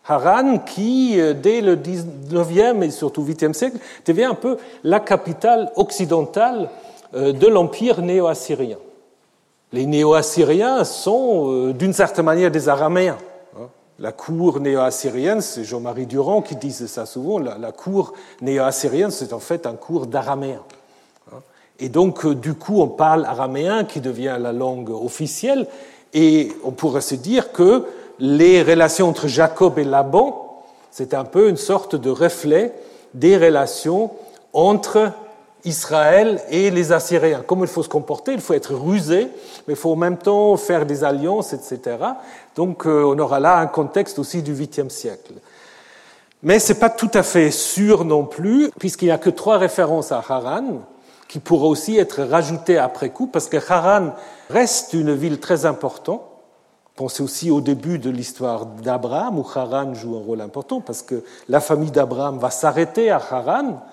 Haran 0.07 0.59
qui, 0.59 1.19
euh, 1.19 1.33
dès 1.33 1.61
le 1.61 1.75
19e 1.75 2.83
et 2.83 2.91
surtout 2.91 3.23
8e 3.23 3.53
siècle, 3.53 3.77
devient 4.05 4.25
un 4.25 4.35
peu 4.35 4.57
la 4.83 4.99
capitale 4.99 5.71
occidentale 5.75 6.69
euh, 7.13 7.33
de 7.33 7.47
l'empire 7.47 8.01
néo-assyrien. 8.01 8.77
Les 9.73 9.85
néo-assyriens 9.85 10.85
sont 10.85 11.71
d'une 11.71 11.91
certaine 11.91 12.23
manière 12.23 12.51
des 12.51 12.69
araméens. 12.69 13.17
La 13.99 14.11
cour 14.11 14.59
néo-assyrienne, 14.59 15.41
c'est 15.41 15.63
Jean-Marie 15.63 16.05
Durand 16.05 16.43
qui 16.43 16.55
disait 16.55 16.85
ça 16.85 17.07
souvent, 17.07 17.39
la, 17.39 17.71
cour 17.71 18.13
néo-assyrienne, 18.41 19.09
c'est 19.09 19.33
en 19.33 19.39
fait 19.39 19.65
un 19.65 19.73
cours 19.73 20.05
d'araméen. 20.05 20.61
Et 21.79 21.89
donc, 21.89 22.23
euh, 22.25 22.35
du 22.35 22.53
coup, 22.53 22.81
on 22.81 22.87
parle 22.87 23.25
araméen 23.25 23.85
qui 23.85 23.99
devient 23.99 24.37
la 24.39 24.53
langue 24.53 24.91
officielle, 24.91 25.67
et 26.13 26.51
on 26.63 26.71
pourrait 26.71 27.01
se 27.01 27.15
dire 27.15 27.51
que 27.51 27.85
les 28.19 28.63
relations 28.63 29.09
entre 29.09 29.27
Jacob 29.27 29.77
et 29.79 29.83
Laban, 29.83 30.63
c'est 30.91 31.13
un 31.13 31.25
peu 31.25 31.49
une 31.49 31.57
sorte 31.57 31.95
de 31.95 32.09
reflet 32.09 32.73
des 33.13 33.37
relations 33.37 34.11
entre 34.53 35.11
Israël 35.65 36.41
et 36.49 36.71
les 36.71 36.91
Assyriens. 36.91 37.43
Comment 37.45 37.63
il 37.63 37.69
faut 37.69 37.83
se 37.83 37.89
comporter 37.89 38.33
Il 38.33 38.41
faut 38.41 38.53
être 38.53 38.73
rusé, 38.73 39.27
mais 39.67 39.73
il 39.73 39.75
faut 39.75 39.91
en 39.91 39.97
même 39.97 40.17
temps 40.17 40.55
faire 40.57 40.85
des 40.85 41.03
alliances, 41.03 41.53
etc. 41.53 41.97
Donc 42.55 42.85
euh, 42.85 43.03
on 43.03 43.19
aura 43.19 43.39
là 43.39 43.57
un 43.57 43.67
contexte 43.67 44.17
aussi 44.19 44.41
du 44.41 44.55
8e 44.55 44.89
siècle. 44.89 45.33
Mais 46.43 46.59
ce 46.59 46.73
n'est 46.73 46.79
pas 46.79 46.89
tout 46.89 47.11
à 47.13 47.23
fait 47.23 47.51
sûr 47.51 48.05
non 48.05 48.23
plus, 48.23 48.71
puisqu'il 48.79 49.05
n'y 49.05 49.11
a 49.11 49.17
que 49.17 49.29
trois 49.29 49.57
références 49.57 50.11
à 50.11 50.23
Haran, 50.27 50.81
qui 51.27 51.39
pourraient 51.39 51.67
aussi 51.67 51.97
être 51.97 52.23
rajoutées 52.23 52.77
après 52.77 53.09
coup, 53.09 53.27
parce 53.27 53.49
que 53.49 53.57
Haran 53.57 54.13
reste 54.49 54.93
une 54.93 55.13
ville 55.13 55.39
très 55.39 55.65
importante. 55.65 56.21
Pensez 56.97 57.21
aussi 57.21 57.51
au 57.51 57.61
début 57.61 57.99
de 57.99 58.09
l'histoire 58.09 58.65
d'Abraham, 58.65 59.37
où 59.37 59.45
Haran 59.53 59.93
joue 59.93 60.17
un 60.17 60.25
rôle 60.25 60.41
important, 60.41 60.81
parce 60.81 61.03
que 61.03 61.23
la 61.47 61.59
famille 61.59 61.91
d'Abraham 61.91 62.39
va 62.39 62.49
s'arrêter 62.49 63.11
à 63.11 63.17
Haran, 63.17 63.83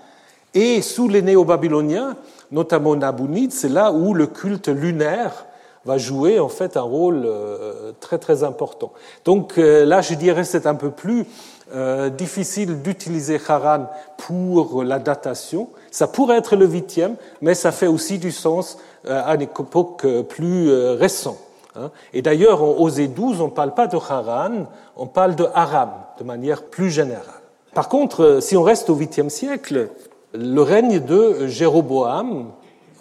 et 0.54 0.80
sous 0.80 1.06
les 1.06 1.20
néo-babyloniens, 1.20 2.16
notamment 2.50 2.96
Nabonide, 2.96 3.52
c'est 3.52 3.68
là 3.68 3.92
où 3.92 4.14
le 4.14 4.26
culte 4.26 4.68
lunaire 4.68 5.44
va 5.84 5.98
jouer 5.98 6.40
en 6.40 6.48
fait 6.48 6.78
un 6.78 6.82
rôle 6.82 7.24
euh, 7.26 7.92
très 8.00 8.16
très 8.16 8.42
important. 8.42 8.92
Donc 9.26 9.58
euh, 9.58 9.84
là, 9.84 10.00
je 10.00 10.14
dirais 10.14 10.44
c'est 10.44 10.66
un 10.66 10.74
peu 10.74 10.90
plus 10.90 11.26
euh, 11.74 12.08
difficile 12.08 12.80
d'utiliser 12.80 13.38
Haran 13.46 13.90
pour 14.16 14.82
la 14.82 14.98
datation. 14.98 15.68
Ça 15.90 16.06
pourrait 16.06 16.38
être 16.38 16.56
le 16.56 16.66
huitième, 16.66 17.16
mais 17.42 17.54
ça 17.54 17.70
fait 17.70 17.86
aussi 17.86 18.16
du 18.16 18.32
sens 18.32 18.78
à 19.06 19.34
une 19.34 19.42
époque 19.42 20.06
plus 20.30 20.72
récente. 20.94 21.36
Hein. 21.76 21.90
Et 22.12 22.22
d'ailleurs, 22.22 22.62
en 22.62 22.76
Osée 22.78 23.08
12, 23.08 23.40
on 23.40 23.46
ne 23.46 23.50
parle 23.50 23.74
pas 23.74 23.86
de 23.86 23.96
Haran, 23.96 24.66
on 24.96 25.06
parle 25.06 25.34
de 25.34 25.46
Aram 25.54 25.90
de 26.18 26.24
manière 26.24 26.64
plus 26.64 26.90
générale. 26.90 27.42
Par 27.74 27.88
contre, 27.88 28.38
si 28.40 28.56
on 28.56 28.62
reste 28.62 28.90
au 28.90 28.94
8 28.94 29.30
siècle, 29.30 29.88
le 30.32 30.62
règne 30.62 31.00
de 31.00 31.46
Jéroboam 31.46 32.52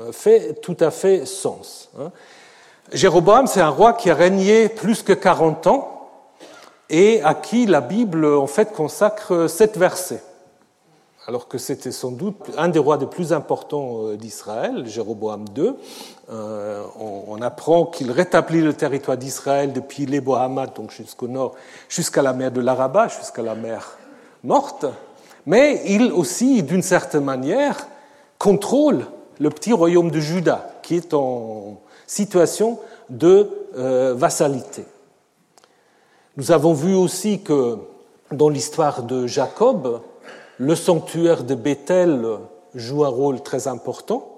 euh, 0.02 0.12
fait 0.12 0.62
tout 0.62 0.78
à 0.80 0.92
fait 0.92 1.26
sens. 1.26 1.90
Hein. 2.00 2.12
Jéroboam, 2.92 3.48
c'est 3.48 3.62
un 3.62 3.70
roi 3.70 3.94
qui 3.94 4.10
a 4.10 4.16
régné 4.16 4.70
plus 4.70 5.04
que 5.04 5.14
40 5.14 5.68
ans 5.68 6.10
et 6.90 7.22
à 7.24 7.34
qui 7.34 7.66
la 7.66 7.82
Bible 7.82 8.26
en 8.26 8.48
fait 8.48 8.72
consacre 8.72 9.48
sept 9.48 9.78
versets. 9.78 10.24
Alors 11.28 11.48
que 11.48 11.58
c'était 11.58 11.92
sans 11.92 12.12
doute 12.12 12.36
un 12.58 12.68
des 12.68 12.80
rois 12.80 12.98
les 12.98 13.06
plus 13.06 13.32
importants 13.32 14.08
euh, 14.08 14.18
d'Israël, 14.18 14.86
Jéroboam 14.86 15.46
II. 15.56 15.74
Euh, 16.30 16.84
on, 17.00 17.42
apprend 17.42 17.86
qu'il 17.86 18.12
rétablit 18.12 18.62
le 18.62 18.74
territoire 18.74 19.18
d'Israël 19.18 19.74
depuis 19.74 20.06
les 20.06 20.22
donc 20.22 20.92
jusqu'au 20.92 21.28
nord, 21.28 21.56
jusqu'à 21.90 22.22
la 22.22 22.34
mer 22.34 22.52
de 22.52 22.62
l'Araba, 22.62 23.08
jusqu'à 23.08 23.42
la 23.42 23.56
mer 23.56 23.98
morte 24.44 24.86
mais 25.46 25.82
il 25.86 26.12
aussi, 26.12 26.64
d'une 26.64 26.82
certaine 26.82 27.24
manière, 27.24 27.88
contrôle 28.38 29.06
le 29.40 29.50
petit 29.50 29.74
royaume 29.74 30.12
de 30.12 30.20
Juda, 30.20 30.72
qui 30.82 30.96
est 30.96 31.14
en 31.14 31.80
situation 32.08 32.80
de 33.10 33.50
euh, 33.76 34.14
vassalité. 34.16 34.86
Nous 36.38 36.52
avons 36.52 36.74
vu 36.74 36.96
aussi 36.96 37.42
que 37.42 37.78
dans 38.32 38.50
l'histoire 38.50 39.04
de 39.04 39.28
Jacob, 39.28 40.02
le 40.64 40.76
sanctuaire 40.76 41.44
de 41.44 41.56
Bethel 41.56 42.26
joue 42.74 43.04
un 43.04 43.10
rôle 43.10 43.42
très 43.42 43.68
important, 43.68 44.30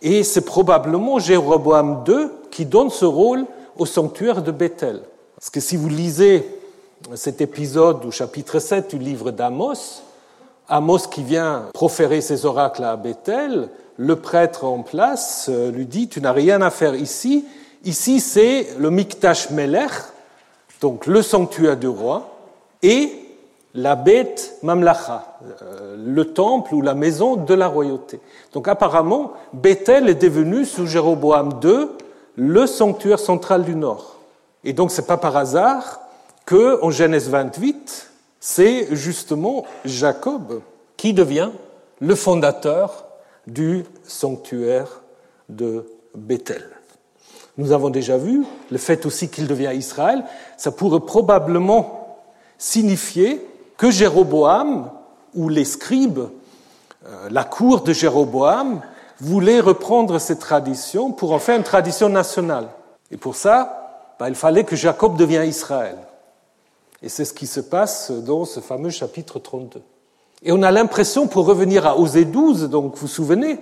et 0.00 0.22
c'est 0.22 0.44
probablement 0.44 1.18
Jéroboam 1.18 2.04
II 2.06 2.28
qui 2.50 2.66
donne 2.66 2.90
ce 2.90 3.04
rôle 3.04 3.44
au 3.76 3.84
sanctuaire 3.84 4.42
de 4.42 4.52
Bethel. 4.52 5.02
Parce 5.36 5.50
que 5.50 5.60
si 5.60 5.76
vous 5.76 5.88
lisez 5.88 6.48
cet 7.14 7.40
épisode 7.40 8.04
au 8.04 8.12
chapitre 8.12 8.60
7 8.60 8.90
du 8.90 8.98
livre 8.98 9.32
d'Amos, 9.32 10.02
Amos 10.68 11.08
qui 11.10 11.24
vient 11.24 11.68
proférer 11.74 12.20
ses 12.20 12.46
oracles 12.46 12.84
à 12.84 12.96
Bethel, 12.96 13.68
le 13.96 14.16
prêtre 14.16 14.64
en 14.64 14.82
place 14.82 15.46
euh, 15.50 15.70
lui 15.70 15.84
dit 15.84 16.08
Tu 16.08 16.20
n'as 16.20 16.32
rien 16.32 16.62
à 16.62 16.70
faire 16.70 16.94
ici. 16.94 17.44
Ici, 17.84 18.20
c'est 18.20 18.68
le 18.78 18.90
Mikdash 18.90 19.50
Melech, 19.50 19.90
donc 20.80 21.06
le 21.06 21.22
sanctuaire 21.22 21.76
du 21.76 21.88
roi, 21.88 22.30
et 22.82 23.21
la 23.74 23.96
bête 23.96 24.58
Mamlacha, 24.62 25.38
euh, 25.62 25.96
le 25.98 26.32
temple 26.32 26.74
ou 26.74 26.82
la 26.82 26.94
maison 26.94 27.36
de 27.36 27.54
la 27.54 27.68
royauté. 27.68 28.20
Donc 28.52 28.68
apparemment, 28.68 29.32
Bethel 29.52 30.08
est 30.08 30.22
devenu, 30.22 30.64
sous 30.64 30.86
Jéroboam 30.86 31.60
II, 31.62 31.88
le 32.36 32.66
sanctuaire 32.66 33.18
central 33.18 33.64
du 33.64 33.74
nord. 33.74 34.18
Et 34.64 34.72
donc, 34.72 34.90
ce 34.90 35.00
n'est 35.00 35.06
pas 35.06 35.16
par 35.16 35.36
hasard 35.36 36.00
que, 36.46 36.82
en 36.82 36.90
Genèse 36.90 37.28
28, 37.28 38.10
c'est 38.40 38.94
justement 38.94 39.64
Jacob 39.84 40.60
qui 40.96 41.14
devient 41.14 41.50
le 42.00 42.14
fondateur 42.14 43.06
du 43.46 43.84
sanctuaire 44.04 45.00
de 45.48 45.86
Bethel. 46.14 46.64
Nous 47.58 47.72
avons 47.72 47.90
déjà 47.90 48.16
vu 48.16 48.44
le 48.70 48.78
fait 48.78 49.04
aussi 49.04 49.28
qu'il 49.28 49.46
devient 49.46 49.72
Israël, 49.74 50.24
ça 50.56 50.72
pourrait 50.72 51.00
probablement 51.00 52.18
signifier 52.56 53.44
que 53.76 53.90
Jéroboam 53.90 54.90
ou 55.34 55.48
les 55.48 55.64
scribes, 55.64 56.20
euh, 57.06 57.28
la 57.30 57.44
cour 57.44 57.82
de 57.82 57.92
Jéroboam, 57.92 58.80
voulaient 59.20 59.60
reprendre 59.60 60.18
cette 60.18 60.40
tradition 60.40 61.12
pour 61.12 61.32
en 61.32 61.38
faire 61.38 61.56
une 61.56 61.62
tradition 61.62 62.08
nationale. 62.08 62.68
Et 63.10 63.16
pour 63.16 63.36
ça, 63.36 64.14
bah, 64.18 64.28
il 64.28 64.34
fallait 64.34 64.64
que 64.64 64.76
Jacob 64.76 65.16
devienne 65.16 65.48
Israël. 65.48 65.96
Et 67.02 67.08
c'est 67.08 67.24
ce 67.24 67.32
qui 67.32 67.46
se 67.46 67.60
passe 67.60 68.10
dans 68.10 68.44
ce 68.44 68.60
fameux 68.60 68.90
chapitre 68.90 69.38
32. 69.38 69.80
Et 70.44 70.52
on 70.52 70.62
a 70.62 70.70
l'impression, 70.70 71.28
pour 71.28 71.46
revenir 71.46 71.86
à 71.86 71.98
Osée 71.98 72.24
12, 72.24 72.68
donc 72.68 72.94
vous 72.94 73.02
vous 73.02 73.08
souvenez, 73.08 73.58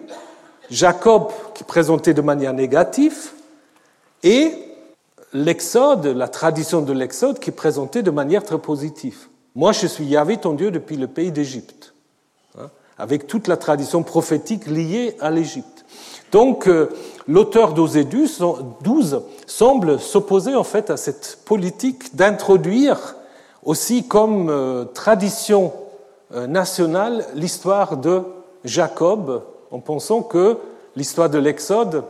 Jacob 0.71 1.31
qui 1.55 1.65
présentait 1.65 2.15
de 2.15 2.23
manière 2.23 2.53
négative, 2.53 3.33
et 4.23 4.55
l'Exode, 5.33 6.07
la 6.07 6.29
tradition 6.29 6.81
de 6.81 6.93
l'Exode 6.93 7.39
qui 7.39 7.51
est 7.51 7.55
présentée 7.55 8.03
de 8.03 8.11
manière 8.11 8.45
très 8.45 8.59
positive. 8.59 9.29
Moi, 9.61 9.73
je 9.73 9.87
suis 9.87 10.07
Yahvé, 10.07 10.39
ton 10.39 10.55
Dieu, 10.55 10.71
depuis 10.71 10.97
le 10.97 11.07
pays 11.07 11.33
d'Égypte, 11.33 11.93
hein, 12.59 12.71
avec 12.97 13.27
toute 13.27 13.47
la 13.47 13.59
tradition 13.59 14.03
prophétique 14.03 14.67
liée 14.67 15.19
à 15.21 15.31
l'Égypte. 15.31 15.85
Donc, 16.33 16.67
euh, 16.67 16.89
l'auteur 17.29 17.75
d'Osée 17.75 18.05
12 18.05 19.21
semble 19.47 20.01
s'opposer 20.01 20.55
en 20.55 20.65
fait 20.65 20.89
à 20.89 20.97
cette 20.97 21.41
politique 21.45 22.17
d'introduire 22.17 23.17
aussi 23.63 24.09
comme 24.09 24.49
euh, 24.49 24.87
tradition 24.87 25.75
euh, 26.35 26.47
nationale 26.47 27.27
l'histoire 27.35 27.99
de 27.99 28.23
Jacob, 28.65 29.45
en 29.71 29.81
pensant 29.81 30.23
que 30.23 30.57
l'histoire 30.97 31.29
de 31.29 31.39
l'Exode, 31.39 32.05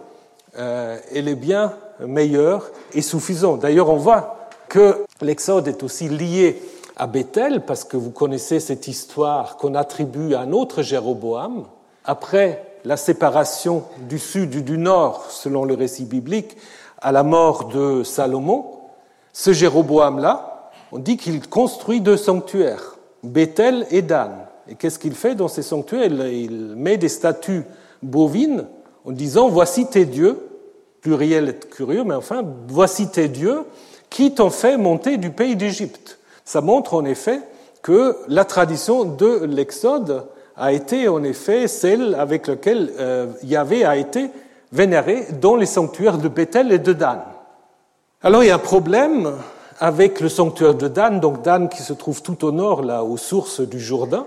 elle 0.54 1.26
est 1.26 1.34
bien 1.34 1.74
meilleure 1.98 2.70
et 2.92 3.02
suffisante. 3.02 3.58
D'ailleurs, 3.58 3.90
on 3.90 3.96
voit 3.96 4.48
que 4.68 5.04
l'Exode 5.20 5.66
est 5.66 5.82
aussi 5.82 6.08
lié 6.08 6.62
à 7.00 7.06
Bethel, 7.06 7.62
parce 7.62 7.84
que 7.84 7.96
vous 7.96 8.10
connaissez 8.10 8.60
cette 8.60 8.86
histoire 8.86 9.56
qu'on 9.56 9.74
attribue 9.74 10.34
à 10.34 10.40
un 10.40 10.52
autre 10.52 10.82
Jéroboam, 10.82 11.64
après 12.04 12.62
la 12.84 12.98
séparation 12.98 13.84
du 14.06 14.18
sud 14.18 14.54
et 14.54 14.60
du 14.60 14.76
nord, 14.76 15.30
selon 15.30 15.64
le 15.64 15.72
récit 15.72 16.04
biblique, 16.04 16.58
à 17.00 17.10
la 17.10 17.22
mort 17.22 17.68
de 17.68 18.02
Salomon, 18.02 18.66
ce 19.32 19.54
Jéroboam-là, 19.54 20.70
on 20.92 20.98
dit 20.98 21.16
qu'il 21.16 21.40
construit 21.48 22.02
deux 22.02 22.18
sanctuaires, 22.18 22.96
Bethel 23.22 23.86
et 23.90 24.02
Dan. 24.02 24.32
Et 24.68 24.74
qu'est-ce 24.74 24.98
qu'il 24.98 25.14
fait 25.14 25.34
dans 25.34 25.48
ces 25.48 25.62
sanctuaires? 25.62 26.04
Il 26.04 26.74
met 26.76 26.98
des 26.98 27.08
statues 27.08 27.64
bovines 28.02 28.66
en 29.06 29.12
disant 29.12 29.48
Voici 29.48 29.86
tes 29.86 30.04
dieux, 30.04 30.38
pluriel 31.00 31.48
est 31.48 31.70
curieux, 31.70 32.04
mais 32.04 32.14
enfin, 32.14 32.44
voici 32.68 33.08
tes 33.08 33.28
dieux 33.28 33.64
qui 34.10 34.34
t'ont 34.34 34.50
fait 34.50 34.76
monter 34.76 35.16
du 35.16 35.30
pays 35.30 35.56
d'Égypte. 35.56 36.19
Ça 36.50 36.60
montre 36.60 36.94
en 36.94 37.04
effet 37.04 37.42
que 37.80 38.16
la 38.26 38.44
tradition 38.44 39.04
de 39.04 39.44
l'Exode 39.44 40.24
a 40.56 40.72
été 40.72 41.06
en 41.06 41.22
effet 41.22 41.68
celle 41.68 42.16
avec 42.16 42.48
laquelle 42.48 42.90
euh, 42.98 43.28
Yahvé 43.44 43.84
a 43.84 43.96
été 43.96 44.30
vénéré 44.72 45.28
dans 45.40 45.54
les 45.54 45.64
sanctuaires 45.64 46.18
de 46.18 46.26
Bethel 46.26 46.72
et 46.72 46.80
de 46.80 46.92
Dan. 46.92 47.20
Alors 48.20 48.42
il 48.42 48.48
y 48.48 48.50
a 48.50 48.56
un 48.56 48.58
problème 48.58 49.30
avec 49.78 50.18
le 50.18 50.28
sanctuaire 50.28 50.74
de 50.74 50.88
Dan, 50.88 51.20
donc 51.20 51.42
Dan 51.42 51.68
qui 51.68 51.82
se 51.82 51.92
trouve 51.92 52.20
tout 52.20 52.44
au 52.44 52.50
nord, 52.50 52.82
là, 52.82 53.04
aux 53.04 53.16
sources 53.16 53.60
du 53.60 53.78
Jourdain. 53.78 54.26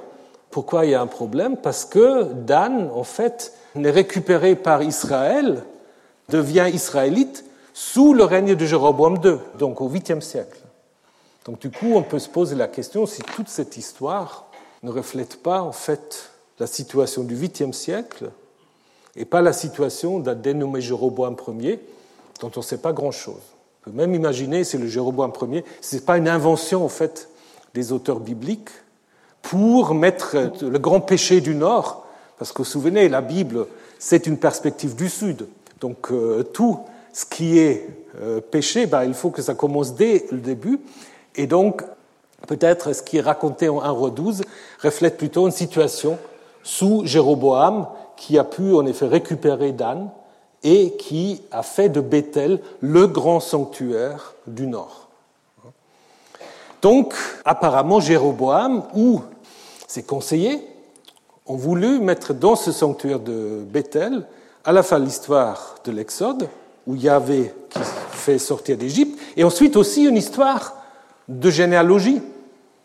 Pourquoi 0.49 0.85
il 0.85 0.91
y 0.91 0.95
a 0.95 1.01
un 1.01 1.07
problème? 1.07 1.57
Parce 1.57 1.83
que 1.83 2.23
Dan, 2.23 2.89
en 2.95 3.03
fait, 3.03 3.51
n'est 3.75 3.91
récupéré 3.91 4.55
par 4.55 4.81
Israël, 4.81 5.61
devient 6.29 6.69
israélite 6.73 7.43
sous 7.73 8.13
le 8.13 8.23
règne 8.23 8.55
de 8.55 8.65
Jéroboam 8.65 9.17
II, 9.21 9.39
donc 9.59 9.81
au 9.81 9.89
8e 9.89 10.21
siècle. 10.21 10.63
Donc 11.45 11.59
du 11.59 11.69
coup, 11.69 11.93
on 11.95 12.03
peut 12.03 12.19
se 12.19 12.29
poser 12.29 12.55
la 12.55 12.67
question 12.67 13.05
si 13.05 13.21
toute 13.21 13.49
cette 13.49 13.77
histoire 13.77 14.47
ne 14.81 14.91
reflète 14.91 15.41
pas 15.41 15.61
en 15.61 15.71
fait 15.71 16.31
la 16.59 16.67
situation 16.67 17.23
du 17.23 17.35
8e 17.35 17.73
siècle 17.73 18.31
et 19.15 19.25
pas 19.25 19.41
la 19.41 19.53
situation 19.53 20.19
d'un 20.19 20.35
dénommé 20.35 20.81
Jéroboam 20.81 21.35
Ier 21.59 21.79
dont 22.39 22.51
on 22.55 22.59
ne 22.59 22.65
sait 22.65 22.77
pas 22.77 22.93
grand-chose. 22.93 23.41
On 23.81 23.91
peut 23.91 23.95
même 23.95 24.15
imaginer 24.15 24.63
si 24.63 24.77
le 24.77 24.87
Jéroboam 24.87 25.31
Ier, 25.51 25.65
ce 25.81 25.95
n'est 25.95 26.01
pas 26.01 26.17
une 26.17 26.29
invention 26.29 26.83
en 26.83 26.89
fait 26.89 27.29
des 27.73 27.91
auteurs 27.91 28.19
bibliques 28.19 28.69
pour 29.41 29.93
mettre 29.93 30.51
le 30.61 30.79
grand 30.79 31.01
péché 31.01 31.41
du 31.41 31.53
Nord, 31.53 32.05
parce 32.37 32.51
que 32.51 32.59
vous 32.59 32.65
souvenez, 32.65 33.09
la 33.09 33.21
Bible, 33.21 33.67
c'est 33.99 34.25
une 34.25 34.37
perspective 34.37 34.95
du 34.95 35.09
Sud. 35.09 35.47
Donc 35.81 36.11
euh, 36.11 36.43
tout 36.43 36.79
ce 37.11 37.25
qui 37.25 37.59
est 37.59 37.87
euh, 38.21 38.39
péché, 38.39 38.85
ben, 38.85 39.03
il 39.03 39.13
faut 39.13 39.29
que 39.29 39.41
ça 39.41 39.53
commence 39.53 39.95
dès 39.95 40.25
le 40.31 40.37
début. 40.37 40.79
Et 41.35 41.47
donc, 41.47 41.83
peut-être 42.47 42.93
ce 42.93 43.01
qui 43.01 43.17
est 43.17 43.21
raconté 43.21 43.69
en 43.69 43.81
1 43.81 43.89
roi 43.89 44.09
12 44.09 44.43
reflète 44.81 45.17
plutôt 45.17 45.45
une 45.45 45.51
situation 45.51 46.17
sous 46.63 47.05
Jéroboam, 47.05 47.87
qui 48.15 48.37
a 48.37 48.43
pu 48.43 48.73
en 48.73 48.85
effet 48.85 49.07
récupérer 49.07 49.71
Dan 49.71 50.09
et 50.63 50.95
qui 50.97 51.41
a 51.51 51.61
fait 51.63 51.89
de 51.89 51.99
Bethel 51.99 52.61
le 52.79 53.07
grand 53.07 53.39
sanctuaire 53.39 54.33
du 54.47 54.67
Nord. 54.67 55.09
Donc, 56.81 57.13
apparemment, 57.43 57.99
Jéroboam 57.99 58.83
ou 58.93 59.21
ses 59.87 60.03
conseillers 60.03 60.61
ont 61.45 61.55
voulu 61.55 61.99
mettre 61.99 62.33
dans 62.33 62.55
ce 62.55 62.71
sanctuaire 62.71 63.19
de 63.19 63.63
Bethel 63.65 64.25
à 64.63 64.71
la 64.71 64.83
fois 64.83 64.99
l'histoire 64.99 65.75
de 65.83 65.91
l'Exode, 65.91 66.47
où 66.87 66.95
Yahvé 66.95 67.53
qui 67.69 67.79
fait 68.11 68.37
sortir 68.37 68.77
d'Égypte, 68.77 69.19
et 69.35 69.43
ensuite 69.43 69.75
aussi 69.75 70.05
une 70.05 70.15
histoire 70.15 70.75
de 71.27 71.49
généalogie 71.49 72.21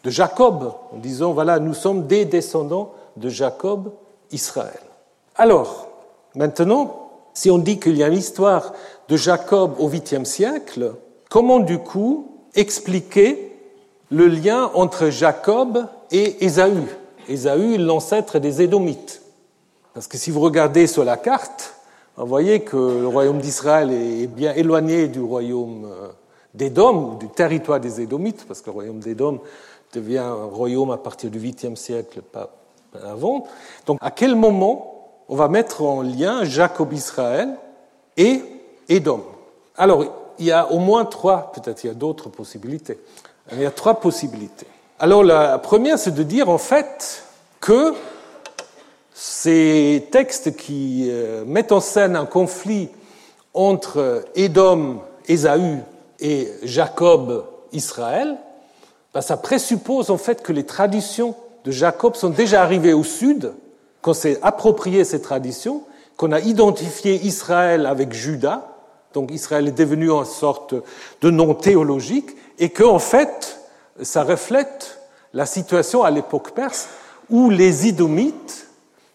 de 0.04 0.10
Jacob, 0.10 0.72
en 0.92 0.98
disant, 0.98 1.32
voilà, 1.32 1.58
nous 1.58 1.74
sommes 1.74 2.06
des 2.06 2.24
descendants 2.24 2.92
de 3.16 3.28
Jacob, 3.28 3.92
Israël. 4.30 4.80
Alors, 5.34 5.88
maintenant, 6.34 7.10
si 7.34 7.50
on 7.50 7.58
dit 7.58 7.78
qu'il 7.78 7.96
y 7.96 8.02
a 8.02 8.08
une 8.08 8.14
histoire 8.14 8.72
de 9.08 9.16
Jacob 9.16 9.74
au 9.78 9.88
8e 9.88 10.24
siècle, 10.24 10.94
comment 11.28 11.60
du 11.60 11.78
coup 11.78 12.28
expliquer 12.54 13.52
le 14.10 14.26
lien 14.26 14.70
entre 14.74 15.10
Jacob 15.10 15.86
et 16.10 16.44
Ésaü? 16.44 16.82
Ésaü, 17.28 17.76
l'ancêtre 17.78 18.38
des 18.38 18.62
Édomites. 18.62 19.22
Parce 19.94 20.06
que 20.06 20.16
si 20.16 20.30
vous 20.30 20.40
regardez 20.40 20.86
sur 20.86 21.04
la 21.04 21.16
carte, 21.16 21.74
vous 22.16 22.26
voyez 22.26 22.60
que 22.60 22.76
le 22.76 23.08
royaume 23.08 23.38
d'Israël 23.38 23.92
est 23.92 24.26
bien 24.26 24.52
éloigné 24.54 25.08
du 25.08 25.20
royaume 25.20 25.88
d'Édom, 26.54 27.14
du 27.14 27.28
territoire 27.28 27.80
des 27.80 28.00
Édomites, 28.00 28.44
parce 28.46 28.60
que 28.60 28.66
le 28.66 28.72
royaume 28.72 29.00
d'Édom 29.00 29.40
devient 29.92 30.18
un 30.18 30.44
royaume 30.44 30.90
à 30.90 30.96
partir 30.96 31.30
du 31.30 31.40
8e 31.40 31.76
siècle, 31.76 32.22
pas 32.22 32.50
avant. 33.04 33.46
Donc 33.86 33.98
à 34.00 34.10
quel 34.10 34.34
moment 34.34 34.94
on 35.28 35.36
va 35.36 35.48
mettre 35.48 35.82
en 35.82 36.02
lien 36.02 36.44
Jacob 36.44 36.92
Israël 36.92 37.56
et 38.16 38.42
Édom? 38.88 39.22
Alors 39.76 40.04
il 40.38 40.46
y 40.46 40.52
a 40.52 40.70
au 40.70 40.78
moins 40.78 41.04
trois, 41.04 41.52
peut-être 41.52 41.84
il 41.84 41.88
y 41.88 41.90
a 41.90 41.94
d'autres 41.94 42.28
possibilités, 42.28 42.98
il 43.52 43.60
y 43.60 43.66
a 43.66 43.70
trois 43.70 44.00
possibilités. 44.00 44.66
Alors 44.98 45.22
la 45.22 45.58
première, 45.58 45.98
c'est 45.98 46.14
de 46.14 46.22
dire 46.22 46.48
en 46.48 46.58
fait 46.58 47.24
que 47.60 47.94
ces 49.12 50.08
textes 50.10 50.56
qui 50.56 51.08
euh, 51.10 51.44
mettent 51.44 51.72
en 51.72 51.80
scène 51.80 52.14
un 52.14 52.26
conflit 52.26 52.88
entre 53.52 54.24
Édom, 54.34 55.00
Ésaü 55.26 55.78
et 56.20 56.48
Jacob, 56.62 57.46
Israël, 57.72 58.36
ben, 59.14 59.20
ça 59.20 59.36
présuppose 59.36 60.10
en 60.10 60.18
fait 60.18 60.42
que 60.42 60.52
les 60.52 60.64
traditions 60.64 61.34
de 61.64 61.70
Jacob 61.70 62.16
sont 62.16 62.30
déjà 62.30 62.62
arrivées 62.62 62.92
au 62.92 63.04
sud, 63.04 63.52
qu'on 64.02 64.14
s'est 64.14 64.38
approprié 64.42 65.04
ces 65.04 65.20
traditions, 65.20 65.82
qu'on 66.16 66.32
a 66.32 66.40
identifié 66.40 67.14
Israël 67.24 67.86
avec 67.86 68.12
Juda, 68.12 68.76
donc 69.14 69.30
Israël 69.30 69.68
est 69.68 69.72
devenu 69.72 70.10
une 70.10 70.24
sorte 70.24 70.74
de 71.22 71.30
nom 71.30 71.54
théologique, 71.54 72.36
et 72.58 72.70
que 72.70 72.84
en 72.84 72.98
fait, 72.98 73.60
ça 74.02 74.22
reflète 74.22 74.98
la 75.32 75.46
situation 75.46 76.02
à 76.02 76.10
l'époque 76.10 76.52
perse 76.52 76.88
où 77.30 77.50
les 77.50 77.88
Idomites 77.88 78.66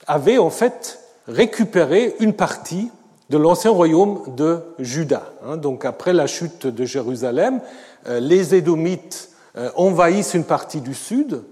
avaient 0.08 0.38
en 0.38 0.50
fait 0.50 1.00
récupéré 1.28 2.16
une 2.20 2.34
partie 2.34 2.92
de 3.30 3.38
l'ancien 3.38 3.72
royaume 3.72 4.22
de 4.36 4.60
Juda. 4.80 5.24
Hein. 5.46 5.58
Donc 5.58 5.86
après 5.86 6.14
la 6.14 6.28
chute 6.28 6.68
de 6.68 6.86
Jérusalem, 6.86 7.62
euh, 8.08 8.20
les 8.20 8.56
Édomites 8.56 9.30
euh, 9.58 9.70
envahissent 9.76 10.34
une 10.34 10.44
partie 10.44 10.82
du 10.82 10.94
sud, 10.94 11.44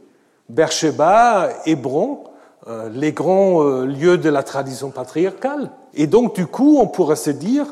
Beersheba, 0.49 1.49
Hébron, 1.65 2.23
euh, 2.67 2.89
les 2.93 3.13
grands 3.13 3.63
lieux 3.83 4.17
de 4.17 4.29
la 4.29 4.43
tradition 4.43 4.89
patriarcale. 4.89 5.71
Et 5.93 6.07
donc 6.07 6.35
du 6.35 6.45
coup, 6.45 6.77
on 6.79 6.87
pourrait 6.87 7.15
se 7.15 7.31
dire 7.31 7.65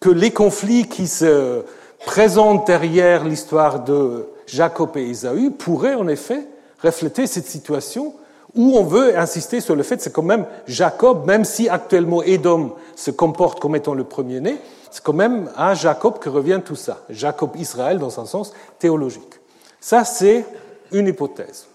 que 0.00 0.10
les 0.10 0.30
conflits 0.30 0.86
qui 0.86 1.06
se 1.06 1.62
présente 2.04 2.66
derrière 2.66 3.24
l'histoire 3.24 3.84
de 3.84 4.26
Jacob 4.46 4.90
et 4.96 5.08
Ésaü 5.08 5.50
pourrait 5.50 5.94
en 5.94 6.06
effet 6.08 6.46
refléter 6.82 7.26
cette 7.26 7.46
situation 7.46 8.14
où 8.56 8.76
on 8.76 8.82
veut 8.82 9.16
insister 9.18 9.60
sur 9.60 9.76
le 9.76 9.82
fait 9.82 9.96
que 9.98 10.02
c'est 10.02 10.12
quand 10.12 10.22
même 10.22 10.46
Jacob, 10.66 11.26
même 11.26 11.44
si 11.44 11.68
actuellement 11.68 12.22
Édom 12.22 12.74
se 12.96 13.10
comporte 13.10 13.60
comme 13.60 13.76
étant 13.76 13.94
le 13.94 14.04
premier-né, 14.04 14.56
c'est 14.90 15.02
quand 15.02 15.12
même 15.12 15.50
à 15.56 15.74
Jacob 15.74 16.18
que 16.18 16.30
revient 16.30 16.60
tout 16.64 16.74
ça. 16.74 17.02
Jacob 17.10 17.50
Israël 17.56 17.98
dans 17.98 18.18
un 18.18 18.24
sens 18.24 18.52
théologique. 18.78 19.34
Ça, 19.80 20.04
c'est 20.04 20.44
une 20.90 21.06
hypothèse. 21.06 21.66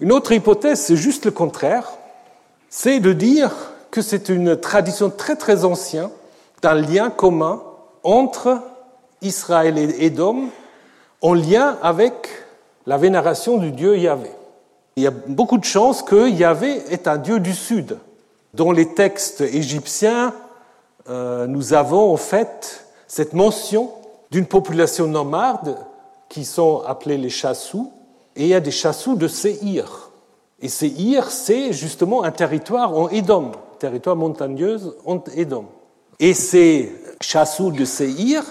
Une 0.00 0.12
autre 0.12 0.30
hypothèse, 0.32 0.80
c'est 0.80 0.96
juste 0.96 1.24
le 1.24 1.32
contraire, 1.32 1.90
c'est 2.70 3.00
de 3.00 3.12
dire 3.12 3.50
que 3.90 4.00
c'est 4.00 4.28
une 4.28 4.56
tradition 4.56 5.10
très 5.10 5.34
très 5.34 5.64
ancienne 5.64 6.10
d'un 6.62 6.74
lien 6.74 7.10
commun 7.10 7.62
entre 8.04 8.60
Israël 9.22 9.76
et 9.76 10.04
Édom 10.04 10.50
en 11.20 11.34
lien 11.34 11.78
avec 11.82 12.28
la 12.86 12.96
vénération 12.96 13.56
du 13.58 13.72
dieu 13.72 13.98
Yahvé. 13.98 14.30
Il 14.98 15.02
y 15.02 15.06
a 15.06 15.12
beaucoup 15.12 15.58
de 15.58 15.64
chances 15.64 16.02
que 16.02 16.28
Yahvé 16.28 16.82
est 16.90 17.06
un 17.06 17.18
dieu 17.18 17.38
du 17.38 17.54
sud. 17.54 17.98
Dans 18.52 18.72
les 18.72 18.94
textes 18.94 19.42
égyptiens, 19.42 20.34
euh, 21.08 21.46
nous 21.46 21.72
avons 21.72 22.12
en 22.12 22.16
fait 22.16 22.84
cette 23.06 23.32
mention 23.32 23.92
d'une 24.32 24.46
population 24.46 25.06
nomade 25.06 25.76
qui 26.28 26.44
sont 26.44 26.82
appelés 26.84 27.16
les 27.16 27.30
chassous, 27.30 27.92
et 28.34 28.42
il 28.42 28.48
y 28.48 28.54
a 28.54 28.58
des 28.60 28.72
chassous 28.72 29.14
de 29.14 29.28
Séhir. 29.28 30.10
Et 30.60 30.68
Séhir, 30.68 31.30
c'est 31.30 31.72
justement 31.72 32.24
un 32.24 32.32
territoire 32.32 32.98
en 32.98 33.08
Édom, 33.08 33.52
territoire 33.78 34.16
montagneux 34.16 34.80
en 35.06 35.22
Édom. 35.36 35.66
Et 36.18 36.34
ces 36.34 36.92
chassous 37.20 37.70
de 37.70 37.84
Séhir, 37.84 38.42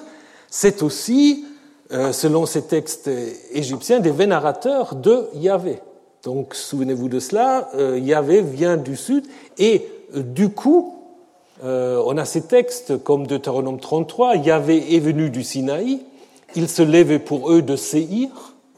c'est 0.49 0.81
aussi, 0.81 1.43
euh, 1.91 2.13
selon 2.13 2.45
ces 2.45 2.61
textes 2.61 3.09
égyptiens, 3.51 3.99
des 3.99 4.11
vénérateurs 4.11 4.95
de 4.95 5.27
Yahvé. 5.33 5.81
Donc 6.23 6.55
souvenez-vous 6.55 7.09
de 7.09 7.19
cela, 7.19 7.69
euh, 7.75 7.99
Yahvé 7.99 8.41
vient 8.41 8.77
du 8.77 8.95
sud, 8.95 9.25
et 9.57 9.85
euh, 10.15 10.21
du 10.21 10.49
coup, 10.49 10.93
on 11.63 12.17
a 12.19 12.25
ces 12.25 12.41
textes 12.41 13.03
comme 13.03 13.25
Deutéronome 13.25 13.79
33, 13.79 14.35
Yahvé 14.35 14.95
est 14.95 14.99
venu 14.99 15.31
du 15.31 15.43
Sinaï, 15.43 16.01
il 16.55 16.69
se 16.69 16.83
levait 16.83 17.17
pour 17.17 17.51
eux 17.51 17.63
de 17.63 17.75
Séhir, 17.75 18.29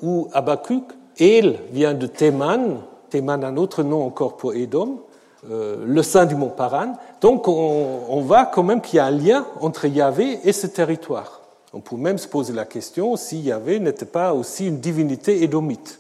ou 0.02 0.30
Abacuc, 0.32 0.86
El 1.20 1.60
vient 1.74 1.94
de 1.94 2.08
Théman, 2.08 2.78
Théman 3.10 3.44
un 3.44 3.58
autre 3.58 3.84
nom 3.84 4.06
encore 4.06 4.38
pour 4.38 4.54
Édom, 4.54 5.02
le 5.44 6.02
sein 6.04 6.26
du 6.26 6.36
mont 6.36 6.48
Paran. 6.48 6.94
Donc 7.20 7.50
on, 7.50 8.00
on 8.08 8.22
voit 8.22 8.46
quand 8.46 8.64
même 8.64 8.80
qu'il 8.80 8.96
y 8.96 9.00
a 9.00 9.08
un 9.08 9.12
lien 9.12 9.46
entre 9.60 9.86
Yahvé 9.86 10.40
et 10.46 10.54
ce 10.54 10.68
territoire. 10.68 11.40
On 11.72 11.82
peut 11.82 11.98
même 11.98 12.18
se 12.18 12.28
poser 12.28 12.54
la 12.54 12.66
question 12.66 13.16
si 13.16 13.42
Yahvé 13.42 13.80
n'était 13.80 14.06
pas 14.06 14.34
aussi 14.34 14.68
une 14.68 14.80
divinité 14.80 15.44
édomite. 15.44 15.99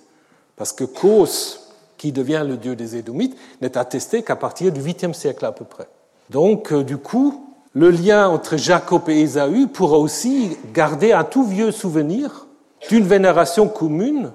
Parce 0.59 0.73
que 0.73 0.83
Kos, 0.83 1.71
qui 1.97 2.11
devient 2.11 2.45
le 2.45 2.57
dieu 2.57 2.75
des 2.75 2.97
Édomites, 2.97 3.35
n'est 3.61 3.77
attesté 3.77 4.23
qu'à 4.23 4.35
partir 4.35 4.73
du 4.73 4.81
8e 4.81 5.13
siècle 5.13 5.45
à 5.45 5.53
peu 5.53 5.63
près. 5.63 5.87
Donc, 6.29 6.73
euh, 6.73 6.83
du 6.83 6.97
coup, 6.97 7.49
le 7.73 7.89
lien 7.89 8.27
entre 8.27 8.57
Jacob 8.57 9.07
et 9.07 9.21
Ésaü 9.21 9.67
pourra 9.67 9.97
aussi 9.97 10.57
garder 10.73 11.13
un 11.13 11.23
tout 11.23 11.45
vieux 11.45 11.71
souvenir 11.71 12.45
d'une 12.89 13.05
vénération 13.05 13.67
commune 13.69 14.33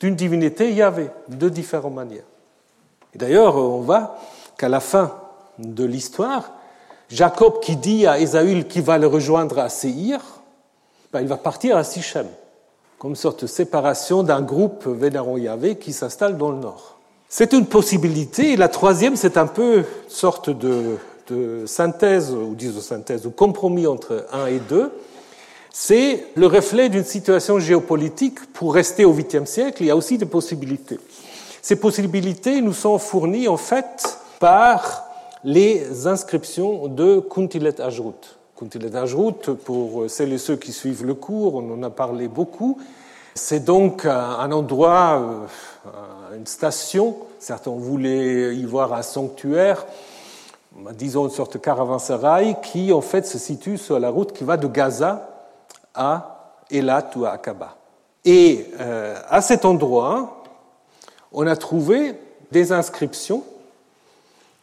d'une 0.00 0.16
divinité 0.16 0.72
Yahvé, 0.72 1.08
de 1.28 1.48
différentes 1.48 1.94
manières. 1.94 2.24
Et 3.14 3.18
d'ailleurs, 3.18 3.56
on 3.56 3.80
voit 3.80 4.18
qu'à 4.58 4.68
la 4.68 4.80
fin 4.80 5.12
de 5.58 5.84
l'histoire, 5.84 6.50
Jacob 7.10 7.60
qui 7.60 7.76
dit 7.76 8.06
à 8.06 8.18
Ésaü 8.18 8.64
qu'il 8.64 8.82
va 8.82 8.98
le 8.98 9.06
rejoindre 9.06 9.58
à 9.60 9.68
Séhir, 9.68 10.20
ben, 11.12 11.20
il 11.20 11.28
va 11.28 11.36
partir 11.36 11.76
à 11.76 11.84
Sichem, 11.84 12.26
comme 13.00 13.16
sorte 13.16 13.44
de 13.44 13.46
séparation 13.48 14.22
d'un 14.22 14.42
groupe 14.42 14.86
vénérant 14.86 15.38
Yahvé 15.38 15.76
qui 15.76 15.94
s'installe 15.94 16.36
dans 16.36 16.50
le 16.50 16.58
nord. 16.58 16.98
C'est 17.30 17.54
une 17.54 17.64
possibilité. 17.64 18.52
Et 18.52 18.56
la 18.56 18.68
troisième, 18.68 19.16
c'est 19.16 19.38
un 19.38 19.46
peu 19.46 19.78
une 19.78 19.84
sorte 20.06 20.50
de, 20.50 20.98
de 21.28 21.64
synthèse, 21.64 22.30
ou 22.30 22.54
disons 22.54 22.82
synthèse, 22.82 23.24
ou 23.26 23.30
compromis 23.30 23.86
entre 23.86 24.26
un 24.34 24.46
et 24.46 24.58
deux. 24.58 24.92
C'est 25.72 26.26
le 26.34 26.46
reflet 26.46 26.90
d'une 26.90 27.04
situation 27.04 27.58
géopolitique. 27.58 28.52
Pour 28.52 28.74
rester 28.74 29.06
au 29.06 29.14
8e 29.14 29.46
siècle, 29.46 29.82
il 29.82 29.86
y 29.86 29.90
a 29.90 29.96
aussi 29.96 30.18
des 30.18 30.26
possibilités. 30.26 30.98
Ces 31.62 31.76
possibilités 31.76 32.60
nous 32.60 32.74
sont 32.74 32.98
fournies 32.98 33.48
en 33.48 33.56
fait 33.56 34.18
par 34.40 35.04
les 35.42 36.06
inscriptions 36.06 36.86
de 36.88 37.20
Kuntilet 37.20 37.80
Ajrut. 37.80 38.39
Pour 39.64 40.04
celles 40.08 40.32
et 40.32 40.38
ceux 40.38 40.56
qui 40.56 40.72
suivent 40.72 41.06
le 41.06 41.14
cours, 41.14 41.54
on 41.54 41.72
en 41.72 41.82
a 41.82 41.90
parlé 41.90 42.28
beaucoup. 42.28 42.78
C'est 43.34 43.64
donc 43.64 44.04
un 44.04 44.52
endroit, 44.52 45.22
euh, 45.86 46.36
une 46.36 46.46
station, 46.46 47.16
certains 47.38 47.70
voulaient 47.70 48.54
y 48.54 48.64
voir 48.64 48.92
un 48.92 49.02
sanctuaire, 49.02 49.86
disons 50.92 51.24
une 51.24 51.30
sorte 51.30 51.54
de 51.54 51.58
caravansérail, 51.58 52.56
qui 52.62 52.92
en 52.92 53.00
fait 53.00 53.26
se 53.26 53.38
situe 53.38 53.78
sur 53.78 53.98
la 53.98 54.10
route 54.10 54.32
qui 54.32 54.44
va 54.44 54.56
de 54.56 54.66
Gaza 54.66 55.28
à 55.94 56.52
Elat 56.70 57.10
ou 57.16 57.24
à 57.24 57.30
Aqaba. 57.30 57.76
Et 58.24 58.66
euh, 58.78 59.16
à 59.28 59.40
cet 59.40 59.64
endroit, 59.64 60.42
on 61.32 61.46
a 61.46 61.56
trouvé 61.56 62.14
des 62.52 62.72
inscriptions 62.72 63.42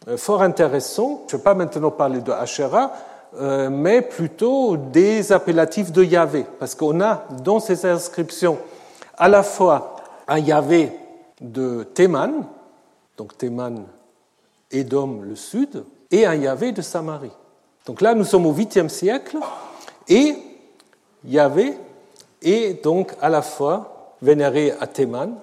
euh, 0.06 0.16
fort 0.16 0.42
intéressantes. 0.42 1.22
Je 1.28 1.34
ne 1.34 1.38
vais 1.38 1.44
pas 1.44 1.54
maintenant 1.54 1.90
parler 1.90 2.20
de 2.20 2.30
Asherah, 2.30 2.92
euh, 3.36 3.68
mais 3.70 4.02
plutôt 4.02 4.76
des 4.76 5.32
appellatifs 5.32 5.92
de 5.92 6.02
Yahvé, 6.02 6.46
parce 6.58 6.74
qu'on 6.74 7.00
a 7.00 7.24
dans 7.42 7.60
ces 7.60 7.84
inscriptions 7.84 8.58
à 9.16 9.28
la 9.28 9.42
fois 9.42 9.96
un 10.26 10.38
Yahvé 10.38 10.92
de 11.40 11.82
Théman, 11.82 12.44
donc 13.16 13.36
Théman, 13.36 13.84
Édom, 14.70 15.20
le 15.22 15.36
sud, 15.36 15.84
et 16.10 16.24
un 16.24 16.34
Yahvé 16.34 16.72
de 16.72 16.82
Samarie. 16.82 17.32
Donc 17.86 18.00
là, 18.00 18.14
nous 18.14 18.24
sommes 18.24 18.46
au 18.46 18.54
8e 18.54 18.88
siècle, 18.88 19.38
et 20.08 20.36
Yahvé 21.24 21.74
est 22.42 22.82
donc 22.82 23.12
à 23.20 23.28
la 23.28 23.42
fois 23.42 24.14
vénéré 24.22 24.72
à 24.80 24.86
Théman 24.86 25.34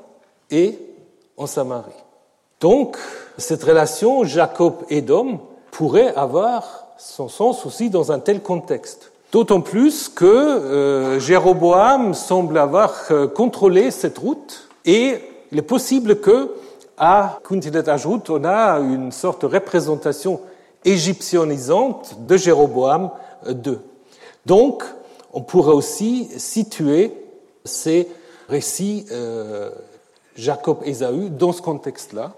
et 0.49 0.79
en 1.37 1.47
Samarie. 1.47 1.91
Donc, 2.59 2.97
cette 3.37 3.63
relation 3.63 4.23
Jacob-Édom 4.23 5.39
pourrait 5.71 6.13
avoir 6.15 6.84
son 6.97 7.27
sens 7.27 7.65
aussi 7.65 7.89
dans 7.89 8.11
un 8.11 8.19
tel 8.19 8.41
contexte. 8.41 9.11
D'autant 9.31 9.61
plus 9.61 10.07
que 10.07 10.25
euh, 10.25 11.19
Jéroboam 11.19 12.13
semble 12.13 12.57
avoir 12.57 12.93
euh, 13.11 13.27
contrôlé 13.27 13.91
cette 13.91 14.17
route 14.17 14.69
et 14.85 15.19
il 15.51 15.57
est 15.57 15.63
possible 15.63 16.21
que 16.21 16.51
à 16.97 17.39
Kuntinet 17.43 17.89
Ajrut, 17.89 18.29
on 18.29 18.45
a 18.45 18.79
une 18.79 19.11
sorte 19.11 19.41
de 19.41 19.47
représentation 19.47 20.39
égyptianisante 20.85 22.15
de 22.25 22.37
Jéroboam 22.37 23.09
II. 23.47 23.79
Donc, 24.45 24.83
on 25.33 25.41
pourrait 25.41 25.73
aussi 25.73 26.29
situer 26.37 27.11
ces 27.65 28.07
récits 28.47 29.05
euh, 29.11 29.71
Jacob-Ésaü 30.37 31.29
dans 31.29 31.51
ce 31.51 31.61
contexte-là 31.61 32.33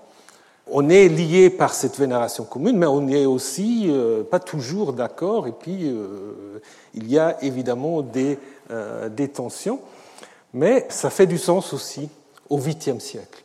on 0.70 0.90
est 0.90 1.08
lié 1.08 1.50
par 1.50 1.74
cette 1.74 1.98
vénération 1.98 2.44
commune, 2.44 2.78
mais 2.78 2.86
on 2.86 3.02
n'est 3.02 3.26
aussi 3.26 3.86
euh, 3.88 4.24
pas 4.24 4.40
toujours 4.40 4.94
d'accord, 4.94 5.48
et 5.48 5.52
puis 5.52 5.90
euh, 5.90 6.62
il 6.94 7.10
y 7.10 7.18
a 7.18 7.42
évidemment 7.44 8.02
des, 8.02 8.38
euh, 8.72 9.10
des, 9.10 9.30
tensions, 9.30 9.80
mais 10.54 10.86
ça 10.90 11.10
fait 11.10 11.26
du 11.26 11.38
sens 11.38 11.74
aussi 11.74 12.10
au 12.50 12.60
8e 12.60 13.00
siècle. 13.00 13.44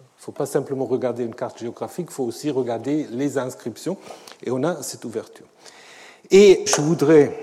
Il 0.00 0.20
ne 0.20 0.24
faut 0.24 0.32
pas 0.32 0.46
simplement 0.46 0.86
regarder 0.86 1.24
une 1.24 1.34
carte 1.34 1.58
géographique, 1.58 2.08
il 2.10 2.14
faut 2.14 2.24
aussi 2.24 2.50
regarder 2.50 3.06
les 3.10 3.38
inscriptions, 3.38 3.96
et 4.44 4.50
on 4.50 4.62
a 4.64 4.82
cette 4.82 5.04
ouverture. 5.04 5.46
Et 6.30 6.64
je 6.66 6.80
voudrais 6.80 7.38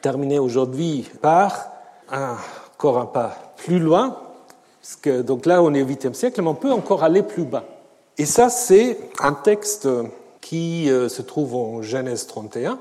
terminer 0.00 0.38
aujourd'hui 0.38 1.06
par 1.20 1.72
encore 2.10 2.98
un 2.98 3.06
pas 3.06 3.54
plus 3.56 3.78
loin, 3.78 4.18
donc 5.06 5.44
là 5.44 5.62
on 5.62 5.74
est 5.74 5.82
au 5.82 5.86
8e 5.86 6.14
siècle, 6.14 6.40
mais 6.40 6.48
on 6.48 6.54
peut 6.54 6.72
encore 6.72 7.02
aller 7.02 7.22
plus 7.22 7.44
bas. 7.44 7.64
Et 8.18 8.24
ça, 8.24 8.48
c'est 8.48 8.98
un 9.20 9.34
texte 9.34 9.88
qui 10.40 10.90
euh, 10.90 11.08
se 11.08 11.20
trouve 11.20 11.54
en 11.54 11.82
Genèse 11.82 12.26
31, 12.26 12.78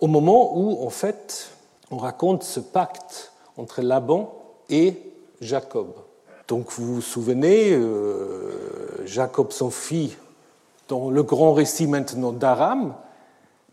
au 0.00 0.06
moment 0.08 0.58
où, 0.58 0.84
en 0.84 0.90
fait, 0.90 1.50
on 1.90 1.96
raconte 1.96 2.42
ce 2.42 2.60
pacte 2.60 3.32
entre 3.56 3.80
Laban 3.80 4.34
et 4.68 4.94
Jacob. 5.40 5.88
Donc 6.48 6.70
vous 6.72 6.96
vous 6.96 7.00
souvenez, 7.00 7.72
euh, 7.72 9.04
Jacob 9.04 9.52
s'enfuit 9.52 10.16
dans 10.88 11.10
le 11.10 11.22
grand 11.22 11.52
récit 11.52 11.86
maintenant 11.86 12.32
d'Aram, 12.32 12.94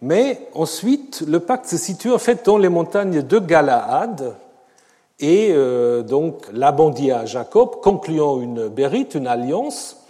mais 0.01 0.47
ensuite 0.53 1.21
le 1.27 1.39
pacte 1.39 1.67
se 1.67 1.77
situe 1.77 2.11
en 2.11 2.17
fait 2.17 2.45
dans 2.45 2.57
les 2.57 2.69
montagnes 2.69 3.21
de 3.21 3.39
Galaad, 3.39 4.35
et 5.19 5.49
euh, 5.51 6.01
donc 6.01 6.47
Laban 6.51 6.89
dit 6.89 7.11
à 7.11 7.25
Jacob, 7.25 7.81
concluant 7.81 8.41
une 8.41 8.67
bérite, 8.69 9.13
une 9.13 9.27
alliance, 9.27 10.02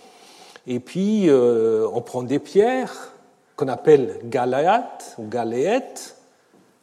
et 0.65 0.79
puis, 0.79 1.29
euh, 1.29 1.87
on 1.93 2.01
prend 2.01 2.23
des 2.23 2.39
pierres 2.39 3.11
qu'on 3.55 3.67
appelle 3.67 4.19
galayat 4.25 4.97
ou 5.17 5.27
galéettes, 5.27 6.15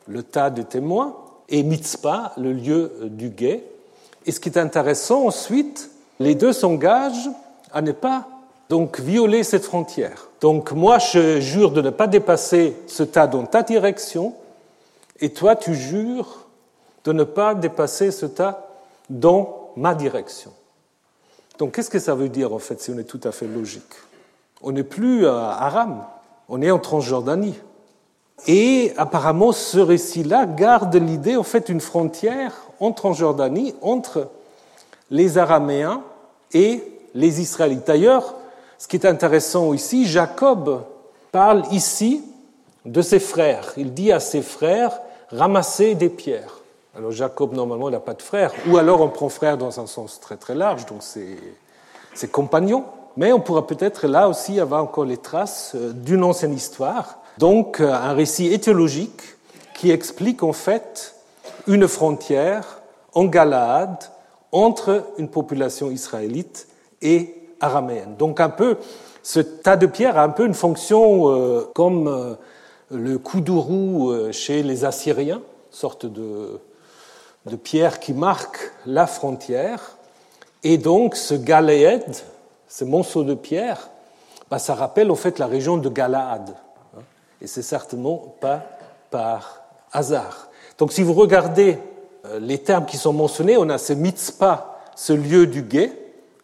le 0.06 0.22
tas 0.22 0.50
de 0.50 0.62
témoins, 0.62 1.16
et 1.48 1.62
Mitzpah, 1.62 2.32
le 2.36 2.52
lieu 2.52 2.92
du 3.04 3.30
guet. 3.30 3.64
Et 4.26 4.32
ce 4.32 4.40
qui 4.40 4.48
est 4.48 4.58
intéressant 4.58 5.26
ensuite, 5.26 5.90
les 6.18 6.34
deux 6.34 6.52
s'engagent 6.52 7.30
à 7.72 7.82
ne 7.82 7.92
pas 7.92 8.28
donc 8.68 9.00
violer 9.00 9.42
cette 9.42 9.64
frontière. 9.64 10.28
Donc 10.40 10.72
moi, 10.72 10.98
je 10.98 11.40
jure 11.40 11.72
de 11.72 11.80
ne 11.80 11.90
pas 11.90 12.06
dépasser 12.06 12.76
ce 12.86 13.02
tas 13.02 13.26
dans 13.26 13.46
ta 13.46 13.62
direction, 13.62 14.34
et 15.20 15.30
toi, 15.30 15.56
tu 15.56 15.74
jures 15.74 16.46
de 17.04 17.12
ne 17.12 17.24
pas 17.24 17.54
dépasser 17.54 18.10
ce 18.10 18.26
tas 18.26 18.68
dans 19.08 19.70
ma 19.76 19.94
direction. 19.94 20.52
Donc 21.60 21.74
qu'est-ce 21.74 21.90
que 21.90 21.98
ça 21.98 22.14
veut 22.14 22.30
dire 22.30 22.54
en 22.54 22.58
fait 22.58 22.80
si 22.80 22.90
on 22.90 22.96
est 22.96 23.04
tout 23.04 23.20
à 23.22 23.32
fait 23.32 23.46
logique? 23.46 23.92
On 24.62 24.72
n'est 24.72 24.82
plus 24.82 25.26
à 25.26 25.50
Aram, 25.50 26.06
on 26.48 26.62
est 26.62 26.70
en 26.70 26.78
Transjordanie. 26.78 27.54
Et 28.46 28.94
apparemment, 28.96 29.52
ce 29.52 29.78
récit-là 29.78 30.46
garde 30.46 30.94
l'idée, 30.96 31.36
en 31.36 31.42
fait, 31.42 31.66
d'une 31.66 31.82
frontière 31.82 32.54
en 32.80 32.92
Transjordanie 32.92 33.74
entre 33.82 34.30
les 35.10 35.36
Araméens 35.36 36.02
et 36.54 36.82
les 37.12 37.42
Israélites. 37.42 37.86
D'ailleurs, 37.86 38.36
ce 38.78 38.88
qui 38.88 38.96
est 38.96 39.04
intéressant 39.04 39.74
ici, 39.74 40.06
Jacob 40.06 40.84
parle 41.30 41.64
ici 41.72 42.22
de 42.86 43.02
ses 43.02 43.20
frères. 43.20 43.74
Il 43.76 43.92
dit 43.92 44.12
à 44.12 44.20
ses 44.20 44.40
frères, 44.40 44.98
ramassez 45.28 45.94
des 45.94 46.08
pierres. 46.08 46.59
Alors 46.96 47.12
Jacob, 47.12 47.54
normalement, 47.54 47.88
il 47.88 47.92
n'a 47.92 48.00
pas 48.00 48.14
de 48.14 48.22
frère. 48.22 48.52
Ou 48.68 48.76
alors 48.76 49.00
on 49.00 49.08
prend 49.08 49.28
frère 49.28 49.56
dans 49.56 49.80
un 49.80 49.86
sens 49.86 50.18
très 50.18 50.36
très 50.36 50.54
large, 50.54 50.86
donc 50.86 51.02
c'est 51.02 52.30
compagnon. 52.32 52.84
Mais 53.16 53.32
on 53.32 53.40
pourra 53.40 53.66
peut-être 53.66 54.06
là 54.06 54.28
aussi 54.28 54.60
avoir 54.60 54.82
encore 54.82 55.04
les 55.04 55.16
traces 55.16 55.72
euh, 55.74 55.92
d'une 55.92 56.22
ancienne 56.22 56.54
histoire. 56.54 57.18
Donc 57.38 57.80
euh, 57.80 57.92
un 57.92 58.12
récit 58.12 58.52
éthiologique 58.52 59.20
qui 59.74 59.90
explique 59.90 60.42
en 60.42 60.52
fait 60.52 61.14
une 61.66 61.88
frontière 61.88 62.80
en 63.14 63.24
Galaad 63.24 63.96
entre 64.52 65.04
une 65.18 65.28
population 65.28 65.90
israélite 65.90 66.68
et 67.02 67.34
araméenne. 67.60 68.14
Donc 68.16 68.40
un 68.40 68.48
peu, 68.48 68.78
ce 69.22 69.40
tas 69.40 69.76
de 69.76 69.86
pierres 69.86 70.16
a 70.16 70.22
un 70.22 70.30
peu 70.30 70.46
une 70.46 70.54
fonction 70.54 71.30
euh, 71.30 71.68
comme 71.74 72.36
le 72.90 73.18
koudourou 73.18 74.12
chez 74.32 74.62
les 74.62 74.84
Assyriens, 74.84 75.42
sorte 75.70 76.06
de 76.06 76.60
de 77.46 77.56
pierre 77.56 78.00
qui 78.00 78.12
marque 78.12 78.72
la 78.86 79.06
frontière. 79.06 79.96
Et 80.62 80.78
donc, 80.78 81.16
ce 81.16 81.34
Galéed, 81.34 82.04
ce 82.68 82.84
monceau 82.84 83.24
de 83.24 83.34
pierre, 83.34 83.90
bah, 84.50 84.58
ça 84.58 84.74
rappelle 84.74 85.10
en 85.10 85.16
fait 85.16 85.38
la 85.38 85.46
région 85.46 85.76
de 85.76 85.88
Galaad. 85.88 86.54
Hein. 86.96 87.00
Et 87.40 87.46
c'est 87.46 87.62
certainement 87.62 88.34
pas 88.40 88.62
par 89.10 89.62
hasard. 89.92 90.48
Donc, 90.78 90.92
si 90.92 91.02
vous 91.02 91.14
regardez 91.14 91.78
euh, 92.26 92.38
les 92.40 92.58
termes 92.58 92.86
qui 92.86 92.96
sont 92.96 93.12
mentionnés, 93.12 93.56
on 93.56 93.68
a 93.68 93.78
ce 93.78 93.92
Mitzpah, 93.92 94.78
ce 94.94 95.12
lieu 95.12 95.46
du 95.46 95.62
guet. 95.62 95.92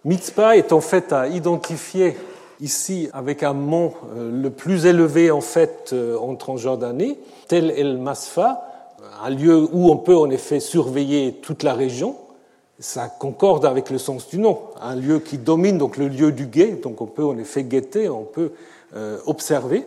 Mitzpah 0.05 0.57
est 0.57 0.73
en 0.73 0.81
fait 0.81 1.13
à 1.13 1.27
identifier 1.27 2.17
ici 2.61 3.09
avec 3.13 3.43
un 3.43 3.53
mont 3.53 3.93
euh, 4.17 4.31
le 4.31 4.51
plus 4.51 4.87
élevé 4.87 5.31
en 5.31 5.41
fait 5.41 5.91
euh, 5.93 6.17
en 6.19 6.37
Transjordanie, 6.37 7.19
tel 7.49 7.71
El 7.71 7.99
Masfa, 7.99 8.76
un 9.23 9.31
lieu 9.31 9.69
où 9.73 9.91
on 9.91 9.97
peut 9.97 10.17
en 10.17 10.31
effet 10.31 10.61
surveiller 10.61 11.35
toute 11.35 11.63
la 11.63 11.75
région. 11.75 12.17
Ça 12.79 13.09
concorde 13.09 13.65
avec 13.65 13.91
le 13.91 13.99
sens 13.99 14.29
du 14.29 14.39
nom. 14.39 14.61
Un 14.81 14.97
lieu 14.97 15.19
qui 15.19 15.39
domine 15.39 15.79
donc 15.79 15.97
le 15.97 16.09
lieu 16.09 16.33
du 16.33 16.47
guet, 16.47 16.73
donc 16.83 17.01
on 17.01 17.07
peut 17.07 17.25
en 17.25 17.39
effet 17.39 17.65
guetter, 17.65 18.09
on 18.09 18.25
peut 18.25 18.53
euh, 18.95 19.19
observer. 19.27 19.87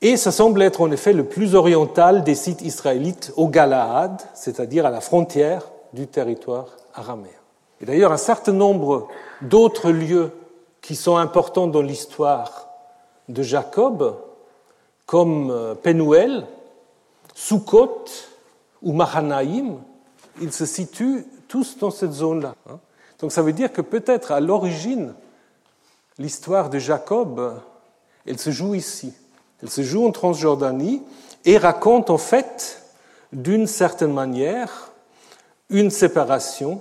Et 0.00 0.16
ça 0.16 0.32
semble 0.32 0.62
être 0.62 0.80
en 0.80 0.90
effet 0.90 1.12
le 1.12 1.24
plus 1.24 1.54
oriental 1.54 2.24
des 2.24 2.34
sites 2.34 2.62
israélites 2.62 3.32
au 3.36 3.48
Galaad, 3.48 4.20
c'est-à-dire 4.34 4.86
à 4.86 4.90
la 4.90 5.00
frontière 5.00 5.70
du 5.92 6.06
territoire 6.06 6.66
araméen. 6.94 7.30
Et 7.80 7.84
d'ailleurs, 7.84 8.12
un 8.12 8.16
certain 8.16 8.52
nombre 8.52 9.08
d'autres 9.42 9.90
lieux 9.90 10.30
qui 10.80 10.96
sont 10.96 11.16
importants 11.16 11.68
dans 11.68 11.82
l'histoire 11.82 12.68
de 13.28 13.42
Jacob, 13.42 14.16
comme 15.06 15.50
euh, 15.50 15.74
Penuel, 15.74 16.46
Sukkot 17.42 18.04
ou 18.82 18.92
Mahanaïm, 18.92 19.78
ils 20.40 20.52
se 20.52 20.64
situent 20.64 21.26
tous 21.48 21.76
dans 21.76 21.90
cette 21.90 22.12
zone-là. 22.12 22.54
Hein. 22.70 22.78
Donc 23.18 23.32
ça 23.32 23.42
veut 23.42 23.52
dire 23.52 23.72
que 23.72 23.80
peut-être 23.80 24.30
à 24.30 24.38
l'origine, 24.38 25.14
l'histoire 26.18 26.70
de 26.70 26.78
Jacob, 26.78 27.60
elle 28.26 28.38
se 28.38 28.50
joue 28.50 28.76
ici. 28.76 29.12
Elle 29.60 29.70
se 29.70 29.82
joue 29.82 30.06
en 30.06 30.12
Transjordanie 30.12 31.02
et 31.44 31.58
raconte 31.58 32.10
en 32.10 32.18
fait, 32.18 32.80
d'une 33.32 33.66
certaine 33.66 34.12
manière, 34.12 34.92
une 35.68 35.90
séparation 35.90 36.80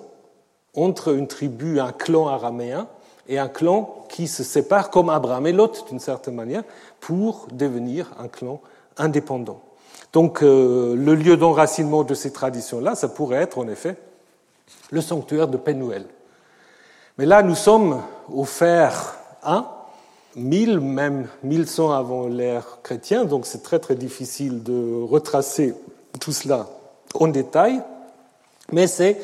entre 0.76 1.16
une 1.16 1.28
tribu, 1.28 1.80
un 1.80 1.92
clan 1.92 2.28
araméen, 2.28 2.88
et 3.28 3.40
un 3.40 3.48
clan 3.48 4.06
qui 4.10 4.28
se 4.28 4.44
sépare 4.44 4.92
comme 4.92 5.10
Abraham 5.10 5.48
et 5.48 5.54
Lot, 5.54 5.88
d'une 5.90 6.00
certaine 6.00 6.36
manière, 6.36 6.64
pour 7.00 7.48
devenir 7.52 8.12
un 8.20 8.28
clan 8.28 8.62
indépendant. 8.98 9.62
Donc 10.14 10.44
euh, 10.44 10.96
le 10.96 11.16
lieu 11.16 11.38
d'enracinement 11.38 12.04
de 12.04 12.14
ces 12.14 12.32
traditions-là, 12.32 12.96
ça 12.96 13.08
pourrait 13.08 13.42
être 13.42 13.58
en 13.58 13.68
effet 13.68 13.96
le 14.92 15.02
sanctuaire 15.02 15.48
de 15.48 15.58
Penuel. 15.58 16.06
Mais 17.18 17.26
là, 17.26 17.44
nous 17.44 17.56
sommes 17.56 18.02
au 18.34 18.44
fer 18.46 19.16
1, 19.44 19.66
1000, 20.36 20.80
même 20.80 21.28
1100 21.44 21.92
avant 21.92 22.28
l'ère 22.28 22.80
chrétienne, 22.84 23.28
donc 23.28 23.46
c'est 23.46 23.64
très 23.64 23.80
très 23.80 23.96
difficile 23.96 24.64
de 24.64 25.02
retracer 25.04 25.74
tout 26.20 26.32
cela 26.32 26.68
en 27.14 27.28
détail, 27.28 27.82
mais 28.72 28.88
c'est 28.88 29.20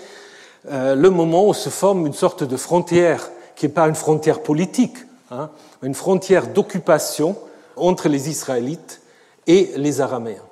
euh, 0.70 0.96
le 0.96 1.10
moment 1.10 1.48
où 1.48 1.54
se 1.54 1.70
forme 1.70 2.06
une 2.06 2.14
sorte 2.14 2.44
de 2.44 2.58
frontière 2.58 3.30
qui 3.56 3.66
n'est 3.66 3.72
pas 3.72 3.88
une 3.88 3.96
frontière 3.96 4.42
politique, 4.42 4.98
hein, 5.32 5.50
une 5.82 5.96
frontière 5.96 6.48
d'occupation 6.48 7.36
entre 7.76 8.10
les 8.10 8.30
Israélites 8.30 9.02
et 9.48 9.72
les 9.76 10.02
Araméens. 10.02 10.44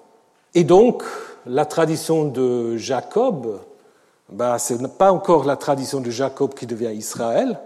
Et 0.56 0.64
donc, 0.64 1.04
la 1.46 1.66
tradition 1.66 2.26
de 2.26 2.78
Jacob, 2.78 3.60
bah, 4.30 4.58
ce 4.58 4.74
n'est 4.74 4.88
pas 4.88 5.12
encore 5.12 5.44
la 5.44 5.58
tradition 5.58 6.00
de 6.00 6.10
Jacob 6.10 6.54
qui 6.54 6.66
devient 6.66 6.94
Israël, 6.96 7.60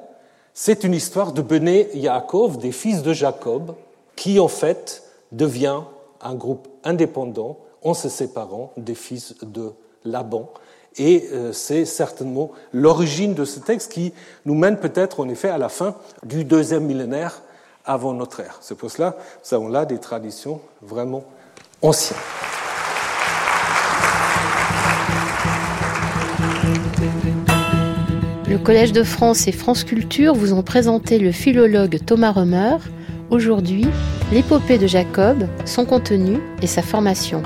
c'est 0.55 0.83
une 0.83 0.95
histoire 0.95 1.31
de 1.31 1.43
Bené 1.43 1.87
Yaakov, 1.93 2.57
des 2.57 2.71
fils 2.71 3.03
de 3.03 3.13
Jacob, 3.13 3.75
qui 4.15 4.39
en 4.39 4.47
fait 4.47 5.03
devient 5.31 5.81
un 6.19 6.33
groupe 6.33 6.67
indépendant 6.83 7.59
en 7.83 7.93
se 7.93 8.09
séparant 8.09 8.73
des 8.75 8.95
fils 8.95 9.35
de 9.43 9.71
Laban. 10.03 10.49
Et 10.97 11.29
euh, 11.31 11.53
c'est 11.53 11.85
certainement 11.85 12.51
l'origine 12.73 13.35
de 13.35 13.45
ce 13.45 13.59
texte 13.59 13.91
qui 13.91 14.13
nous 14.45 14.55
mène 14.55 14.77
peut-être 14.77 15.19
en 15.19 15.29
effet 15.29 15.49
à 15.49 15.59
la 15.59 15.69
fin 15.69 15.95
du 16.23 16.43
deuxième 16.43 16.85
millénaire 16.85 17.43
avant 17.85 18.13
notre 18.13 18.39
ère. 18.39 18.57
C'est 18.61 18.75
pour 18.75 18.89
cela 18.89 19.11
que 19.11 19.17
nous 19.49 19.55
avons 19.55 19.67
là 19.69 19.85
des 19.85 19.99
traditions 19.99 20.59
vraiment 20.81 21.23
anciennes. 21.81 22.17
Le 28.49 28.57
Collège 28.57 28.93
de 28.93 29.03
France 29.03 29.47
et 29.47 29.51
France 29.51 29.83
Culture 29.83 30.33
vous 30.33 30.53
ont 30.53 30.63
présenté 30.63 31.19
le 31.19 31.31
philologue 31.31 31.99
Thomas 32.03 32.31
Römer. 32.31 32.77
Aujourd'hui, 33.29 33.85
l'épopée 34.31 34.79
de 34.79 34.87
Jacob, 34.87 35.47
son 35.65 35.85
contenu 35.85 36.39
et 36.63 36.65
sa 36.65 36.81
formation. 36.81 37.43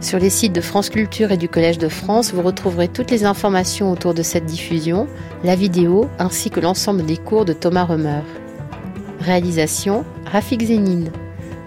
Sur 0.00 0.18
les 0.18 0.28
sites 0.28 0.54
de 0.54 0.60
France 0.60 0.90
Culture 0.90 1.30
et 1.30 1.36
du 1.36 1.48
Collège 1.48 1.78
de 1.78 1.88
France, 1.88 2.34
vous 2.34 2.42
retrouverez 2.42 2.88
toutes 2.88 3.12
les 3.12 3.24
informations 3.24 3.92
autour 3.92 4.12
de 4.12 4.22
cette 4.22 4.44
diffusion, 4.44 5.06
la 5.44 5.54
vidéo 5.54 6.08
ainsi 6.18 6.50
que 6.50 6.58
l'ensemble 6.58 7.06
des 7.06 7.16
cours 7.16 7.44
de 7.44 7.52
Thomas 7.52 7.84
Römer. 7.84 8.22
Réalisation 9.20 10.04
Rafik 10.26 10.64
Zénine. 10.64 11.12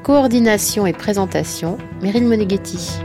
Coordination 0.04 0.86
et 0.86 0.92
présentation 0.92 1.78
Meryl 2.02 2.26
Moneghetti. 2.26 3.00